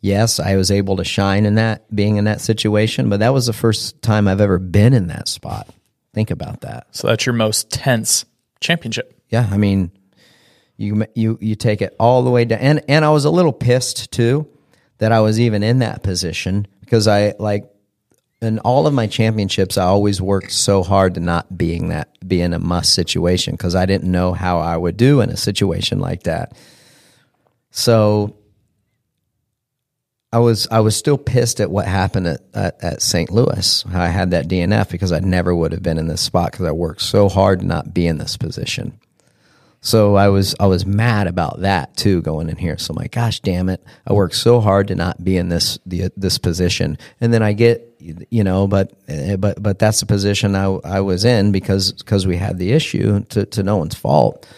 [0.00, 3.46] Yes i was able to shine in that being in that situation but that was
[3.46, 5.68] the first time i've ever been in that spot.
[6.12, 6.86] Think about that.
[6.92, 8.24] So that's your most tense
[8.64, 9.20] championship.
[9.28, 9.90] Yeah, I mean,
[10.76, 13.52] you you you take it all the way down, and and I was a little
[13.52, 14.48] pissed too
[14.98, 17.70] that I was even in that position because I like
[18.40, 22.40] in all of my championships I always worked so hard to not being that be
[22.40, 25.98] in a must situation because I didn't know how I would do in a situation
[25.98, 26.56] like that.
[27.70, 28.36] So
[30.34, 33.30] I was I was still pissed at what happened at, at, at St.
[33.30, 33.84] Louis.
[33.86, 36.72] I had that DNF because I never would have been in this spot because I
[36.72, 38.98] worked so hard to not be in this position.
[39.80, 42.76] So I was I was mad about that too going in here.
[42.78, 45.78] So I'm like, gosh damn it, I worked so hard to not be in this
[45.86, 50.06] the, this position, and then I get you know, but eh, but but that's the
[50.06, 53.94] position I I was in because because we had the issue to to no one's
[53.94, 54.48] fault.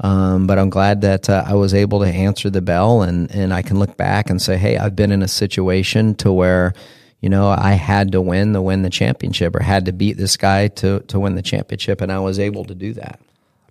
[0.00, 3.52] Um, but I'm glad that uh, I was able to answer the bell and, and
[3.52, 6.72] I can look back and say, hey, I've been in a situation to where,
[7.20, 10.38] you know, I had to win to win the championship or had to beat this
[10.38, 13.20] guy to, to win the championship, and I was able to do that.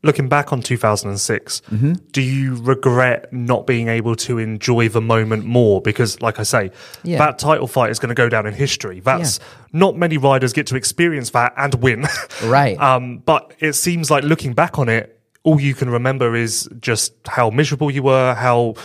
[0.02, 1.94] Looking back on 2006, Mm-hmm.
[2.14, 5.82] do you regret not being able to enjoy the moment more?
[5.82, 6.72] Because, like I say,
[7.04, 7.18] Yeah.
[7.18, 9.00] that title fight is going to go down in history.
[9.02, 9.40] That's
[9.74, 12.06] not many riders get to experience that and win.
[12.46, 12.78] Right.
[12.80, 17.14] Um, but it seems like looking back on it, all you can remember is just
[17.28, 18.76] how miserable you were, how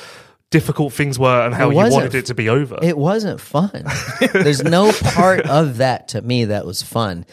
[0.50, 2.78] difficult things were, and how you wanted it to be over.
[2.82, 3.84] It wasn't fun.
[4.32, 7.26] There's no part of that to me that was fun.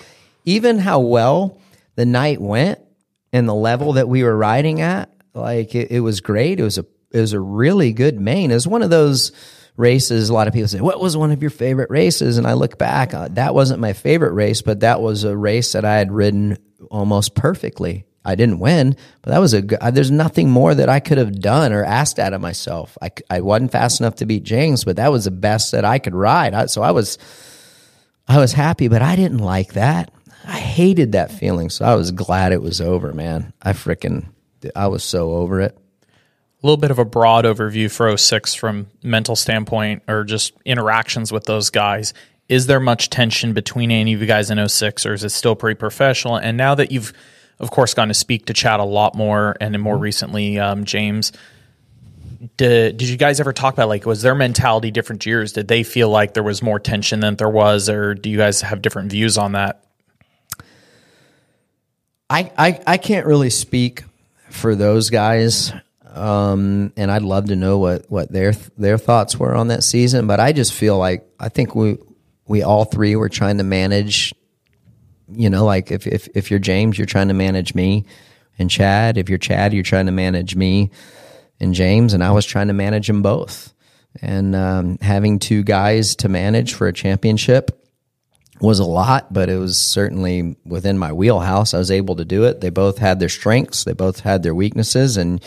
[0.46, 1.60] Even how well
[1.96, 2.80] the night went
[3.32, 6.60] and the level that we were riding at, like it, it was great.
[6.60, 8.52] It was a it was a really good main.
[8.52, 9.32] It was one of those
[9.78, 10.30] races.
[10.30, 12.78] A lot of people say, "What was one of your favorite races?" And I look
[12.78, 16.12] back, uh, that wasn't my favorite race, but that was a race that I had
[16.12, 16.58] ridden
[16.90, 18.06] almost perfectly.
[18.24, 19.80] I didn't win, but that was a good.
[19.94, 22.98] There's nothing more that I could have done or asked out of myself.
[23.02, 25.98] I, I wasn't fast enough to beat James, but that was the best that I
[25.98, 26.54] could ride.
[26.54, 27.18] I, so I was
[28.28, 30.12] I was happy, but I didn't like that.
[30.46, 31.70] I hated that feeling.
[31.70, 33.54] So I was glad it was over, man.
[33.62, 34.28] I freaking
[34.76, 35.78] I was so over it.
[36.64, 41.32] A little bit of a broad overview for 06 from mental standpoint or just interactions
[41.32, 42.14] with those guys.
[42.48, 45.56] Is there much tension between any of you guys in 06 or is it still
[45.56, 46.36] pretty professional?
[46.36, 47.14] And now that you've,
[47.62, 50.84] of course, gone to speak to Chad a lot more and then more recently, um,
[50.84, 51.32] James,
[52.58, 55.54] did, did you guys ever talk about like, was their mentality different years?
[55.54, 58.62] Did they feel like there was more tension than there was, or do you guys
[58.62, 59.86] have different views on that?
[62.30, 64.04] I, I, I can't really speak
[64.50, 65.72] for those guys.
[66.08, 70.28] Um, and I'd love to know what, what their their thoughts were on that season.
[70.28, 71.98] But I just feel like I think we
[72.48, 74.34] we all three were trying to manage.
[75.34, 78.06] You know, like if if if you're James, you're trying to manage me
[78.60, 79.18] and Chad.
[79.18, 80.92] If you're Chad, you're trying to manage me
[81.60, 82.14] and James.
[82.14, 83.74] And I was trying to manage them both.
[84.22, 87.78] And um, having two guys to manage for a championship
[88.60, 91.74] was a lot, but it was certainly within my wheelhouse.
[91.74, 92.62] I was able to do it.
[92.62, 95.44] They both had their strengths, they both had their weaknesses, and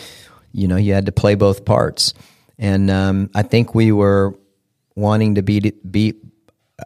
[0.51, 2.13] you know you had to play both parts.
[2.57, 4.37] And um, I think we were
[4.95, 6.17] wanting to beat beat.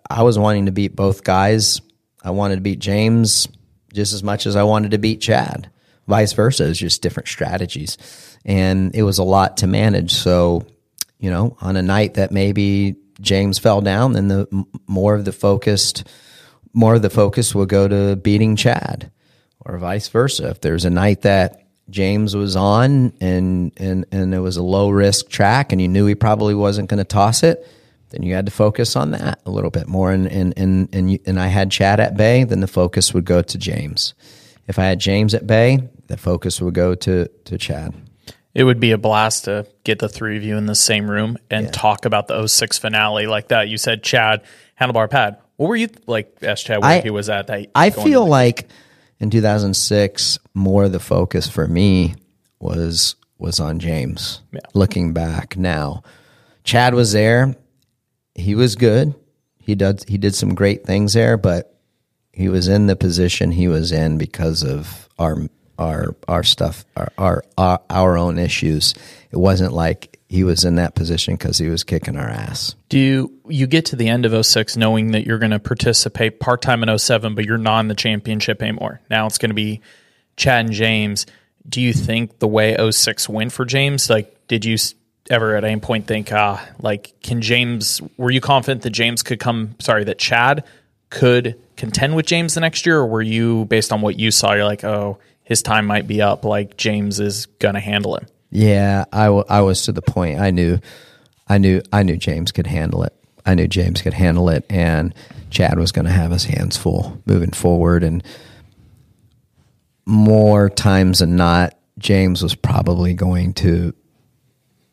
[0.10, 1.82] I was wanting to beat both guys.
[2.24, 3.48] I wanted to beat James
[3.94, 5.70] just as much as I wanted to beat Chad.
[6.08, 7.98] Vice versa, it's just different strategies,
[8.44, 10.14] and it was a lot to manage.
[10.14, 10.66] So
[11.20, 15.32] you know, on a night that maybe James fell down, then the more of the
[15.32, 16.08] focused,
[16.74, 19.12] more of the focus will go to beating Chad,
[19.66, 20.50] or vice versa.
[20.50, 24.90] If there's a night that James was on and and and it was a low
[24.90, 27.68] risk track, and you knew he probably wasn't going to toss it,
[28.10, 30.12] then you had to focus on that a little bit more.
[30.12, 33.26] And and and and, you, and I had Chad at bay, then the focus would
[33.26, 34.14] go to James.
[34.68, 37.94] If I had James at bay, the focus would go to to Chad.
[38.56, 41.38] It would be a blast to get the three of you in the same room
[41.52, 43.70] and talk about the 06 finale like that.
[43.70, 44.42] You said Chad,
[44.82, 45.38] handlebar pad.
[45.58, 46.36] What were you like?
[46.42, 47.48] Asked Chad where I- he was at.
[47.48, 48.68] That I feel like
[49.20, 52.16] in 2006, more the focus for me
[52.60, 54.42] was was on James.
[54.52, 54.60] Yeah.
[54.74, 56.04] Looking back now,
[56.64, 57.56] Chad was there.
[58.40, 59.14] He was good.
[59.60, 61.76] He did he did some great things there, but
[62.32, 65.48] he was in the position he was in because of our
[65.78, 68.94] our our stuff, our our our, our own issues.
[69.32, 72.76] It wasn't like he was in that position because he was kicking our ass.
[72.88, 76.40] Do you, you get to the end of 06 knowing that you're going to participate
[76.40, 79.02] part time in 07, but you're not in the championship anymore?
[79.10, 79.82] Now it's going to be
[80.38, 81.26] Chad and James.
[81.68, 84.78] Do you think the way 06 went for James, like, did you
[85.30, 89.40] ever at any point think, ah, like, can James, were you confident that James could
[89.40, 90.64] come, sorry, that Chad
[91.10, 93.00] could contend with James the next year?
[93.00, 96.22] Or were you, based on what you saw, you're like, oh, his time might be
[96.22, 98.28] up, like, James is going to handle him?
[98.50, 100.40] Yeah, I, w- I was to the point.
[100.40, 100.80] I knew,
[101.48, 103.14] I knew, I knew James could handle it.
[103.46, 105.14] I knew James could handle it, and
[105.50, 108.04] Chad was going to have his hands full moving forward.
[108.04, 108.24] And
[110.06, 113.94] more times than not, James was probably going to.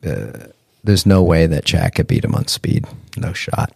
[0.06, 0.48] Uh,
[0.84, 2.86] there's no way that Chad could beat him on speed.
[3.16, 3.74] No shot.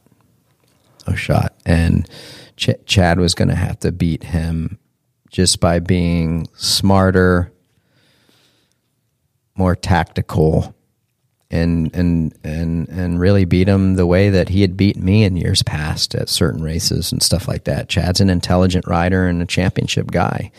[1.08, 1.54] No shot.
[1.66, 2.08] And
[2.56, 4.78] Ch- Chad was going to have to beat him
[5.30, 7.52] just by being smarter,
[9.56, 10.74] more tactical
[11.50, 15.36] and and and and really beat him the way that he had beaten me in
[15.36, 17.88] years past at certain races and stuff like that.
[17.88, 20.52] Chad's an intelligent rider and a championship guy,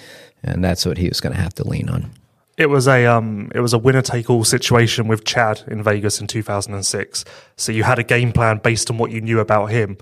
[0.43, 2.11] and that's what he was going to have to lean on.
[2.57, 6.19] It was a um, it was a winner take all situation with Chad in Vegas
[6.21, 7.25] in 2006.
[7.55, 9.97] So you had a game plan based on what you knew about him.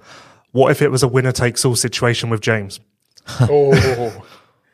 [0.51, 2.79] What if it was a winner takes all situation with James?
[3.41, 4.25] Oh,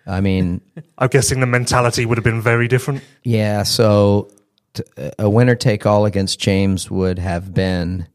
[0.08, 0.62] I mean,
[0.98, 3.04] I'm guessing the mentality would have been very different.
[3.24, 3.64] yeah.
[3.64, 4.30] So
[4.74, 4.84] t-
[5.20, 8.08] a winner take all against James would have been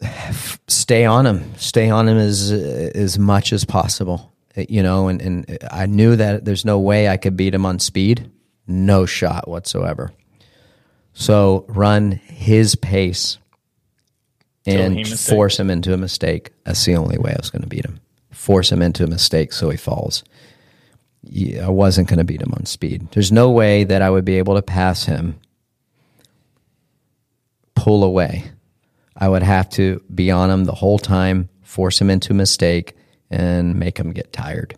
[0.68, 5.58] stay on him, stay on him as as much as possible, you know, and, and
[5.70, 8.30] I knew that there's no way I could beat him on speed.
[8.66, 10.12] No shot whatsoever.
[11.14, 13.38] So run his pace
[14.66, 16.52] and force him into a mistake.
[16.64, 18.00] That's the only way I was going to beat him.
[18.30, 20.22] Force him into a mistake so he falls.
[21.60, 23.08] I wasn't going to beat him on speed.
[23.12, 25.38] There's no way that I would be able to pass him,
[27.74, 28.44] pull away.
[29.16, 32.96] I would have to be on him the whole time, force him into a mistake,
[33.32, 34.76] and make them get tired.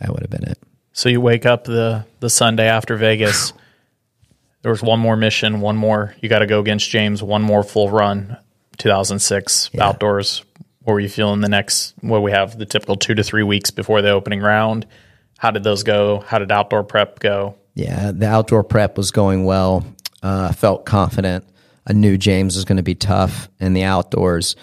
[0.00, 0.58] That would have been it.
[0.92, 3.52] So you wake up the the Sunday after Vegas.
[4.62, 6.14] There was one more mission, one more.
[6.22, 7.22] You got to go against James.
[7.22, 8.38] One more full run.
[8.78, 10.42] 2006 outdoors.
[10.84, 11.92] What were you feeling the next?
[12.00, 14.86] What we have the typical two to three weeks before the opening round.
[15.36, 16.20] How did those go?
[16.20, 17.56] How did outdoor prep go?
[17.74, 19.84] Yeah, the outdoor prep was going well.
[20.22, 21.44] Uh, I felt confident.
[21.86, 24.56] I knew James was going to be tough in the outdoors,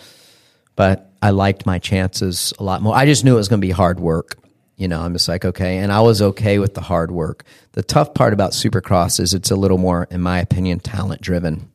[0.76, 2.96] but I liked my chances a lot more.
[2.96, 4.38] I just knew it was going to be hard work.
[4.78, 5.78] You know, I'm just like, okay.
[5.78, 7.44] And I was okay with the hard work.
[7.74, 11.70] The tough part about Supercross is it's a little more, in my opinion, talent driven.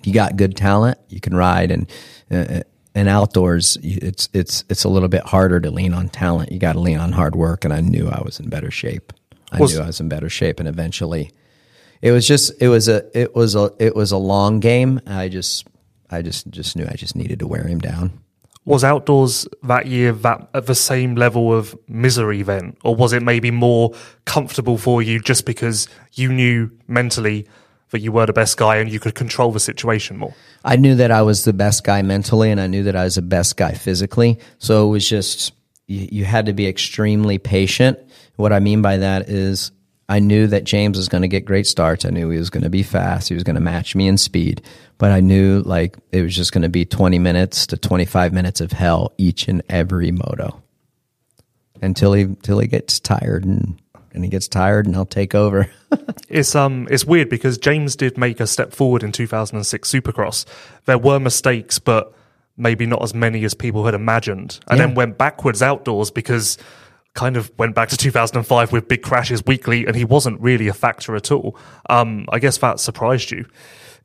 [0.00, 1.88] If you got good talent, you can ride, and
[2.30, 2.62] uh,
[2.96, 6.50] and outdoors, it's it's it's a little bit harder to lean on talent.
[6.50, 7.64] You got to lean on hard work.
[7.64, 9.12] And I knew I was in better shape.
[9.52, 11.30] I Was- knew I was in better shape, and eventually,
[12.02, 15.00] it was just it was a it was a it was a long game.
[15.06, 15.68] I just
[16.10, 18.18] I just just knew I just needed to wear him down.
[18.66, 23.22] Was outdoors that year that at the same level of misery then, or was it
[23.22, 23.92] maybe more
[24.24, 27.46] comfortable for you just because you knew mentally
[27.90, 30.34] that you were the best guy and you could control the situation more?
[30.64, 33.16] I knew that I was the best guy mentally, and I knew that I was
[33.16, 34.38] the best guy physically.
[34.58, 35.52] So it was just
[35.86, 37.98] you, you had to be extremely patient.
[38.36, 39.72] What I mean by that is
[40.08, 42.04] I knew that James was going to get great starts.
[42.04, 43.28] I knew he was going to be fast.
[43.28, 44.60] He was going to match me in speed.
[44.98, 48.60] But I knew like it was just going to be 20 minutes to 25 minutes
[48.60, 50.62] of hell each and every moto
[51.82, 53.80] until he until he gets tired and
[54.12, 55.68] and he gets tired and I'll take over.
[56.28, 60.44] It's um it's weird because James did make a step forward in 2006 Supercross.
[60.86, 62.12] There were mistakes, but
[62.56, 64.86] maybe not as many as people had imagined, and Yeah.
[64.86, 66.58] then went backwards outdoors because
[67.14, 70.74] kind of went back to 2005 with big crashes weekly, and he wasn't really a
[70.74, 71.56] factor at all.
[71.88, 73.46] Um, I guess that surprised you.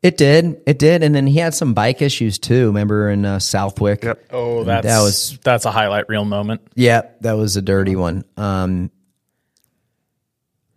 [0.02, 0.62] It did.
[0.66, 1.04] It did.
[1.04, 2.68] And then he had some bike issues too.
[2.68, 4.04] Remember in uh, Southwick?
[4.06, 4.26] Yep.
[4.32, 6.62] Oh, that's that was that's a highlight reel moment.
[6.76, 8.24] yeah, that was a dirty one.
[8.38, 8.92] Um,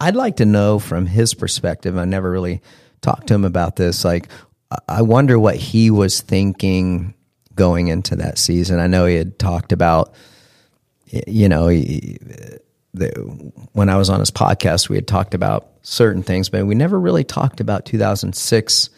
[0.01, 1.97] I'd like to know from his perspective.
[1.97, 2.61] I never really
[3.01, 4.05] talked to him about this.
[4.05, 4.29] Like,
[4.71, 7.15] I- I wonder what he was thinking
[7.55, 8.81] going into that season.
[8.81, 10.15] I know he had talked about, y-
[11.27, 12.19] you know, he,
[12.95, 13.09] the,
[13.73, 16.99] when I was on his podcast, we had talked about certain things, but we never
[16.99, 18.91] really talked about 2006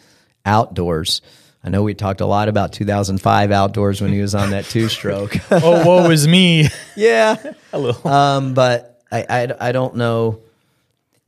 [0.45, 1.21] outdoors.
[1.63, 4.87] I know we talked a lot about 2005 outdoors when he was on that two
[4.87, 5.35] stroke.
[5.51, 6.67] oh, woe is me.
[6.95, 7.37] yeah.
[7.73, 8.07] a little.
[8.07, 10.41] Um, but I, I, I don't know.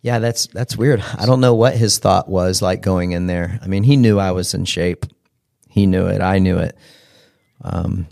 [0.02, 1.04] Yeah, that's that's weird.
[1.18, 3.60] I don't know what his thought was like going in there.
[3.62, 5.06] I mean, he knew I was in shape.
[5.70, 6.22] He knew it.
[6.22, 6.78] I knew it.
[7.62, 8.08] Um,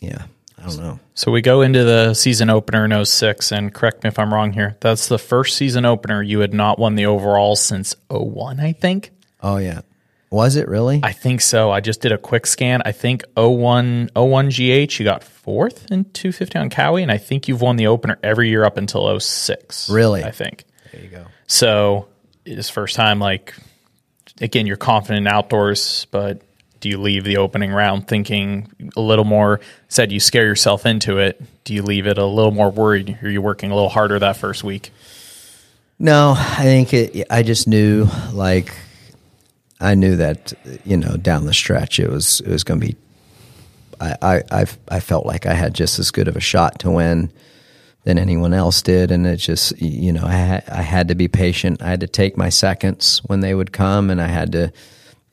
[0.00, 0.26] yeah,
[0.66, 1.00] don't know.
[1.14, 4.52] So we go into the season opener in 06, and correct me if I'm wrong
[4.52, 4.76] here.
[4.80, 9.10] That's the first season opener you had not won the overall since 01, I think.
[9.42, 9.80] Oh yeah,
[10.30, 11.00] was it really?
[11.02, 11.70] I think so.
[11.70, 12.82] I just did a quick scan.
[12.84, 17.48] I think 01, 01 GH, you got fourth in 250 on Kawi, and I think
[17.48, 19.88] you've won the opener every year up until 06.
[19.88, 20.24] Really?
[20.24, 20.64] I think.
[20.92, 21.26] there you go.
[21.46, 22.08] So
[22.44, 23.54] it's first time, like,
[24.40, 26.42] again, you're confident in outdoors, but
[26.86, 29.58] do you leave the opening round thinking a little more?
[29.88, 31.42] Said you scare yourself into it.
[31.64, 33.18] Do you leave it a little more worried?
[33.24, 34.92] Are you working a little harder that first week?
[35.98, 37.26] No, I think it.
[37.28, 38.72] I just knew, like,
[39.80, 40.52] I knew that
[40.84, 42.96] you know down the stretch it was it was going to be.
[44.00, 46.90] I, I I I felt like I had just as good of a shot to
[46.92, 47.32] win
[48.04, 51.26] than anyone else did, and it just you know I had, I had to be
[51.26, 51.82] patient.
[51.82, 54.72] I had to take my seconds when they would come, and I had to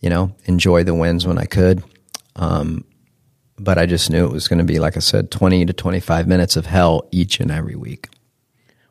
[0.03, 1.83] you know enjoy the wins when I could.
[2.35, 2.83] Um,
[3.57, 5.99] but I just knew it was going to be like I said, twenty to twenty
[5.99, 8.09] five minutes of hell each and every week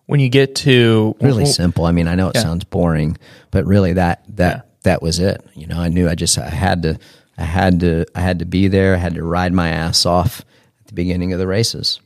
[0.07, 1.85] When you get to really simple.
[1.85, 2.43] I mean, I know it Yeah.
[2.43, 3.17] sounds boring,
[3.51, 4.63] but really that that Yeah.
[4.85, 5.45] that was it.
[5.55, 6.99] You know, I knew I just I had to
[7.39, 8.95] I had to I had to be there.
[8.95, 10.41] I had to ride my ass off
[10.81, 12.01] at the beginning of the races.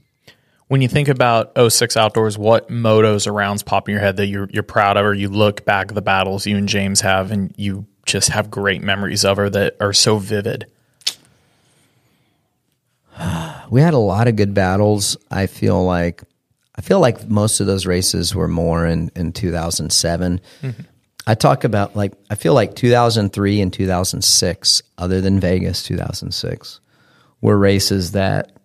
[0.69, 4.27] When you think about 06 outdoors, what motos or rounds pop in your head that
[4.27, 7.31] you're you're proud of, or you look back at the battles you and James have,
[7.31, 10.67] and you just have great memories of her that are so vivid?
[13.69, 15.17] We had a lot of good battles.
[15.29, 16.23] I feel like
[16.77, 20.41] I feel like most of those races were more in in 2007.
[21.27, 26.81] I talk about like I feel like 2003 and 2006 other than Vegas 2006
[27.41, 28.57] were races that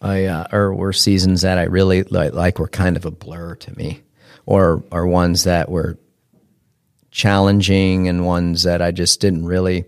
[0.00, 3.56] I uh, or were seasons that I really like, like were kind of a blur
[3.56, 4.02] to me,
[4.46, 5.98] or are ones that were
[7.16, 9.86] challenging and ones that I just didn't really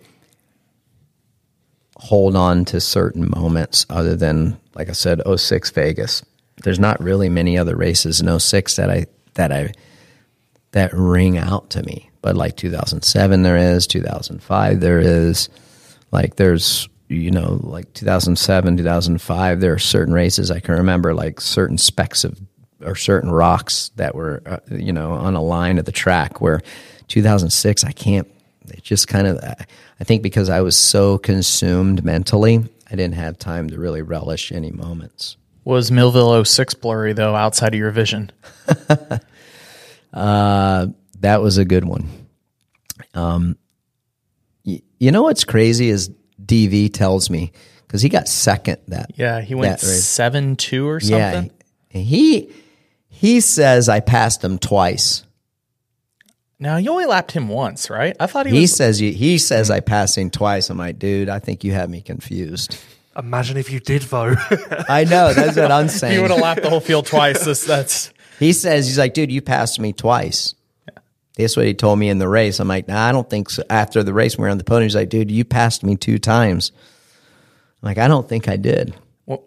[1.96, 6.24] hold on to certain moments other than like I said 06 Vegas.
[6.62, 9.74] There's not really many other races in 06 that I that I
[10.70, 12.10] that ring out to me.
[12.22, 15.50] But like 2007 there is, 2005 there is,
[16.10, 21.42] like there's you know like 2007, 2005 there are certain races I can remember like
[21.42, 22.40] certain specks of
[22.80, 26.62] or certain rocks that were uh, you know on a line of the track where
[27.09, 28.28] 2006 I can't
[28.68, 29.39] it just kind of
[30.01, 34.51] I think because I was so consumed mentally I didn't have time to really relish
[34.52, 35.36] any moments.
[35.64, 38.30] Was Millville 06 blurry though outside of your vision?
[40.12, 40.86] Uh,
[41.20, 42.09] that was a good one.
[43.14, 43.56] Um,
[44.64, 46.10] y- you know what's crazy is
[46.44, 47.52] DV tells me
[47.86, 49.10] because he got second that.
[49.16, 51.51] Yeah, he went seven two or something.
[51.90, 52.51] Yeah, he
[53.10, 55.24] he says I passed him twice.
[56.60, 58.16] Now you only lapped him once, right?
[58.18, 58.74] I thought he, He was.
[58.74, 60.70] says you, he says I passed him twice.
[60.70, 62.76] I'm like, dude, I think you have me confused.
[63.16, 64.35] Imagine if you did, though.
[64.89, 66.22] I know that's what I'm He saying.
[66.22, 67.44] would have lapped the whole field twice.
[67.44, 70.55] This, that's He says he's like, dude, you passed me twice.
[71.36, 72.59] That's what he told me in the race.
[72.60, 73.62] I'm like, nah, I don't think so.
[73.70, 74.85] After the race, we were on the podium.
[74.85, 76.72] He's like, dude, you passed me two times.
[77.82, 78.94] I'm like, I don't think I did.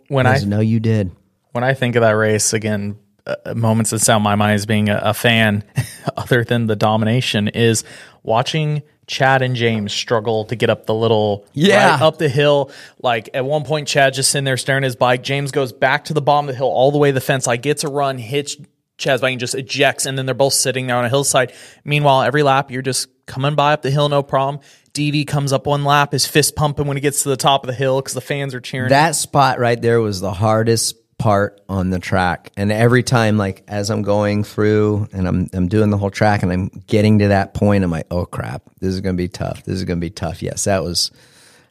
[0.08, 1.12] when I I said, no, you did.
[1.52, 2.98] when I think of that race again,
[3.46, 5.64] Uh, moments that sound my mind as being a, a fan,
[6.18, 7.84] other than the domination, is
[8.24, 11.92] watching Chad and James struggle to get up the little Yeah.
[11.94, 12.72] right up the hill.
[13.02, 15.22] Like at one point, Chad just sitting there staring at his bike.
[15.24, 17.46] James goes back to the bottom of the hill, all the way to the fence,
[17.48, 18.56] like gets a run, hits
[18.98, 21.52] Chad's bike, and just ejects, and then they're both sitting there on a hillside.
[21.84, 24.64] Meanwhile, every lap you're just coming by up the hill, no problem.
[24.94, 27.68] DV comes up one lap, his fist pumping when he gets to the top of
[27.68, 28.90] the hill because the fans are cheering.
[28.90, 32.52] That spot right there was the hardest part on the track.
[32.58, 36.42] And every time, like as I'm going through and I'm I'm doing the whole track
[36.42, 39.64] and I'm getting to that point, I'm like, oh crap, this is gonna be tough.
[39.64, 40.42] This is gonna be tough.
[40.42, 41.12] Yes, that was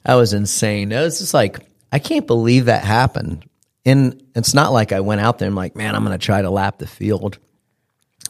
[0.05, 0.93] that was insane.
[0.93, 1.59] It was just like
[1.91, 3.45] I can't believe that happened.
[3.85, 6.41] And it's not like I went out there and I'm like, man, I'm gonna try
[6.41, 7.39] to lap the field.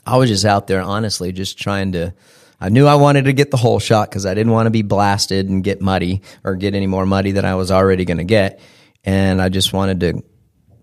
[0.07, 2.15] I was just out there, honestly, just trying to.
[2.63, 4.83] I knew I wanted to get the whole shot because I didn't want to be
[4.83, 8.25] blasted and get muddy or get any more muddy than I was already going to
[8.25, 8.61] get,
[9.03, 10.23] and I just wanted to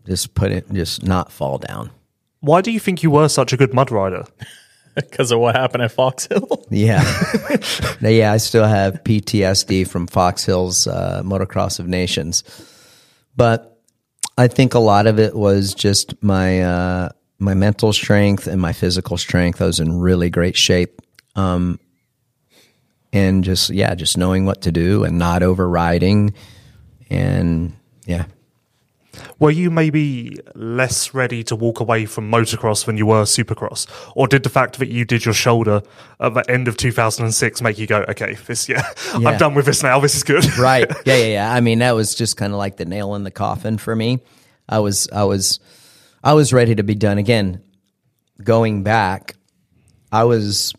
[0.08, 1.92] just put it, just not fall down.
[2.40, 4.26] Why do you think you were such a good mud rider?
[4.96, 6.66] because of what happened at Fox Hill.
[6.70, 7.04] Yeah,
[8.02, 8.34] Now, yeah.
[8.34, 12.44] I still have PTSD from Fox Hills uh, Motocross of Nations,
[13.36, 13.80] but
[14.38, 17.10] I think a lot of it was just my uh,
[17.40, 19.62] my mental strength and my physical strength.
[19.62, 21.02] I was in really great shape,
[21.36, 21.80] um,
[23.14, 26.34] and just yeah, just knowing what to do and not overriding,
[27.10, 27.74] and
[28.06, 28.26] yeah.
[29.40, 33.88] Were you maybe less ready to walk away from motocross than you were supercross?
[34.16, 35.82] Or did the fact that you did your shoulder
[36.20, 39.30] at the end of 2006 make you go, okay, this, yeah, Yeah.
[39.30, 40.00] I'm done with this now.
[40.00, 40.46] This is good.
[40.60, 43.24] right yeah yeah yeah i mean that was just kind of like the nail in
[43.24, 44.20] the coffin for me
[44.68, 45.60] i was i was
[46.24, 47.62] i was ready to be done again
[48.44, 49.36] going back
[50.12, 50.74] i was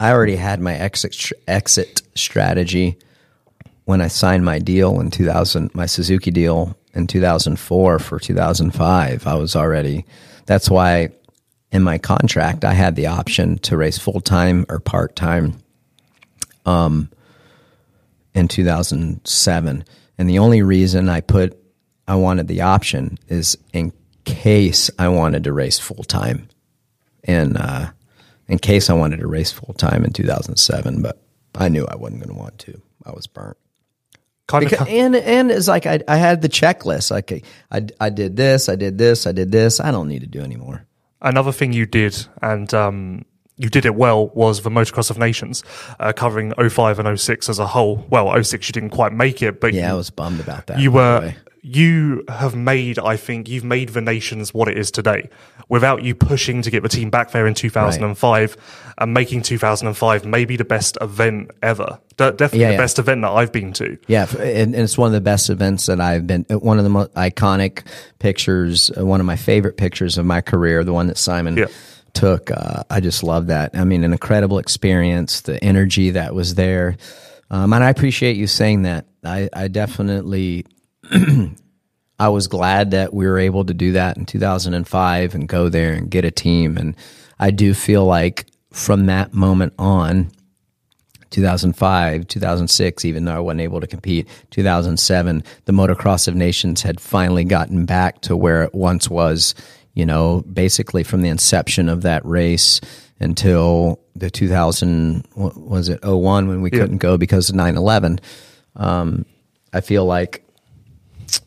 [0.00, 2.96] i already had my exit exit strategy
[3.84, 9.34] when i signed my deal in 2000 my suzuki deal in 2004 for 2005 i
[9.34, 10.04] was already
[10.46, 11.08] that's why
[11.70, 15.56] in my contract i had the option to race full-time or part-time
[16.66, 17.08] um,
[18.34, 19.84] in 2007.
[20.18, 21.58] And the only reason I put
[22.06, 23.92] I wanted the option is in
[24.24, 26.48] case I wanted to race full time.
[27.24, 27.90] And uh,
[28.46, 31.20] in case I wanted to race full time in 2007, but
[31.54, 32.80] I knew I wasn't going to want to.
[33.04, 33.56] I was burnt.
[34.46, 37.10] Kind of, Because, and and it's like I I had the checklist.
[37.10, 39.80] Like I I did this, I did this, I did this.
[39.80, 40.86] I don't need to do anymore.
[41.20, 43.24] another thing you did, and um,
[43.56, 45.64] you did it well, was the Motocross of Nations,
[45.98, 48.06] uh, covering 05 and 06 as a whole.
[48.10, 50.78] Well, 06 you didn't quite make it, but Yeah, I was bummed about that.
[50.78, 51.34] you were.
[51.68, 55.28] You have made, I think, you've made the nations what it is today
[55.68, 58.56] without you pushing to get the team back there in 2005
[58.98, 61.98] and making 2005 maybe the best event ever.
[62.18, 62.78] De- definitely Yeah, the yeah.
[62.78, 63.98] best event that I've been to.
[64.06, 66.46] Yeah, and, and it's one of the best events that I've been.
[66.48, 67.84] uh, One of the most iconic
[68.20, 71.66] pictures, uh, one of my favorite pictures of my career, the one that Simon Yeah.
[72.14, 72.48] took.
[72.52, 73.72] Uh, I just love that.
[73.74, 76.96] I mean, an incredible experience, the energy that was there,
[77.50, 79.06] um, and I appreciate you saying that.
[79.24, 80.64] I, I definitely.
[82.18, 85.92] I was glad that we were able to do that in 2005 and go there
[85.92, 86.76] and get a team.
[86.76, 86.96] And
[87.38, 90.30] I do feel like from that moment on,
[91.30, 94.28] 2005, 2006, even though I wasn't able to compete.
[94.50, 99.54] 2007, the Motocross of Nations had finally gotten back to where it once was,
[99.94, 102.80] you know, basically from the inception of that race
[103.18, 108.20] until the 2000, what was it, 01 when we couldn't go because of 9 11.
[108.76, 109.26] Um,
[109.72, 110.45] I feel like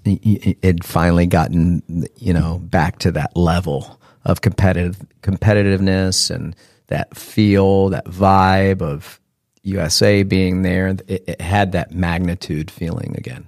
[0.05, 6.55] it finally gotten, you know, back to that level of competitive competitiveness and
[6.87, 9.19] that feel, that vibe of
[9.63, 10.87] USA being there.
[10.87, 13.47] It, it had that magnitude feeling again.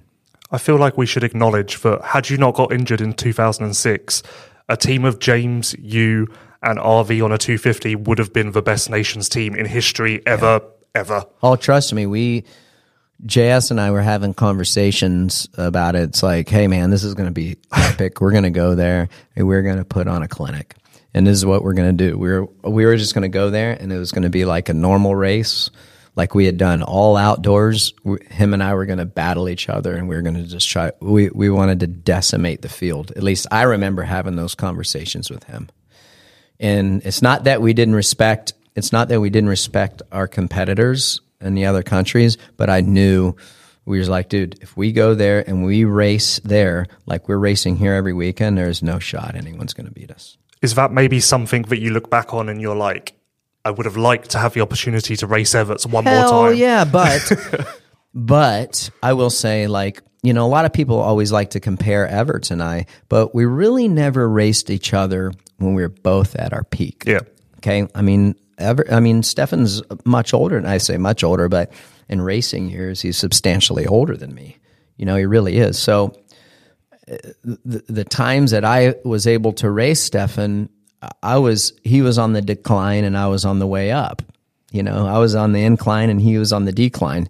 [0.50, 4.22] I feel like we should acknowledge that had you not got injured in 2006,
[4.68, 6.28] a team of James, you,
[6.62, 10.60] and RV on a 250 would have been the best nations team in history ever,
[10.62, 11.00] yeah.
[11.00, 11.24] ever.
[11.42, 12.44] Oh, trust me, we
[13.26, 16.02] JS and I were having conversations about it.
[16.02, 18.20] It's like, hey man, this is going to be epic.
[18.20, 20.74] we're going to go there and we're going to put on a clinic,
[21.14, 22.18] and this is what we're going to do.
[22.18, 24.44] We are we were just going to go there, and it was going to be
[24.44, 25.70] like a normal race,
[26.16, 27.94] like we had done all outdoors.
[28.28, 30.68] Him and I were going to battle each other, and we were going to just
[30.68, 30.90] try.
[31.00, 33.12] We we wanted to decimate the field.
[33.12, 35.68] At least I remember having those conversations with him.
[36.58, 38.52] And it's not that we didn't respect.
[38.76, 43.34] It's not that we didn't respect our competitors in the other countries, but I knew
[43.84, 47.76] we was like, dude, if we go there and we race there like we're racing
[47.76, 50.38] here every weekend, there's no shot anyone's going to beat us.
[50.60, 53.14] Is that maybe something that you look back on and you're like,
[53.64, 56.58] I would have liked to have the opportunity to race Everts one Hell more time.
[56.58, 57.32] yeah, but
[58.14, 62.06] but I will say like you know a lot of people always like to compare
[62.06, 66.52] Everts and I, but we really never raced each other when we were both at
[66.52, 67.04] our peak.
[67.06, 67.20] Yeah.
[67.58, 67.86] Okay.
[67.94, 68.84] I mean, ever.
[68.90, 71.72] I mean, Stefan's much older, and I say much older, but
[72.08, 74.58] in racing years, he's substantially older than me.
[74.96, 75.78] You know, he really is.
[75.78, 76.14] So
[77.10, 80.68] uh, the, the times that I was able to race Stefan,
[81.22, 84.22] I was he was on the decline and I was on the way up.
[84.70, 87.28] You know, I was on the incline and he was on the decline,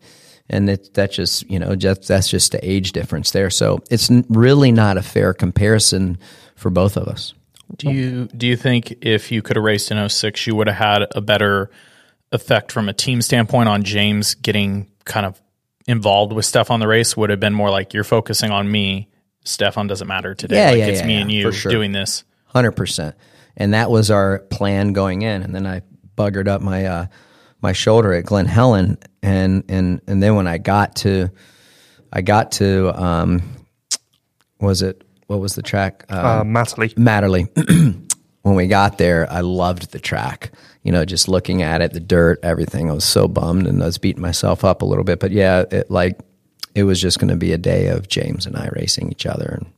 [0.48, 3.50] and it, that just you know just that's just the age difference there.
[3.50, 6.18] So it's really not a fair comparison
[6.54, 7.34] for both of us.
[7.76, 10.76] Do you do you think if you could have raced in 06, you would have
[10.76, 11.70] had a better
[12.30, 15.40] effect from a team standpoint on James getting kind of
[15.86, 17.16] involved with Stefan the race?
[17.16, 19.08] Would have been more like you're focusing on me.
[19.44, 20.56] Stefan doesn't matter today.
[20.56, 21.72] Yeah, like yeah, it's yeah, me yeah, and you sure.
[21.72, 22.24] doing this.
[22.46, 23.16] Hundred percent.
[23.56, 25.42] And that was our plan going in.
[25.42, 25.82] And then I
[26.16, 27.06] buggered up my uh,
[27.60, 31.30] my shoulder at Glen Helen, and and and then when I got to,
[32.12, 33.42] I got to, um,
[34.60, 35.02] was it
[35.32, 36.04] what was the track?
[36.10, 36.94] Uh, uh, Matterley.
[36.94, 37.48] Matterley.
[38.42, 40.52] when we got there, I loved the track.
[40.82, 42.90] You know, just looking at it, the dirt, everything.
[42.90, 45.20] I was so bummed, and I was beating myself up a little bit.
[45.20, 46.20] But yeah, it like
[46.74, 49.58] it was just going to be a day of James and I racing each other.
[49.60, 49.72] And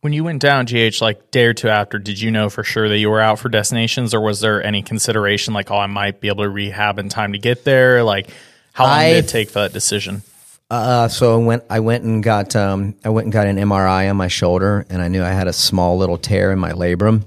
[0.00, 2.88] when you went down GH like day or two after, did you know for sure
[2.88, 5.86] that you were out for the Nations, or was there any consideration like, oh, I
[5.86, 8.02] might be able to rehab in time to get there?
[8.02, 8.30] Like,
[8.72, 10.22] how long I, did it take for that decision?
[10.68, 14.10] Uh, so I went, I went and got, um, I went and got an MRI
[14.10, 17.26] on my shoulder, and I knew I had a small little tear in my labrum,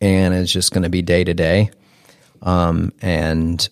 [0.00, 1.70] and it's just going to be day to day,
[2.42, 3.68] um, and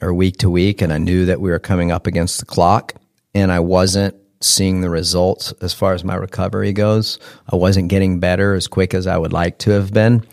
[0.00, 2.94] or week to week, and I knew that we were coming up against the clock,
[3.34, 7.18] and I wasn't seeing the results as far as my recovery goes.
[7.52, 10.26] I wasn't getting better as quick as I would like to have been,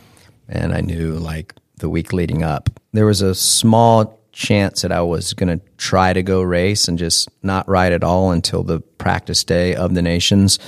[0.49, 5.02] and I knew like the week leading up, there was a small chance that I
[5.02, 8.82] was going to try to go race and just not ride at all until the
[8.82, 10.60] practice day of the nations.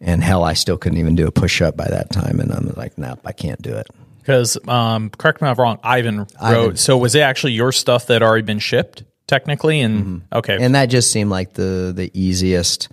[0.00, 2.38] And hell, I still couldn't even do a push up by that time.
[2.38, 3.88] And I'm like, nope, I can't do it.
[4.18, 6.28] Because, um, correct me if I'm wrong, Ivan wrote.
[6.40, 6.76] Ivan.
[6.76, 9.80] So was it actually your stuff that already been shipped technically?
[9.80, 10.38] And mm-hmm.
[10.38, 10.58] okay.
[10.60, 12.88] And that just seemed like the, the easiest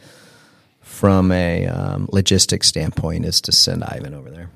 [0.81, 4.49] from a um, logistics standpoint is to send Ivan over there.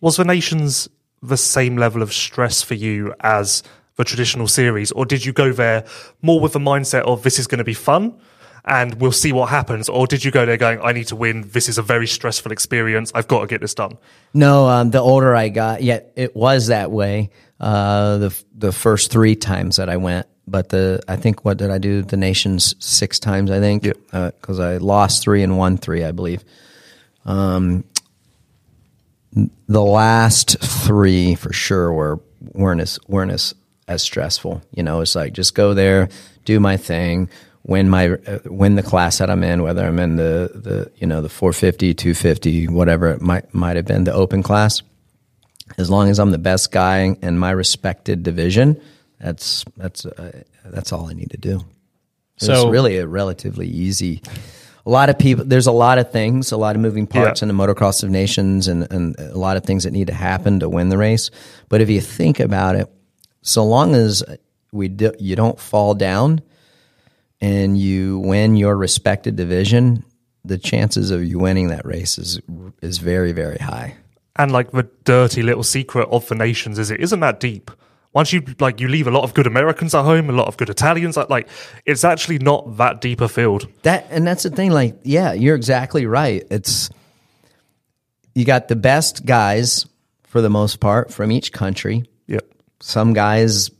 [0.00, 0.88] Was the nations
[1.22, 3.62] the same level of stress for you as
[3.96, 5.84] the traditional series, or did you go there
[6.22, 8.18] more with the mindset of this is going to be fun
[8.64, 11.48] and we'll see what happens, or did you go there going, I need to win,
[11.48, 13.96] this is a very stressful experience, I've got to get this done?
[14.34, 17.30] No, um, the older I got, yeah, it was that way.
[17.58, 21.70] Uh, the the first three times that I went, but the I think what did
[21.70, 22.00] I do?
[22.00, 26.12] The nations six times, I think, because uh, I lost three and won three, I
[26.12, 26.42] believe.
[27.26, 27.84] Um,
[29.68, 33.54] the last three for sure were weren't as weren't as
[33.90, 34.62] as stressful.
[34.70, 36.08] You know, it's like just go there,
[36.44, 37.28] do my thing,
[37.64, 41.06] win my uh, win the class that I'm in, whether I'm in the the you
[41.06, 44.82] know the 450, 250, whatever it might might have been the open class.
[45.76, 48.80] As long as I'm the best guy in my respected division,
[49.20, 51.64] that's that's uh, that's all I need to do.
[52.36, 54.22] So it's really a relatively easy.
[54.86, 55.44] A lot of people.
[55.44, 57.48] There's a lot of things, a lot of moving parts yeah.
[57.48, 60.60] in the motocross of nations, and, and a lot of things that need to happen
[60.60, 61.30] to win the race.
[61.68, 62.88] But if you think about it,
[63.42, 64.22] so long as
[64.72, 66.42] we do, you don't fall down
[67.40, 70.04] and you win your respected division,
[70.44, 72.40] the chances of you winning that race is
[72.82, 73.96] is very very high.
[74.36, 77.70] And like the dirty little secret of the nations is it isn't that deep.
[78.12, 80.56] Once you like you leave a lot of good Americans at home, a lot of
[80.56, 81.48] good Italians, like, like
[81.86, 83.68] it's actually not that deep a field.
[83.82, 84.70] That and that's the thing.
[84.70, 86.42] Like, yeah, you're exactly right.
[86.50, 86.90] It's
[88.34, 89.86] you got the best guys
[90.24, 92.04] for the most part from each country.
[92.26, 92.46] Yep.
[92.80, 93.70] Some guys,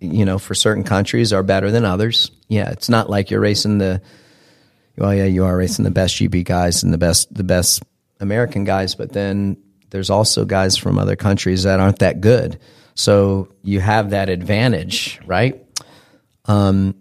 [0.00, 2.30] you know, for certain countries are better than others.
[2.48, 4.02] Yeah, it's not like you're racing the.
[4.96, 7.82] Well, yeah, you are racing the best GB guys and the best the best
[8.20, 9.56] American guys, but then
[9.90, 12.58] there's also guys from other countries that aren't that good.
[12.94, 15.64] So you have that advantage, right?
[16.46, 16.94] Um,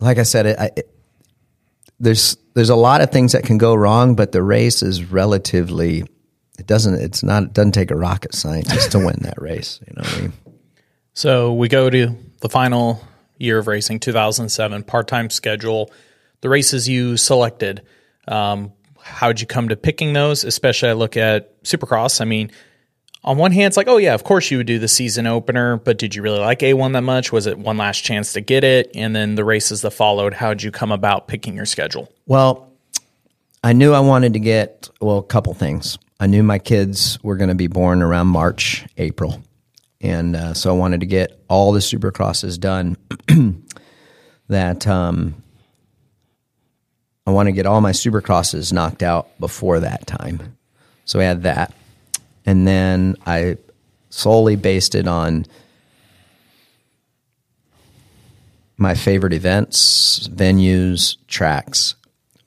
[0.00, 0.94] like I said, it, I, it,
[1.98, 6.04] there's there's a lot of things that can go wrong, but the race is relatively.
[6.62, 6.94] It doesn't.
[6.94, 7.42] It's not.
[7.42, 9.80] It doesn't take a rocket scientist to win that race.
[9.84, 10.32] You know I mean?
[11.12, 13.04] So we go to the final
[13.36, 15.90] year of racing, 2007, part time schedule.
[16.40, 17.82] The races you selected.
[18.28, 20.44] Um, how'd you come to picking those?
[20.44, 22.20] Especially, I look at Supercross.
[22.20, 22.52] I mean,
[23.24, 25.78] on one hand, it's like, oh yeah, of course you would do the season opener,
[25.78, 27.32] but did you really like A1 that much?
[27.32, 28.92] Was it one last chance to get it?
[28.94, 32.08] And then the races that followed, how'd you come about picking your schedule?
[32.26, 32.68] Well,
[33.64, 35.98] I knew I wanted to get well a couple things.
[36.22, 39.42] I knew my kids were going to be born around March, April,
[40.00, 42.96] and uh, so I wanted to get all the supercrosses done.
[44.48, 45.42] that um,
[47.26, 50.56] I want to get all my supercrosses knocked out before that time.
[51.06, 51.74] So I had that
[52.46, 53.56] and then I
[54.10, 55.44] solely based it on
[58.76, 61.96] my favorite events, venues, tracks,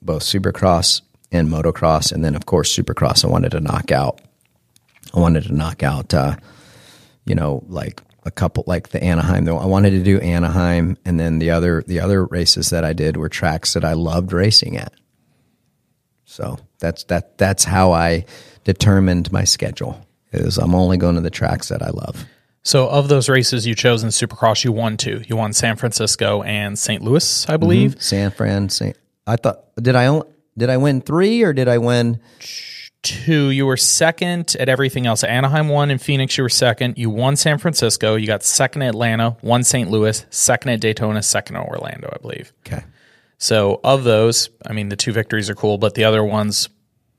[0.00, 3.24] both supercross and motocross, and then of course supercross.
[3.24, 4.20] I wanted to knock out.
[5.14, 6.36] I wanted to knock out, uh,
[7.24, 9.44] you know, like a couple, like the Anaheim.
[9.44, 12.92] Though I wanted to do Anaheim, and then the other the other races that I
[12.92, 14.92] did were tracks that I loved racing at.
[16.24, 17.38] So that's that.
[17.38, 18.24] That's how I
[18.64, 20.00] determined my schedule.
[20.32, 22.26] Is I'm only going to the tracks that I love.
[22.66, 25.22] So, of those races you chose in Supercross, you won two.
[25.28, 27.00] You won San Francisco and St.
[27.00, 27.92] Louis, I believe.
[27.92, 28.00] Mm-hmm.
[28.00, 28.68] San Fran.
[28.70, 30.26] Saint, I thought did I only,
[30.56, 32.20] did I win three or did I win
[33.02, 33.50] two?
[33.50, 35.24] You were second at everything else.
[35.24, 36.36] Anaheim won in Phoenix.
[36.36, 36.98] You were second.
[36.98, 38.16] You won San Francisco.
[38.16, 39.36] You got second at Atlanta.
[39.40, 39.90] One St.
[39.90, 40.24] Louis.
[40.30, 41.22] Second at Daytona.
[41.22, 42.52] Second at Orlando, I believe.
[42.66, 42.82] Okay.
[43.38, 46.68] So of those, I mean, the two victories are cool, but the other ones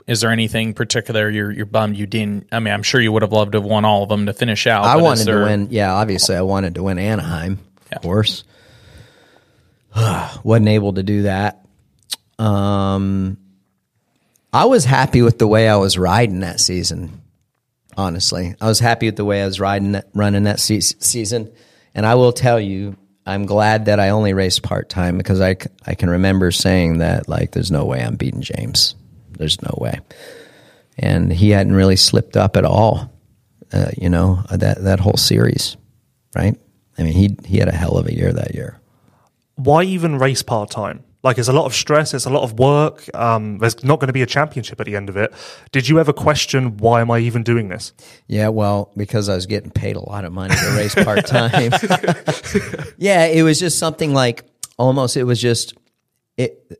[0.07, 2.47] is there anything particular you're you're bummed you didn't?
[2.51, 4.33] I mean, I'm sure you would have loved to have won all of them to
[4.33, 4.85] finish out.
[4.85, 5.67] I wanted there, to win.
[5.69, 7.59] Yeah, obviously, I wanted to win Anaheim.
[7.91, 8.45] Of course,
[9.95, 11.65] wasn't able to do that.
[12.39, 13.37] Um,
[14.53, 17.21] I was happy with the way I was riding that season.
[17.95, 21.51] Honestly, I was happy with the way I was riding, running that se- season,
[21.95, 22.95] and I will tell you,
[23.25, 27.27] I'm glad that I only raced part time because I, I can remember saying that
[27.27, 28.95] like, there's no way I'm beating James.
[29.31, 29.99] There's no way.
[30.97, 33.11] And he hadn't really slipped up at all,
[33.73, 35.75] uh, you know, that, that whole series,
[36.35, 36.57] right?
[36.97, 38.79] I mean, he, he had a hell of a year that year.
[39.55, 41.03] Why even race part time?
[41.23, 43.03] Like, it's a lot of stress, it's a lot of work.
[43.15, 45.33] Um, there's not going to be a championship at the end of it.
[45.71, 47.91] Did you ever question why am I even doing this?
[48.27, 51.71] Yeah, well, because I was getting paid a lot of money to race part time.
[52.97, 54.45] yeah, it was just something like
[54.77, 55.17] almost.
[55.17, 55.73] It was just
[56.37, 56.79] it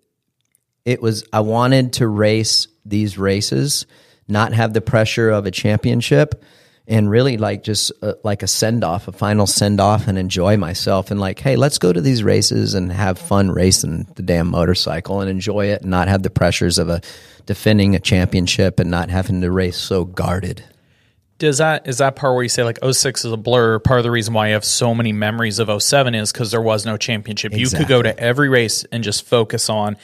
[0.85, 3.85] it was I wanted to race these races,
[4.27, 6.43] not have the pressure of a championship,
[6.88, 10.55] and really like just uh, like a send off, a final send off, and enjoy
[10.55, 11.11] myself.
[11.11, 15.19] And like, hey, let's go to these races and have fun racing the damn motorcycle
[15.19, 17.01] and enjoy it, and not have the pressures of a
[17.45, 20.64] defending a championship and not having to race so guarded.
[21.39, 23.80] Does that is that part where you say like 06 is a blur?
[23.80, 26.61] Part of the reason why you have so many memories of 07 is because there
[26.61, 27.53] was no championship.
[27.53, 27.80] Exactly.
[27.80, 29.97] You could go to every race and just focus on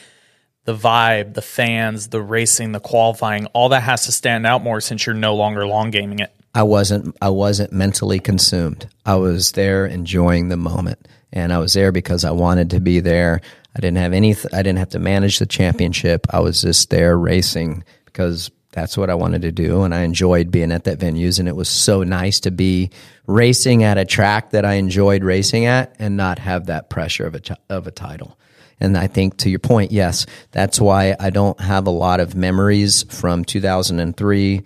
[0.65, 4.79] the vibe, the fans, the racing, the qualifying, all that has to stand out more
[4.79, 6.33] since you're no longer long gaming it.
[6.55, 8.87] I wasn't I wasn't mentally consumed.
[9.05, 12.99] I was there enjoying the moment and I was there because I wanted to be
[12.99, 13.41] there.
[13.75, 16.27] I didn't have any I didn't have to manage the championship.
[16.29, 20.51] I was just there racing because that's what I wanted to do and I enjoyed
[20.51, 22.91] being at that venues and it was so nice to be
[23.25, 27.35] racing at a track that I enjoyed racing at and not have that pressure of
[27.35, 28.37] a of a title.
[28.79, 32.35] And I think to your point, yes, that's why I don't have a lot of
[32.35, 34.61] memories from 2003 a eh,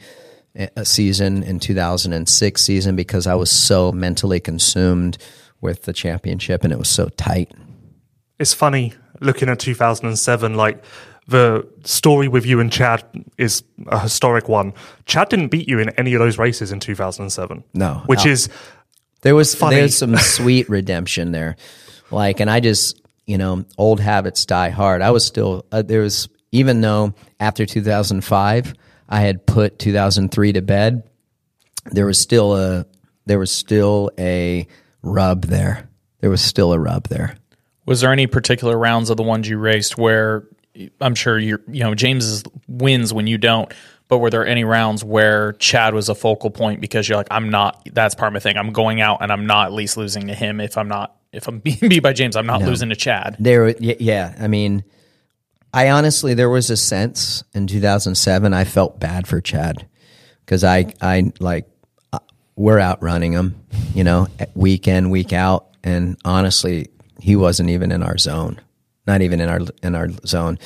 [0.84, 5.18] season in 2006 season because I was so mentally consumed
[5.62, 7.52] with the championship and it was so tight.
[8.40, 10.84] It's funny looking at 2007 like
[11.28, 13.04] the story with you and Chad
[13.38, 14.74] is a historic one.
[15.06, 17.64] Chad didn't beat you in any of those races in 2007.
[17.74, 18.04] No.
[18.06, 18.50] Which is
[19.22, 19.76] There was Funny.
[19.76, 21.58] there's some sweet redemption there,
[22.12, 25.02] like, and I just you know old habits die hard.
[25.02, 28.74] I was still uh, there was even though after 2005
[29.10, 31.04] I had put 2003 to bed,
[31.92, 32.86] there was still a
[33.26, 34.68] there was still a
[35.02, 35.90] rub there.
[36.22, 37.36] There was still a rub there.
[37.86, 40.46] Was there any particular rounds of the ones you raced where
[41.02, 43.74] I'm sure you you know James wins when you don't,
[44.08, 47.50] but were there any rounds where Chad was a focal point because you're like I'm
[47.50, 48.58] not that's part of my thing.
[48.58, 51.48] I'm going out and I'm not at least losing to him if I'm not if
[51.48, 53.38] I'm being beat by James, I'm not losing to Chad.
[53.40, 54.36] There, yeah.
[54.40, 54.84] I mean,
[55.74, 59.88] I honestly, there was a sense in 2007 I felt bad for Chad
[60.46, 61.68] because I, I like,
[62.14, 62.20] uh,
[62.56, 63.62] we're outrunning him,
[63.94, 66.88] you know, week in, week out, and honestly,
[67.20, 68.60] he wasn't even in our zone,
[69.06, 70.58] not even in our in our zone.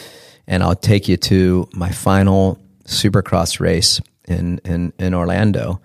[0.47, 5.81] And I'll take you to my final Supercross race in in in Orlando.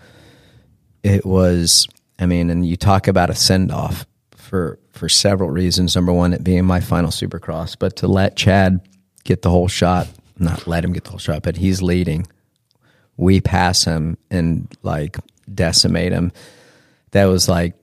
[1.03, 1.87] It was,
[2.19, 5.95] I mean, and you talk about a send off for for several reasons.
[5.95, 8.81] Number one, it being my final Supercross, but to let Chad
[9.27, 10.09] get the whole shot,
[10.39, 12.27] not let him get the whole shot, but he's leading.
[13.17, 15.19] We pass him and like
[15.53, 16.33] decimate him.
[17.13, 17.75] That was like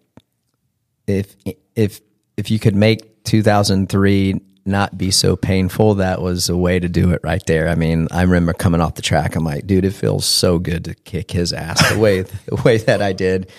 [1.07, 1.35] if
[1.75, 2.01] if
[2.37, 7.11] if you could make 2003 not be so painful, that was a way to do
[7.11, 7.67] it right there.
[7.67, 9.35] I mean, I remember coming off the track.
[9.35, 12.77] I'm like, dude, it feels so good to kick his ass the way the way
[12.77, 13.49] that I did,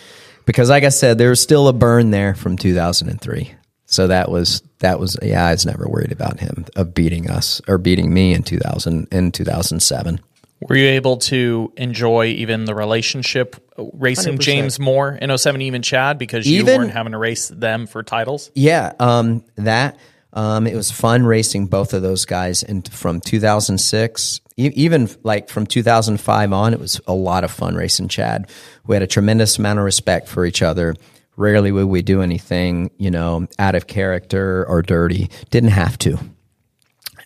[0.46, 3.54] because like I said, there was still a burn there from 2003.
[3.86, 5.46] So that was that was yeah.
[5.46, 9.32] I was never worried about him of beating us or beating me in 2000 in
[9.32, 10.20] 2007.
[10.68, 14.40] Were you able to enjoy even the relationship racing 100%.
[14.40, 18.02] James more in 07, even Chad, because you Even- weren't having to race them for
[18.02, 18.50] titles?
[18.54, 19.98] Yeah, um, that
[20.32, 22.62] um, it was fun racing both of those guys.
[22.62, 27.74] And from 2006, e- even like from 2005 on, it was a lot of fun
[27.74, 28.48] racing Chad.
[28.86, 30.94] We had a tremendous amount of respect for each other.
[31.36, 35.30] Rarely would we do anything, you know, out of character or dirty.
[35.50, 36.18] Didn't have to.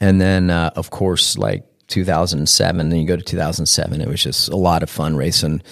[0.01, 4.49] And then, uh, of course, like 2007, then you go to 2007, it was just
[4.49, 5.63] a lot of fun racing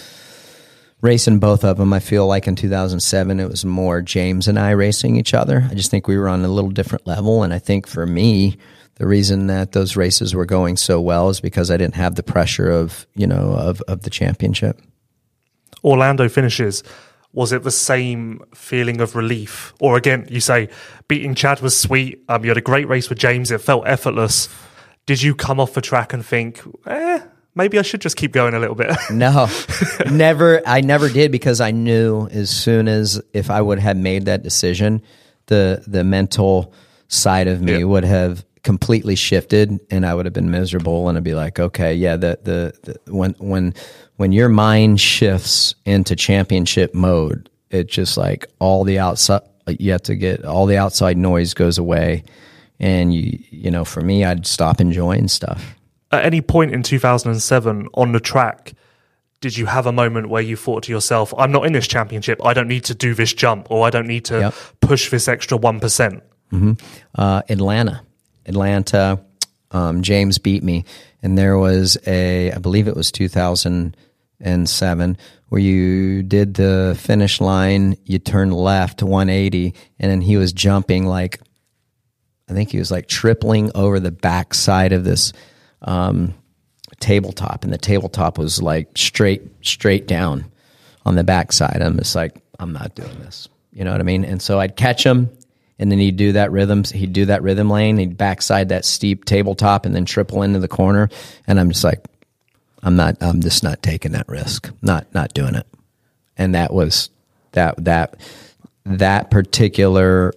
[1.02, 1.92] racing both of them.
[1.92, 5.66] I feel like in 2007 it was more James and I racing each other.
[5.70, 8.56] I just think we were on a little different level, and I think for me,
[8.96, 12.22] the reason that those races were going so well is because I didn't have the
[12.22, 14.80] pressure of you know of of the championship.
[15.84, 16.82] Orlando finishes,
[17.36, 19.74] was it the same feeling of relief?
[19.78, 20.70] Or again, you say
[21.06, 22.24] beating Chad was sweet.
[22.30, 23.50] Um, you had a great race with James.
[23.50, 24.48] It felt effortless.
[25.04, 27.20] Did you come off the track and think, eh,
[27.54, 28.90] maybe I should just keep going a little bit?
[29.10, 29.48] No,
[30.10, 30.62] never.
[30.66, 34.42] I never did because I knew as soon as if I would have made that
[34.42, 35.02] decision,
[35.46, 36.72] the the mental
[37.08, 41.22] side of me would have completely shifted, and I would have been miserable, and I'd
[41.22, 42.74] be like, okay, yeah, the the,
[43.04, 43.72] the when when
[44.16, 49.42] when your mind shifts into championship mode, it's just like all the outside
[49.78, 52.24] you have to get all the outside noise goes away,
[52.80, 55.76] and you you know, for me, I'd stop enjoying stuff.
[56.10, 58.72] At any point in 2007 on the track,
[59.40, 62.44] did you have a moment where you thought to yourself, I'm not in this championship.
[62.44, 64.54] I don't need to do this jump or I don't need to Yep.
[64.80, 66.20] push this extra 1%?
[67.16, 68.02] uh, Atlanta.
[68.46, 69.20] Atlanta.
[69.70, 70.84] Um, James beat me,
[71.22, 75.16] and there was a, I believe it was 2007,
[75.48, 81.06] where you did the finish line, you turned left 180, and then he was jumping
[81.06, 81.40] like,
[82.48, 85.32] I think he was like tripling over the back side of this
[85.82, 86.34] um,
[87.00, 90.44] tabletop, and the tabletop was like straight, straight down
[91.04, 91.82] on the backside.
[91.82, 93.48] I'm just like, I'm not doing this.
[93.72, 94.24] You know what I mean?
[94.24, 95.28] And so I'd catch him,
[95.78, 96.84] and then he'd do that rhythm.
[96.84, 97.98] He'd do that rhythm lane.
[97.98, 101.08] He'd backside that steep tabletop, and then triple into the corner.
[101.46, 102.04] And I'm just like,
[102.82, 103.16] I'm not.
[103.20, 104.70] I'm just not taking that risk.
[104.82, 105.66] Not not doing it.
[106.38, 107.10] And that was
[107.52, 108.20] that that
[108.84, 110.32] that particular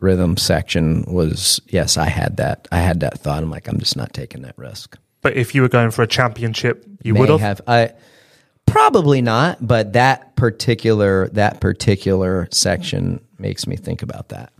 [0.00, 1.96] rhythm section was yes.
[1.96, 2.66] I had that.
[2.72, 3.42] I had that thought.
[3.42, 6.06] I'm like, I'm just not taking that risk But if you were going for a
[6.06, 7.60] championship, you would have.
[7.66, 7.92] I
[8.66, 14.51] probably not, but that particular that particular section makes me think about that.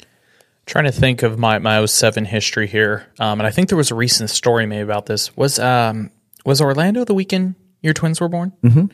[0.72, 3.06] Trying to think of my, my 07 history here.
[3.20, 5.36] Um, and I think there was a recent story made about this.
[5.36, 6.10] Was um,
[6.46, 8.54] was Orlando the weekend your twins were born?
[8.62, 8.86] Mm-hmm.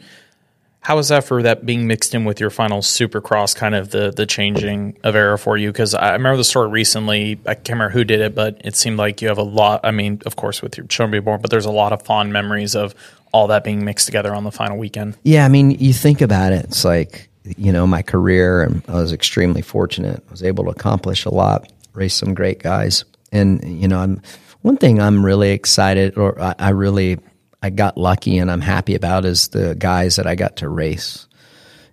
[0.81, 4.11] How was that for that being mixed in with your final supercross, kind of the
[4.11, 5.71] the changing of era for you?
[5.71, 7.39] Because I remember the story recently.
[7.47, 9.83] I can't remember who did it, but it seemed like you have a lot.
[9.85, 12.33] I mean, of course, with your children being born, but there's a lot of fond
[12.33, 12.93] memories of
[13.33, 15.17] all that being mixed together on the final weekend.
[15.23, 16.65] Yeah, I mean, you think about it.
[16.65, 20.23] It's like you know, my career, and I was extremely fortunate.
[20.29, 24.21] I was able to accomplish a lot, race some great guys, and you know, I'm
[24.63, 27.19] one thing I'm really excited, or I, I really
[27.63, 31.27] I got lucky, and I'm happy about is the guys that I got to race.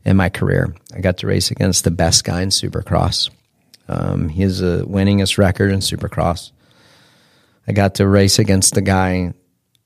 [0.05, 0.75] in my career.
[0.93, 3.31] I got to race against the best guy in Supercross.
[3.87, 6.51] Um, he has a winningest record in Supercross.
[7.67, 9.33] I got to race against the guy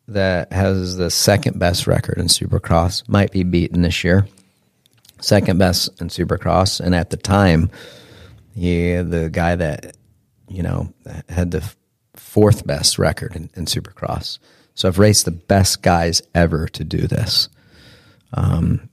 [0.10, 3.08] that has the second best record in Supercross.
[3.08, 4.28] Might be beaten this year.
[5.20, 7.70] Second best in Supercross, and at the time,
[8.56, 9.98] he the guy that
[10.48, 10.94] you know
[11.28, 11.74] had the
[12.16, 14.40] fourth best record in, in Supercross.
[14.76, 17.50] So I've raced the best guys ever to do this.
[18.34, 18.90] Um,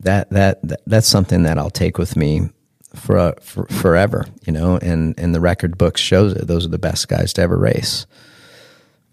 [0.00, 2.50] that, that that that's something that I'll take with me
[2.94, 4.76] for, for forever, you know.
[4.76, 6.46] And and the record books shows it.
[6.46, 8.06] Those are the best guys to ever race.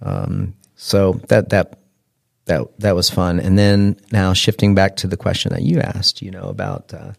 [0.02, 1.80] Um, so that that
[2.46, 3.40] that that was fun.
[3.40, 7.14] And then now shifting back to the question that you asked, you know, about uh,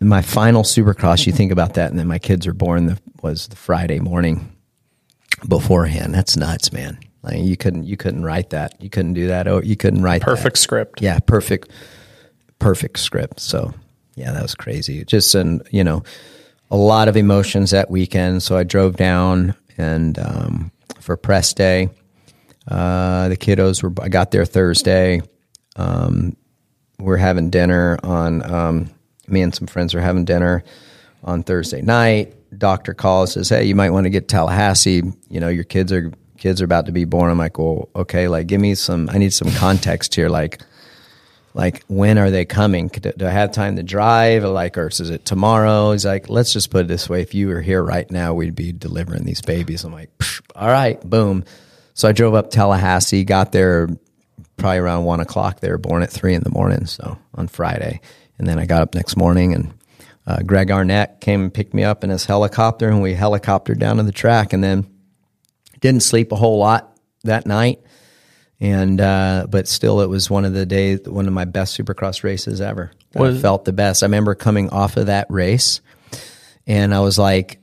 [0.00, 1.26] my final Supercross.
[1.26, 2.86] You think about that, and then my kids are born.
[2.86, 4.56] The, was the Friday morning
[5.46, 6.14] beforehand.
[6.14, 6.98] That's nuts, man.
[7.22, 8.80] Like you couldn't you couldn't write that.
[8.82, 9.46] You couldn't do that.
[9.46, 10.60] Oh, you couldn't write Perfect that.
[10.60, 11.02] script.
[11.02, 11.68] Yeah, perfect,
[12.58, 13.40] perfect script.
[13.40, 13.74] So
[14.14, 15.04] yeah, that was crazy.
[15.04, 16.02] Just and you know
[16.70, 18.42] a lot of emotions that weekend.
[18.42, 21.90] So I drove down and um, for press day.
[22.70, 23.92] Uh, the kiddos were.
[24.02, 25.20] I got there Thursday.
[25.76, 26.36] Um,
[26.98, 28.48] we're having dinner on.
[28.50, 28.90] Um,
[29.26, 30.64] me and some friends are having dinner
[31.24, 32.34] on Thursday night.
[32.56, 35.02] Doctor calls says, "Hey, you might want to get Tallahassee.
[35.28, 38.28] You know, your kids are kids are about to be born." I'm like, "Well, okay.
[38.28, 39.08] Like, give me some.
[39.10, 40.28] I need some context here.
[40.28, 40.60] Like,
[41.54, 42.88] like when are they coming?
[42.88, 44.44] Do I have time to drive?
[44.44, 47.22] Like, or is it tomorrow?" He's like, "Let's just put it this way.
[47.22, 50.10] If you were here right now, we'd be delivering these babies." I'm like,
[50.54, 51.44] "All right, boom."
[51.94, 53.88] So I drove up Tallahassee, got there
[54.56, 55.60] probably around one o'clock.
[55.60, 58.00] They were born at three in the morning, so on Friday,
[58.38, 59.74] and then I got up next morning and
[60.26, 63.96] uh, Greg Arnett came and picked me up in his helicopter, and we helicoptered down
[63.96, 64.86] to the track, and then
[65.80, 67.80] didn't sleep a whole lot that night.
[68.60, 72.22] And uh, but still, it was one of the days, one of my best Supercross
[72.22, 72.92] races ever.
[73.14, 74.02] Was, I felt the best.
[74.02, 75.80] I remember coming off of that race,
[76.66, 77.59] and I was like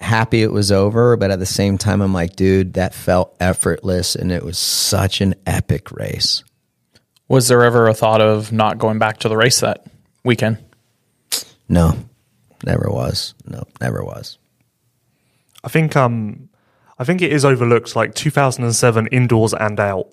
[0.00, 4.14] happy it was over, but at the same time, I'm like, dude, that felt effortless,
[4.14, 6.44] and it was such an epic race.
[7.28, 9.86] Was there ever a thought of not going back to the race that
[10.24, 10.58] weekend?
[11.68, 11.98] No,
[12.64, 13.34] never was.
[13.46, 14.38] No, never was.
[15.62, 16.48] I think um,
[16.98, 17.94] I think it is overlooked.
[17.94, 20.08] Like 2007, indoors and out,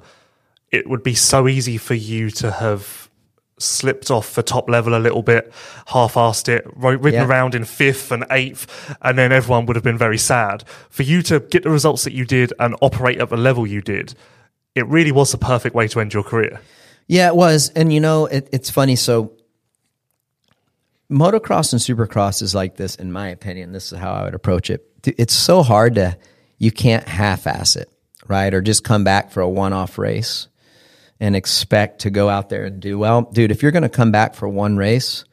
[0.72, 3.05] it would be so easy for you to have
[3.58, 5.52] slipped off the top level a little bit,
[5.88, 7.26] half-assed it, ridden yeah.
[7.26, 10.64] around in fifth and eighth, and then everyone would have been very sad.
[10.90, 13.82] For you to get the results that you did and operate at the level you
[13.82, 14.14] did,
[14.76, 16.60] it really was the perfect way to end your career.
[17.08, 17.70] Yeah, it was.
[17.70, 18.98] And you know, it, it's funny.
[18.98, 19.32] So
[21.10, 23.72] motocross and supercross is like this, in my opinion.
[23.72, 24.86] This is how I would approach it.
[25.06, 26.18] It's so hard to,
[26.58, 27.90] you can't half ass it,
[28.28, 28.54] right?
[28.54, 30.48] Or just come back for a one off race
[31.20, 33.24] and expect to go out there and do well.
[33.24, 35.26] Dude, if you're going to come back for one race,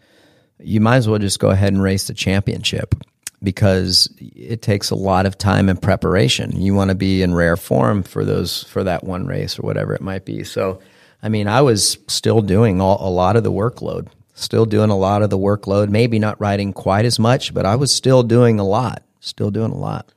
[0.59, 2.95] you might as well just go ahead and race the championship
[3.43, 6.61] because it takes a lot of time and preparation.
[6.61, 9.95] You want to be in rare form for those for that one race or whatever
[9.95, 10.45] it might be.
[10.45, 10.81] So,
[11.23, 14.97] I mean, I was still doing all, a lot of the workload still doing a
[14.97, 18.59] lot of the workload, maybe not riding quite as much, but I was still doing
[18.59, 20.13] a lot, still doing a lot.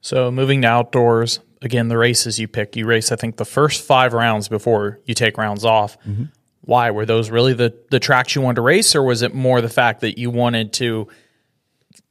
[0.00, 3.84] So moving to outdoors, again, the races you pick, you race, I think, the first
[3.84, 5.98] five rounds before you take rounds off.
[6.00, 6.24] Mm-hmm.
[6.62, 6.90] Why?
[6.90, 9.68] Were those really the, the tracks you wanted to race, or was it more the
[9.68, 11.08] fact that you wanted to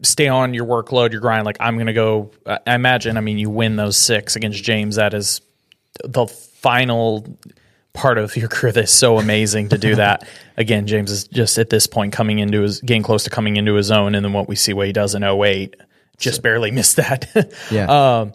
[0.02, 1.46] stay on your workload, your grind?
[1.46, 4.96] Like, I'm going to go, I imagine, I mean, you win those six against James.
[4.96, 5.42] That is
[6.04, 7.26] the final
[7.94, 10.28] part of your career that's so amazing to do that.
[10.58, 13.76] Again, James is just at this point coming into his getting close to coming into
[13.76, 15.76] his own, and then what we see what he does in 08,
[16.18, 17.54] just so, barely missed that.
[17.72, 17.86] yeah.
[17.86, 18.34] Um,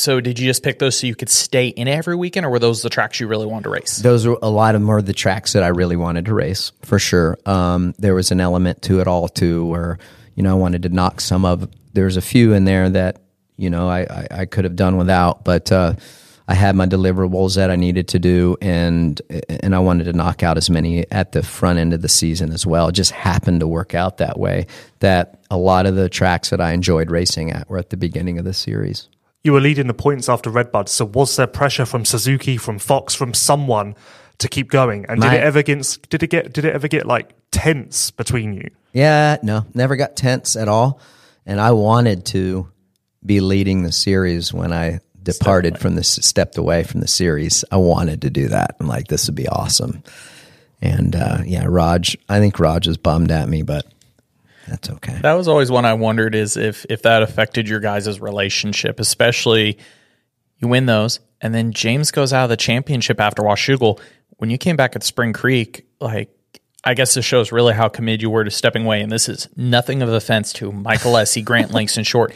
[0.00, 2.58] so did you just pick those so you could stay in every weekend, or were
[2.58, 3.98] those the tracks you really wanted to race?
[3.98, 6.98] Those were a lot of more the tracks that I really wanted to race for
[6.98, 7.38] sure.
[7.46, 9.98] Um, there was an element to it all too, where
[10.34, 11.68] you know I wanted to knock some of.
[11.92, 13.22] There's a few in there that
[13.56, 15.70] you know I I, I could have done without, but.
[15.70, 15.94] Uh,
[16.48, 19.22] I had my deliverables that I needed to do, and
[19.62, 22.50] and I wanted to knock out as many at the front end of the season
[22.50, 22.88] as well.
[22.88, 24.66] It just happened to work out that way.
[24.98, 28.36] That a lot of the tracks that I enjoyed racing at were at the beginning
[28.36, 29.08] of the series.
[29.42, 33.14] You were leading the points after Redbud, so was there pressure from Suzuki, from Fox,
[33.14, 33.94] from someone
[34.38, 35.06] to keep going?
[35.08, 38.52] And did it ever get did it get did it ever get like tense between
[38.52, 38.70] you?
[38.92, 41.00] Yeah, no, never got tense at all.
[41.46, 42.68] And I wanted to
[43.24, 47.64] be leading the series when I departed from this, stepped away from the series.
[47.70, 48.76] I wanted to do that.
[48.80, 50.02] I'm like, this would be awesome.
[50.82, 53.86] And uh, yeah, Raj, I think Raj was bummed at me, but
[54.70, 55.18] that's okay.
[55.20, 59.78] That was always one I wondered is if if that affected your guys' relationship, especially
[60.58, 64.00] you win those, and then James goes out of the championship after Washougal.
[64.36, 66.30] when you came back at Spring Creek, like
[66.84, 69.00] I guess this shows really how committed you were to stepping away.
[69.00, 72.32] And this is nothing of offense to Mike Alessi, Grant Langston Short.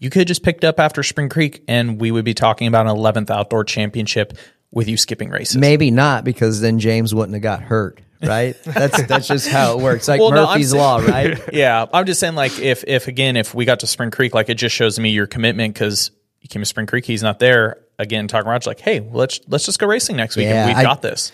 [0.00, 2.86] You could have just picked up after Spring Creek, and we would be talking about
[2.86, 4.32] an 11th outdoor championship
[4.74, 5.56] with you skipping races.
[5.56, 8.56] Maybe not because then James wouldn't have got hurt, right?
[8.64, 10.08] That's that's just how it works.
[10.08, 11.38] Like Well, no, Murphy's saying- law, right?
[11.52, 14.48] yeah, I'm just saying, like, if if again, if we got to Spring Creek, like,
[14.48, 16.10] it just shows me your commitment because
[16.40, 17.78] you came to Spring Creek, he's not there.
[17.98, 20.76] Again, talking Roger, like, hey, let's let's just go racing next week, Yeah, and we've
[20.78, 21.30] I- got this.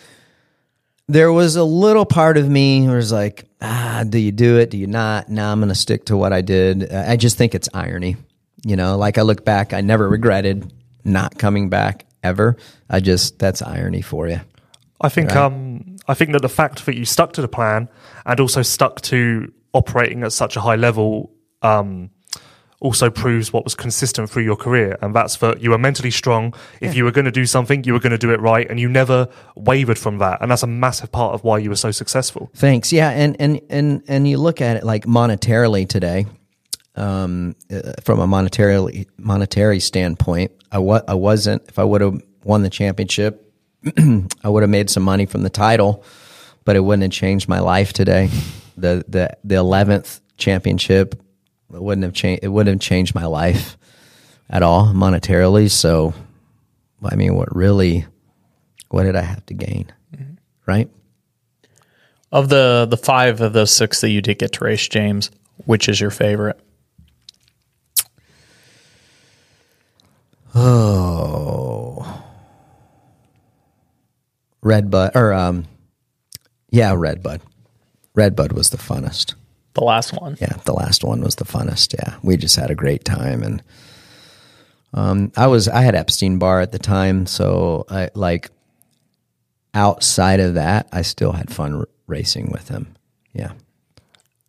[1.09, 4.71] there was a little part of me who was like, ah, do you do it?
[4.71, 5.29] Do you not?
[5.29, 6.93] Now I'm going to stick to what I did.
[6.93, 8.17] I just think it's irony.
[8.65, 10.71] You know, like I look back, I never regretted
[11.03, 12.57] not coming back ever.
[12.89, 14.41] I just, that's irony for you.
[15.01, 17.89] I think um, I think that the fact that you stuck to the plan
[18.27, 21.33] and also stuck to operating at such a high level
[21.63, 22.11] um,
[22.81, 26.55] also proves what was consistent through your career, and that's that you were mentally strong.
[26.81, 28.81] If you were going to do something, you were going to do it right, and
[28.81, 30.43] you never wavered from that.
[30.43, 32.51] And that's a massive part of why you were so successful.
[32.55, 32.93] Thanks.
[32.93, 36.27] Yeah, and and and and you look at it like monetarily today,
[37.01, 40.53] um, uh, from a monetary monetary standpoint.
[40.71, 41.63] I wa- I wasn't.
[41.69, 43.53] If I would have won the championship,
[44.45, 46.05] I would have made some money from the title,
[46.65, 48.29] but it wouldn't have changed my life today.
[48.77, 51.15] The the the eleventh championship
[51.73, 52.45] it wouldn't have changed.
[52.45, 53.77] It wouldn't have changed my life
[54.49, 55.71] at all monetarily.
[55.71, 56.13] So,
[57.05, 58.07] I mean, what really?
[58.89, 59.93] What did I have to gain?
[60.67, 60.91] Right.
[62.33, 65.31] Of the the five of those six that you did get to race, James,
[65.65, 66.61] which is your favorite?
[74.63, 75.67] Red Bud or um
[76.71, 77.41] yeah, Red Bud.
[78.15, 79.35] Red Bud was the funnest.
[79.75, 80.37] The last one.
[80.41, 81.95] Yeah, the last one was the funnest.
[81.95, 82.17] Yeah.
[82.23, 83.63] We just had a great time and
[84.93, 88.51] um I was I had Epstein Barr at the time, so I like
[89.73, 92.97] outside of that, I still had fun r- racing with him.
[93.33, 93.53] Yeah.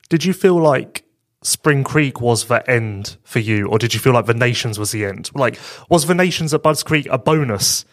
[0.10, 1.04] Did you feel like
[1.44, 4.92] Spring Creek was the end for you, or did you feel like the Nations was
[4.92, 5.32] the end?
[5.34, 5.60] Like,
[5.90, 7.84] was the Nations at Buds Creek a bonus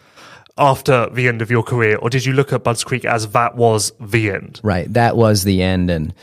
[0.57, 3.55] after the end of your career, or did you look at Buds Creek as that
[3.55, 4.59] was the end?
[4.63, 4.91] Right.
[4.93, 6.13] That was the end and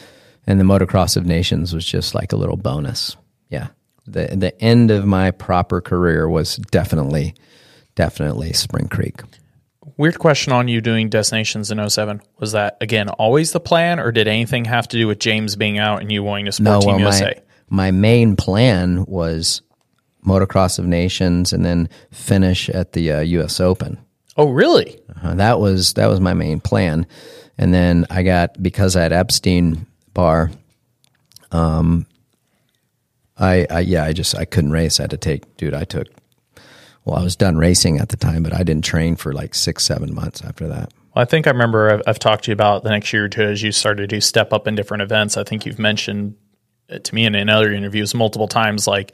[0.46, 3.16] and the motocross of nations was just like a little bonus.
[3.48, 3.68] Yeah.
[4.06, 7.34] The the end of my proper career was definitely
[7.96, 9.22] definitely Spring Creek.
[9.96, 12.20] Weird question on you doing the Nations in 07.
[12.38, 15.78] Was that again always the plan, or did anything have to do with James being
[15.78, 17.34] out and you wanting to support Team well, USA?
[17.68, 19.62] my my main plan was
[20.26, 23.98] motocross of nations and then finish at the uh, US Open.
[24.36, 25.00] Oh, really?
[25.22, 27.06] Uh, that was that was my main plan,
[27.56, 30.50] and then I got because I had Epstein Barr.
[31.52, 32.06] Um,
[33.38, 35.00] I, I yeah I just I couldn't race.
[35.00, 35.74] I had to take dude.
[35.74, 36.08] I took
[37.06, 39.84] well I was done racing at the time, but I didn't train for like six
[39.84, 40.92] seven months after that.
[41.14, 43.28] Well, I think I remember I've, I've talked to you about the next year or
[43.30, 45.38] two as you started to step up in different events.
[45.38, 46.36] I think you've mentioned
[47.02, 49.12] to me in, in other interviews multiple times, like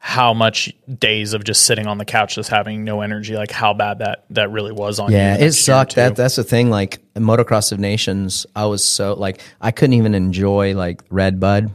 [0.00, 3.74] how much days of just sitting on the couch, just having no energy, like how
[3.74, 5.16] bad that that really was on you.
[5.16, 5.94] Yeah, it next year or sucked.
[5.96, 6.70] That that's the thing.
[6.70, 11.70] Like motocross of nations, I was so like I couldn't even enjoy like Red Bud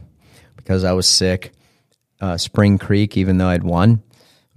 [0.56, 1.52] because I was sick.
[2.20, 4.02] Uh, Spring Creek, even though I'd won,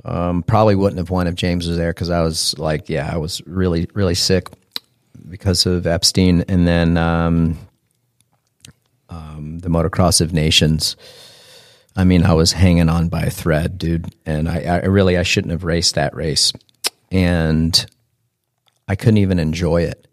[0.08, 3.18] um, probably wouldn't have won if James was there because I was like, yeah, I
[3.18, 4.50] was really really sick
[5.30, 7.58] because of Epstein, and then um,
[9.10, 10.96] um, the motocross of nations.
[11.96, 15.24] I mean, I was hanging on by a thread, dude, and I, I really I
[15.24, 16.54] shouldn't have raced that race,
[17.12, 17.86] and
[18.88, 20.07] I couldn't even enjoy it.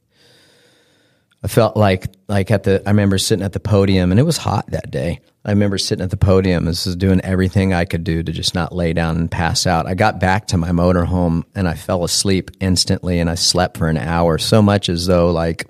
[1.45, 4.39] I felt like like at the I remember sitting at the podium and it was
[4.39, 5.21] hot that day.
[5.45, 8.55] I remember sitting at the podium and was doing everything I could do to just
[8.55, 9.87] not lay down and pass out.
[9.87, 13.89] I got back to my motorhome and I fell asleep instantly and I slept for
[13.89, 14.39] an hour.
[14.39, 15.69] So much as though like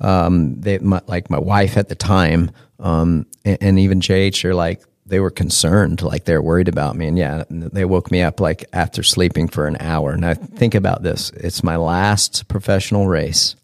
[0.00, 2.50] um they my, like my wife at the time
[2.80, 7.06] um and, and even JH are like they were concerned like they're worried about me.
[7.06, 10.12] And yeah they woke me up like after sleeping for an hour.
[10.12, 11.28] And I think about this.
[11.36, 13.54] It's my last professional race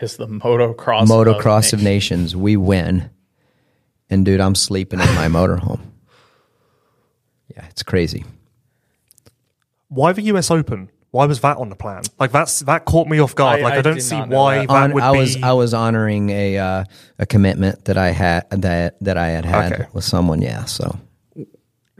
[0.00, 3.10] is the motocross motocross of of nations we win
[4.10, 5.80] and dude i'm sleeping in my motorhome
[7.54, 8.24] yeah it's crazy
[9.88, 10.88] Why the US Open?
[11.10, 12.02] Why was that on the plan?
[12.18, 13.60] Like that's that caught me off guard.
[13.60, 14.68] I- like I, I don't see why that.
[14.68, 15.18] that, On- would i be.
[15.18, 16.84] was i was honoring a uh,
[17.18, 19.86] a commitment that i had that that i had had Okay.
[19.92, 20.98] with someone yeah so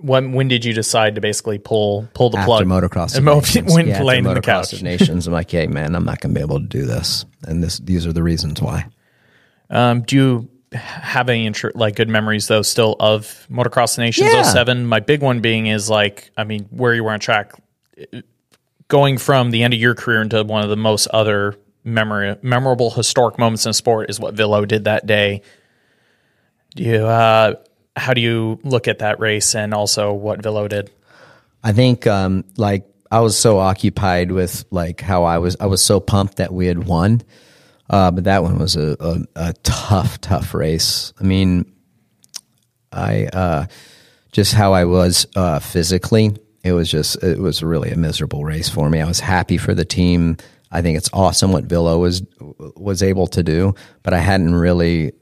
[0.03, 2.67] When when did you decide to basically pull pull the after plug?
[2.67, 4.73] motocross of nations, when yeah, after laying on the motocross couch.
[4.75, 7.63] of nations i'm like hey man i'm not gonna be able to do this and
[7.63, 8.85] this these are the reasons why
[9.71, 14.43] Um, do you have any intr- like good memories though still of Motocross Nations Yeah.
[14.43, 14.87] 07?
[14.87, 17.53] My big one being is like, I mean, where you were on track,
[18.89, 22.91] going from the end of your career into one of the most other memory, memorable
[22.91, 25.43] historic moments in sport is what Villo did that day.
[26.75, 27.55] Do you, uh,
[27.97, 30.91] how do you look at that race and also what Villo did?
[31.63, 35.83] I think um, like I was so occupied with like how I was I was
[35.83, 37.23] so pumped that we had won.
[37.91, 41.13] Uh, but that one was a, a, a, tough, tough race.
[41.21, 41.71] I mean,
[42.91, 43.67] I uh,
[44.31, 46.35] just how I was uh, physically.
[46.65, 49.01] It was just it was really a miserable race for me.
[49.01, 50.39] I was happy for the team.
[50.71, 52.23] I think it's awesome what Villo was
[52.77, 55.13] was able to do, but I hadn't really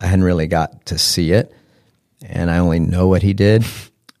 [0.00, 1.52] I hadn't really got to see it,
[2.26, 3.64] and I only know what he did.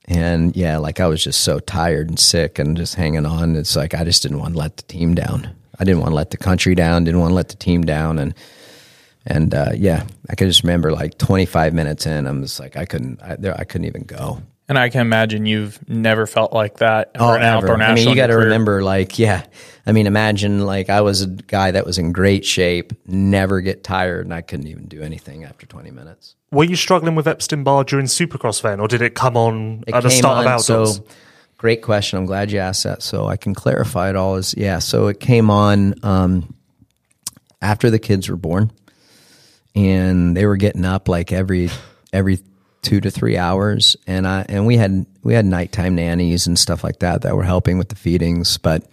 [0.06, 3.56] And yeah, like I was just so tired and sick and just hanging on.
[3.56, 5.54] It's like I just didn't want to let the team down.
[5.78, 7.04] I didn't want to let the country down.
[7.04, 8.18] Didn't want to let the team down.
[8.18, 8.34] And
[9.24, 12.84] and uh, yeah, I can just remember like 25 minutes in, I'm just like I
[12.84, 13.22] couldn't.
[13.22, 14.42] I, there, I couldn't even go.
[14.68, 17.74] And I can imagine you've never felt like that Oh, ever.
[17.82, 19.44] I mean, you got to remember, like, yeah.
[19.84, 23.84] I mean, imagine like I was a guy that was in great shape, never get
[23.84, 26.36] tired, and I couldn't even do anything after 20 minutes.
[26.52, 29.94] Were you struggling with Epstein Barr during Supercross then, or did it come on It
[29.94, 30.96] at the start on, of outdoors?
[30.96, 31.04] So,
[31.56, 32.18] great question.
[32.18, 34.36] I'm glad you asked that, so I can clarify it all.
[34.36, 34.78] Is yeah.
[34.78, 36.54] So it came on um,
[37.62, 38.70] after the kids were born,
[39.74, 41.70] and they were getting up like every
[42.12, 42.40] every
[42.82, 46.84] two to three hours, and I and we had we had nighttime nannies and stuff
[46.84, 48.84] like that that were helping with the feedings, but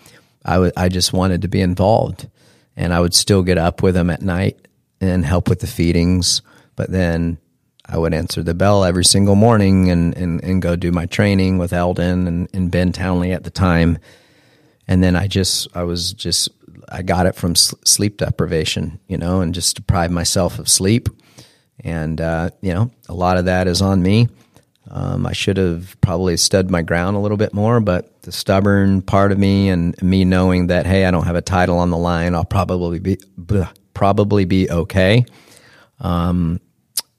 [0.45, 2.29] I wa- I just wanted to be involved,
[2.77, 4.65] and I would still get up with them at night
[5.01, 6.41] and help with the feedings,
[6.77, 7.37] but then
[7.91, 11.57] I would answer the bell every single morning and, and, and go do my training
[11.57, 13.97] with Aldon and, and Ben Townley at the time.
[14.87, 16.49] And then I just, I was just,
[16.87, 21.09] I got it from sleep deprivation, you know, and just deprived myself of sleep.
[21.79, 24.27] And, uh, you know, a lot of that is on me.
[24.91, 29.01] Um, I should have probably stood my ground a little bit more, but the stubborn
[29.01, 31.97] part of me and me knowing that, hey, I don't have a title on the
[31.97, 33.17] line, I'll probably be,
[33.93, 35.25] probably be okay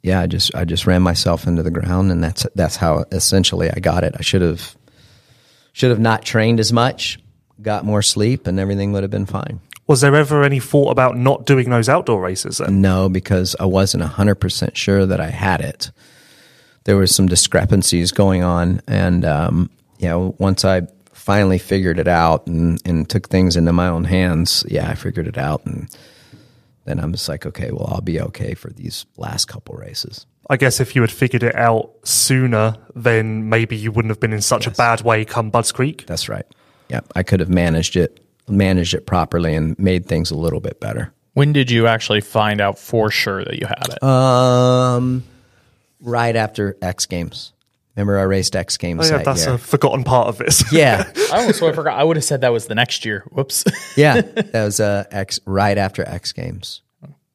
[0.03, 3.71] yeah, I just I just ran myself into the ground, and that's that's how essentially
[3.71, 4.15] I got it.
[4.19, 4.77] I should have
[5.73, 7.19] should have not trained as much,
[7.61, 9.61] got more sleep, and everything would have been fine.
[9.87, 12.81] Was there ever any thought about not doing those outdoor races then?
[12.81, 15.91] No, because I wasn't hundred percent sure that I had it.
[16.85, 20.83] There was some discrepancies going on, and um, yeah, once I
[21.13, 25.27] finally figured it out and, and took things into my own hands, yeah, I figured
[25.27, 25.95] it out, and
[26.85, 30.27] then I'm just like, okay, well, I'll be okay for these last couple races.
[30.49, 34.33] I guess if you had figured it out sooner, then maybe you wouldn't have been
[34.33, 36.07] in such a bad way come Budds Creek.
[36.07, 36.47] That's right.
[36.89, 40.81] Yeah, I could have managed it, managed it properly, and made things a little bit
[40.81, 41.13] better.
[41.35, 44.03] When did you actually find out for sure that you had it?
[44.03, 45.23] Um,
[46.01, 47.53] right after X Games.
[47.97, 49.55] Remember, I raced X Games Oh, yeah, that's year.
[49.55, 50.73] a forgotten part of this.
[50.73, 51.99] yeah, I almost I forgot.
[51.99, 53.25] I would have said that was the next year.
[53.33, 53.65] Whoops.
[53.97, 54.21] yeah.
[54.53, 56.83] That was uh, X right after X Games.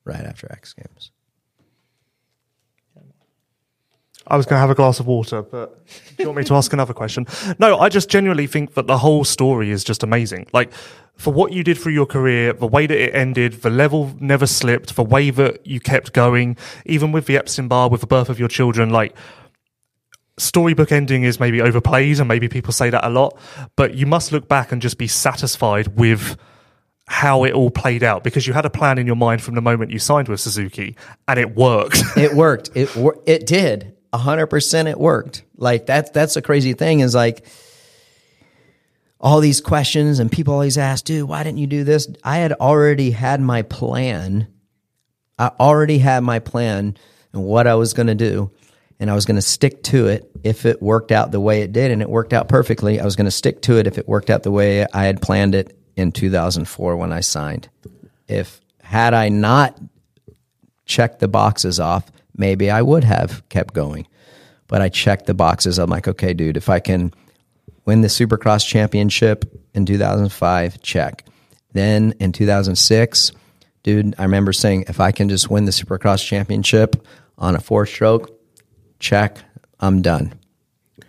[0.05, 1.11] Right after X Games.
[4.27, 6.55] I was going to have a glass of water, but do you want me to
[6.55, 7.27] ask another question?
[7.59, 10.47] No, I just genuinely think that the whole story is just amazing.
[10.51, 10.71] Like,
[11.15, 14.47] for what you did through your career, the way that it ended, the level never
[14.47, 16.57] slipped, the way that you kept going,
[16.87, 19.15] even with the Epstein-Barr, with the birth of your children, like,
[20.37, 23.37] storybook ending is maybe overplayed and maybe people say that a lot,
[23.75, 26.37] but you must look back and just be satisfied with
[27.07, 29.61] how it all played out because you had a plan in your mind from the
[29.61, 30.95] moment you signed with Suzuki
[31.27, 32.01] and it worked.
[32.17, 32.71] It worked.
[32.75, 32.89] It
[33.25, 33.95] it did.
[34.11, 34.87] A hundred percent.
[34.87, 35.43] It worked.
[35.57, 37.45] Like that's that's the crazy thing is like
[39.19, 42.07] all these questions and people always ask, dude, why didn't you do this?
[42.23, 44.47] I had already had my plan.
[45.37, 46.97] I already had my plan
[47.33, 48.51] and what I was going to do,
[48.99, 51.71] and I was going to stick to it if it worked out the way it
[51.71, 52.99] did, and it worked out perfectly.
[52.99, 55.21] I was going to stick to it if it worked out the way I had
[55.21, 57.69] planned it in 2004 when I signed.
[58.27, 59.79] If had I not
[60.85, 64.07] checked the boxes off, maybe I would have kept going.
[64.67, 65.77] But I checked the boxes.
[65.77, 67.13] I'm like, okay, dude, if I can
[67.85, 71.25] win the Supercross championship in 2005, check.
[71.73, 73.31] Then in 2006,
[73.83, 77.05] dude, I remember saying, if I can just win the Supercross championship
[77.37, 78.34] on a four stroke,
[79.05, 79.37] check,
[79.79, 80.33] I'm done.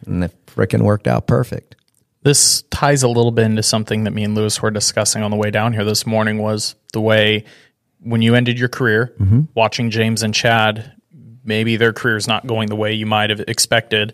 [0.06, 1.74] And it freaking worked out perfect.
[2.22, 5.36] This ties a little bit into something that me and Lewis were discussing on the
[5.36, 7.44] way down here this morning was the way
[8.00, 9.42] when you ended your career, Mm-hmm.
[9.54, 10.92] watching James and Chad,
[11.44, 14.12] maybe their career's not going the way you might have expected.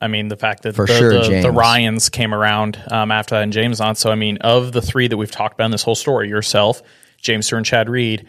[0.00, 3.36] I mean, the fact that For the, sure, the, the Ryans came around um, after
[3.36, 3.94] that and James on.
[3.94, 6.82] So, I mean, of the three that we've talked about in this whole story, yourself,
[7.18, 8.26] James and Chad Reed,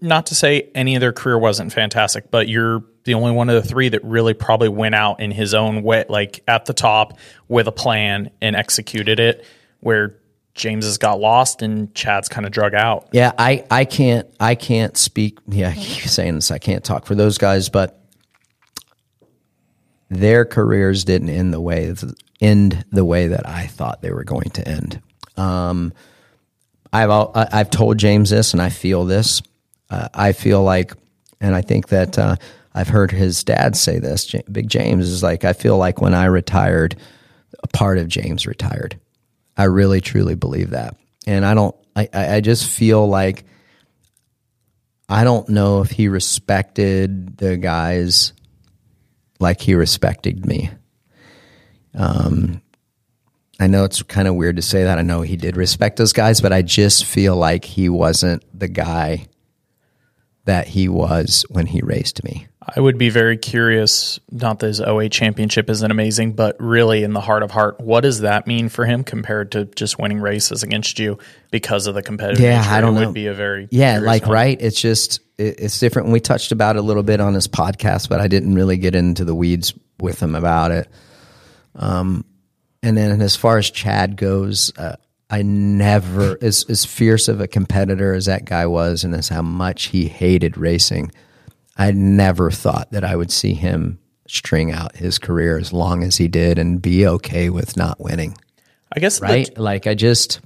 [0.00, 3.62] not to say any of their career wasn't fantastic, but you're the only one of
[3.62, 7.18] the three that really probably went out in his own way, like at the top
[7.48, 9.44] with a plan and executed it.
[9.80, 10.16] Where
[10.54, 13.08] James has got lost and Chad's kind of drug out.
[13.12, 15.38] Yeah, I, I can't I can't speak.
[15.48, 16.50] Yeah, I keep saying this.
[16.50, 18.00] I can't talk for those guys, but
[20.08, 21.92] their careers didn't end the way
[22.40, 25.00] end the way that I thought they were going to end.
[25.36, 25.92] Um,
[26.92, 29.42] I've I've told James this, and I feel this.
[29.94, 30.92] Uh, I feel like,
[31.40, 32.34] and I think that uh,
[32.74, 34.26] I've heard his dad say this.
[34.26, 36.96] J- Big James is like, I feel like when I retired,
[37.62, 38.98] a part of James retired.
[39.56, 40.96] I really truly believe that,
[41.28, 41.76] and I don't.
[41.94, 43.44] I, I just feel like
[45.08, 48.32] I don't know if he respected the guys
[49.38, 50.70] like he respected me.
[51.94, 52.60] Um,
[53.60, 54.98] I know it's kind of weird to say that.
[54.98, 58.66] I know he did respect those guys, but I just feel like he wasn't the
[58.66, 59.28] guy
[60.44, 62.46] that he was when he raced me.
[62.76, 64.18] I would be very curious.
[64.30, 68.00] Not that his OA championship isn't amazing, but really, in the heart of heart, what
[68.02, 71.18] does that mean for him compared to just winning races against you
[71.50, 72.40] because of the competitive?
[72.42, 72.70] Yeah, nature?
[72.70, 73.06] I don't it know.
[73.08, 74.32] Would be a very Yeah, like one.
[74.32, 74.58] right.
[74.60, 76.08] It's just it, it's different.
[76.08, 78.94] We touched about it a little bit on his podcast, but I didn't really get
[78.94, 80.88] into the weeds with him about it.
[81.74, 82.24] Um,
[82.82, 84.96] and then as far as Chad goes, uh,
[85.34, 89.42] I never as as fierce of a competitor as that guy was, and as how
[89.42, 91.10] much he hated racing.
[91.76, 93.98] I never thought that I would see him
[94.28, 98.34] string out his career as long as he did and be okay with not winning
[98.96, 99.58] I guess right?
[99.58, 100.40] like I just,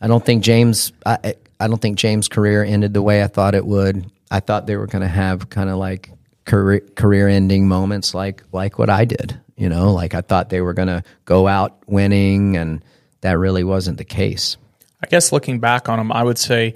[0.00, 3.28] I don't think James, I, I- I don't think James' career ended the way I
[3.28, 4.10] thought it would.
[4.30, 6.10] I thought they were going to have kind of like
[6.44, 9.40] career career ending moments, like like what I did.
[9.56, 12.84] You know, like I thought they were going to go out winning, and
[13.26, 14.56] that really wasn't the case.
[15.02, 16.74] I guess looking back on him, I would say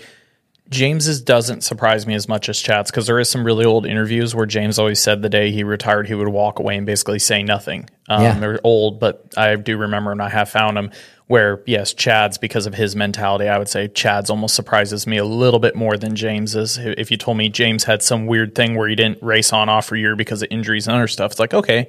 [0.68, 4.34] James's doesn't surprise me as much as Chad's because there is some really old interviews
[4.34, 7.42] where James always said the day he retired he would walk away and basically say
[7.42, 7.88] nothing.
[8.08, 8.38] Um, Yeah.
[8.38, 10.90] They're old, but I do remember and I have found them
[11.26, 13.48] where yes, Chad's because of his mentality.
[13.48, 16.78] I would say Chad's almost surprises me a little bit more than James's.
[16.78, 19.86] If you told me James had some weird thing where he didn't race on off
[19.86, 21.88] for a year because of injuries and other stuff, it's like okay,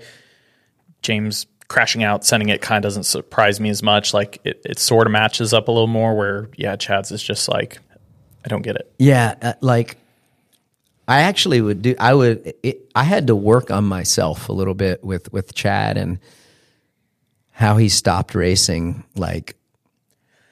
[1.01, 4.13] James crashing out, sending it kind of doesn't surprise me as much.
[4.13, 6.15] Like it, it sort of matches up a little more.
[6.15, 7.79] Where yeah, Chad's is just like
[8.45, 8.91] I don't get it.
[8.99, 9.97] Yeah, uh, like
[11.07, 11.95] I actually would do.
[11.99, 12.53] I would.
[12.61, 16.19] It, I had to work on myself a little bit with with Chad and
[17.51, 19.03] how he stopped racing.
[19.15, 19.55] Like,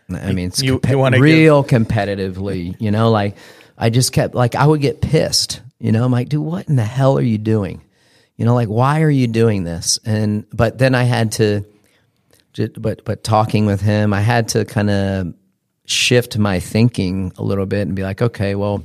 [0.10, 2.76] I mean, it's You- compe- you real competitively.
[2.80, 3.36] You know, like
[3.78, 5.62] I just kept like I would get pissed.
[5.80, 7.82] You know, I'm like, dude, what in the hell are you doing?
[8.40, 10.00] You know, like why are you doing this?
[10.06, 11.66] And but then I had to.
[12.78, 15.34] But but talking with him, I had to kind of
[15.86, 18.82] shift my thinking a little bit and be like, okay, well,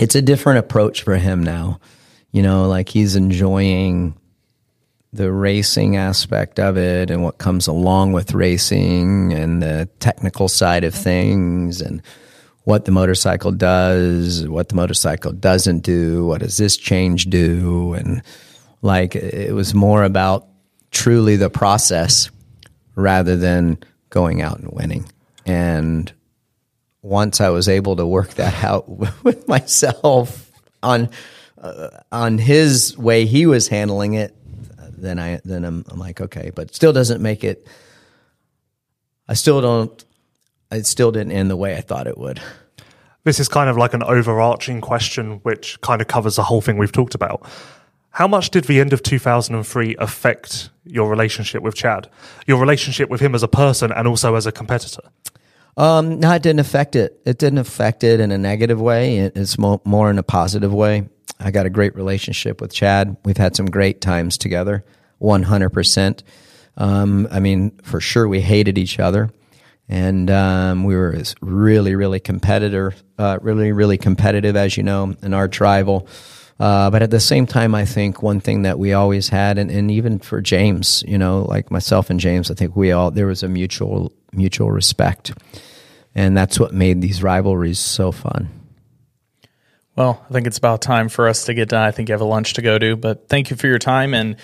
[0.00, 1.78] it's a different approach for him now.
[2.32, 4.18] You know, like he's enjoying
[5.12, 10.82] the racing aspect of it and what comes along with racing and the technical side
[10.82, 12.02] of things and
[12.64, 18.22] what the motorcycle does, what the motorcycle doesn't do, what does this change do and
[18.82, 20.46] like it was more about
[20.90, 22.30] truly the process
[22.94, 23.78] rather than
[24.10, 25.06] going out and winning.
[25.46, 26.12] And
[27.02, 28.88] once I was able to work that out
[29.24, 30.50] with myself
[30.82, 31.10] on
[31.58, 34.34] uh, on his way he was handling it,
[34.96, 37.66] then I then I'm, I'm like okay, but still doesn't make it.
[39.28, 40.04] I still don't.
[40.70, 42.40] It still didn't end the way I thought it would.
[43.24, 46.78] This is kind of like an overarching question which kind of covers the whole thing
[46.78, 47.46] we've talked about.
[48.10, 52.08] How much did the end of 2003 affect your relationship with Chad?
[52.46, 55.02] Your relationship with him as a person and also as a competitor?
[55.76, 57.20] Um, no, it didn't affect it.
[57.24, 59.18] It didn't affect it in a negative way.
[59.18, 61.08] It's more, more in a positive way.
[61.38, 63.16] I got a great relationship with Chad.
[63.24, 64.84] We've had some great times together,
[65.22, 66.22] 100%.
[66.76, 69.30] Um, I mean, for sure, we hated each other.
[69.90, 75.34] And um, we were really, really competitor, uh, really, really competitive, as you know, in
[75.34, 76.06] our rival.
[76.60, 79.68] Uh, but at the same time, I think one thing that we always had, and,
[79.68, 83.26] and even for James, you know, like myself and James, I think we all there
[83.26, 85.32] was a mutual mutual respect,
[86.14, 88.48] and that's what made these rivalries so fun.
[89.96, 91.82] Well, I think it's about time for us to get done.
[91.82, 94.14] I think you have a lunch to go to, but thank you for your time.
[94.14, 94.36] And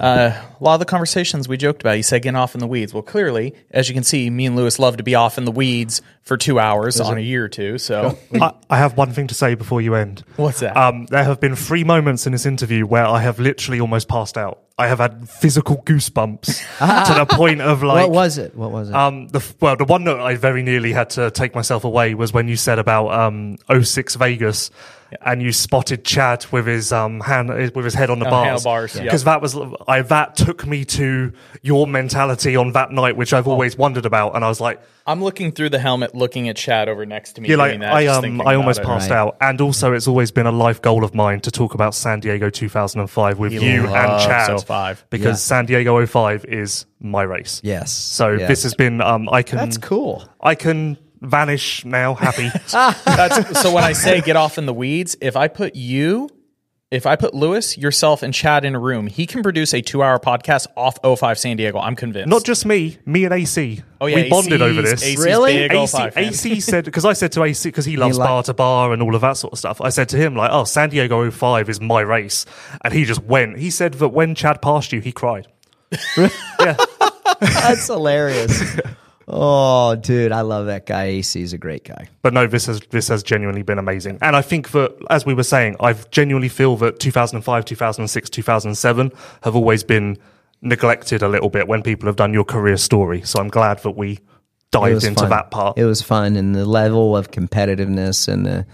[0.00, 2.66] uh, a lot of the conversations we joked about, you said getting off in the
[2.66, 2.94] weeds.
[2.94, 5.50] Well, clearly, as you can see, me and Lewis love to be off in the
[5.50, 7.78] weeds for two hours on a year or two.
[7.78, 10.24] So, I, I have one thing to say before you end.
[10.36, 10.76] What's that?
[10.76, 14.38] Um, there have been three moments in this interview where I have literally almost passed
[14.38, 14.60] out.
[14.78, 16.46] I have had physical goosebumps
[17.06, 18.08] to the point of like.
[18.08, 18.54] what was it?
[18.56, 18.94] What was it?
[18.94, 22.32] Um, the well, the one that I very nearly had to take myself away was
[22.32, 24.70] when you said about um 06 Vegas
[25.20, 28.46] and you spotted Chad with his um hand with his head on the bars.
[28.64, 29.02] handlebars, yeah.
[29.04, 29.56] Because that was
[29.86, 31.32] I that took me to
[31.62, 35.22] your mentality on that night, which I've always wondered about, and I was like, I'm
[35.22, 37.48] looking through the helmet, looking at Chad over next to me.
[37.48, 38.86] yeah, doing like that, I um I almost it.
[38.86, 39.16] passed Right.
[39.18, 42.20] out, and also it's always been a life goal of mine to talk about San
[42.20, 45.04] Diego 2005 with you and loves Chad 05.
[45.10, 45.56] because Yeah.
[45.56, 47.60] San Diego 05 is my race.
[47.64, 47.92] Yes.
[47.92, 48.48] So Yes.
[48.48, 50.24] this has been um I can That's cool.
[50.40, 52.48] I can vanish now happy.
[52.72, 56.28] That's, so when I say get off in the weeds, if I put you,
[56.90, 60.18] if I put Lewis, yourself, and Chad in a room, he can produce a two-hour
[60.18, 61.78] podcast off 05 San Diego.
[61.78, 62.28] I'm convinced.
[62.28, 63.82] Not just me, me and AC.
[64.02, 65.02] oh yeah, we bonded over this.
[65.02, 65.54] AC's Really?
[65.56, 68.52] big AC, AC said because I said to AC because he loves like- bar to
[68.52, 69.80] bar and all of that sort of stuff.
[69.80, 72.44] I said to him like, "Oh, San Diego 05 is my race,"
[72.84, 73.58] and he just went.
[73.58, 75.46] He said that when Chad passed you, he cried.
[76.18, 76.76] yeah,
[77.40, 78.62] That's hilarious.
[79.32, 81.04] oh, dude, I love that guy.
[81.04, 82.08] AC's a great guy.
[82.22, 85.34] but no, this has this has genuinely been amazing, and I think that as we
[85.34, 90.18] were saying, I genuinely feel that 2005, 2006, 2007 have always been
[90.60, 93.22] neglected a little bit when people have done your career story.
[93.22, 94.20] So I'm glad that we
[94.70, 95.30] dived into fun.
[95.30, 95.78] that part.
[95.78, 98.66] It was fun, and the level of competitiveness and the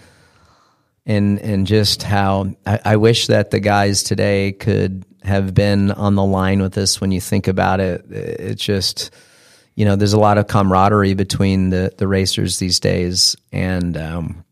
[1.06, 6.14] and and just how I, I wish that the guys today could have been on
[6.14, 7.00] the line with us.
[7.00, 9.10] When you think about it, it just
[9.78, 14.44] you know there's a lot of camaraderie between the the racers these days, and um,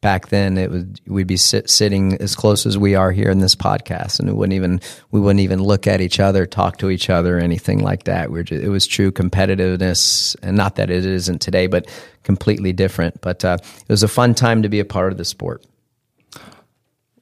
[0.00, 3.40] back then it would we'd be sit, sitting as close as we are here in
[3.40, 4.80] this podcast, and we wouldn't even
[5.10, 8.30] we wouldn't even look at each other, talk to each other, anything like that.
[8.30, 11.88] We're just, it was true competitiveness, and not that it isn't today, but
[12.22, 13.20] completely different.
[13.20, 15.66] But uh, it was a fun time to be a part of the sport.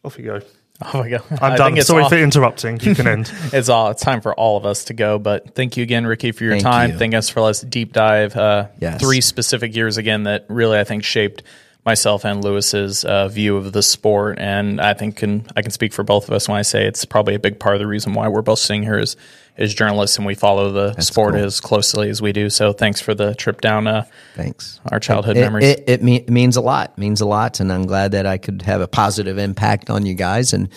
[0.05, 0.41] Off you go.
[0.95, 1.81] Oh my god, I'm I done.
[1.83, 2.11] Sorry off.
[2.11, 2.79] for interrupting.
[2.81, 3.33] You can end.
[3.53, 3.91] It's all.
[3.91, 5.19] It's time for all of us to go.
[5.19, 6.91] But thank you again, Ricky, for your Thank time.
[6.91, 6.99] you.
[6.99, 9.01] Thank us for let's deep dive uh, Yes.
[9.01, 11.43] three specific years again that really I think shaped
[11.87, 14.39] myself and Lewis's uh, view of the sport.
[14.39, 17.05] And I think can I can speak for both of us when I say it's
[17.05, 19.17] probably a big part of the reason why we're both sitting here as
[19.57, 21.45] as journalists and we follow the sport cool.
[21.45, 22.51] as closely as we do.
[22.51, 24.05] So thanks for the trip down uh,
[24.35, 24.81] Thanks.
[24.93, 25.65] our childhood It, memories.
[25.65, 26.99] it, it me- means a lot.
[26.99, 30.13] Means a lot, and I'm glad that I could have a positive impact on you
[30.13, 30.53] guys.
[30.53, 30.69] And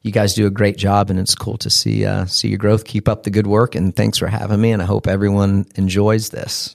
[0.00, 2.84] you guys do a great job, and it's cool to see uh, see your growth.
[2.84, 4.72] Keep up the good work, and thanks for having me.
[4.72, 6.74] And I hope everyone enjoys this.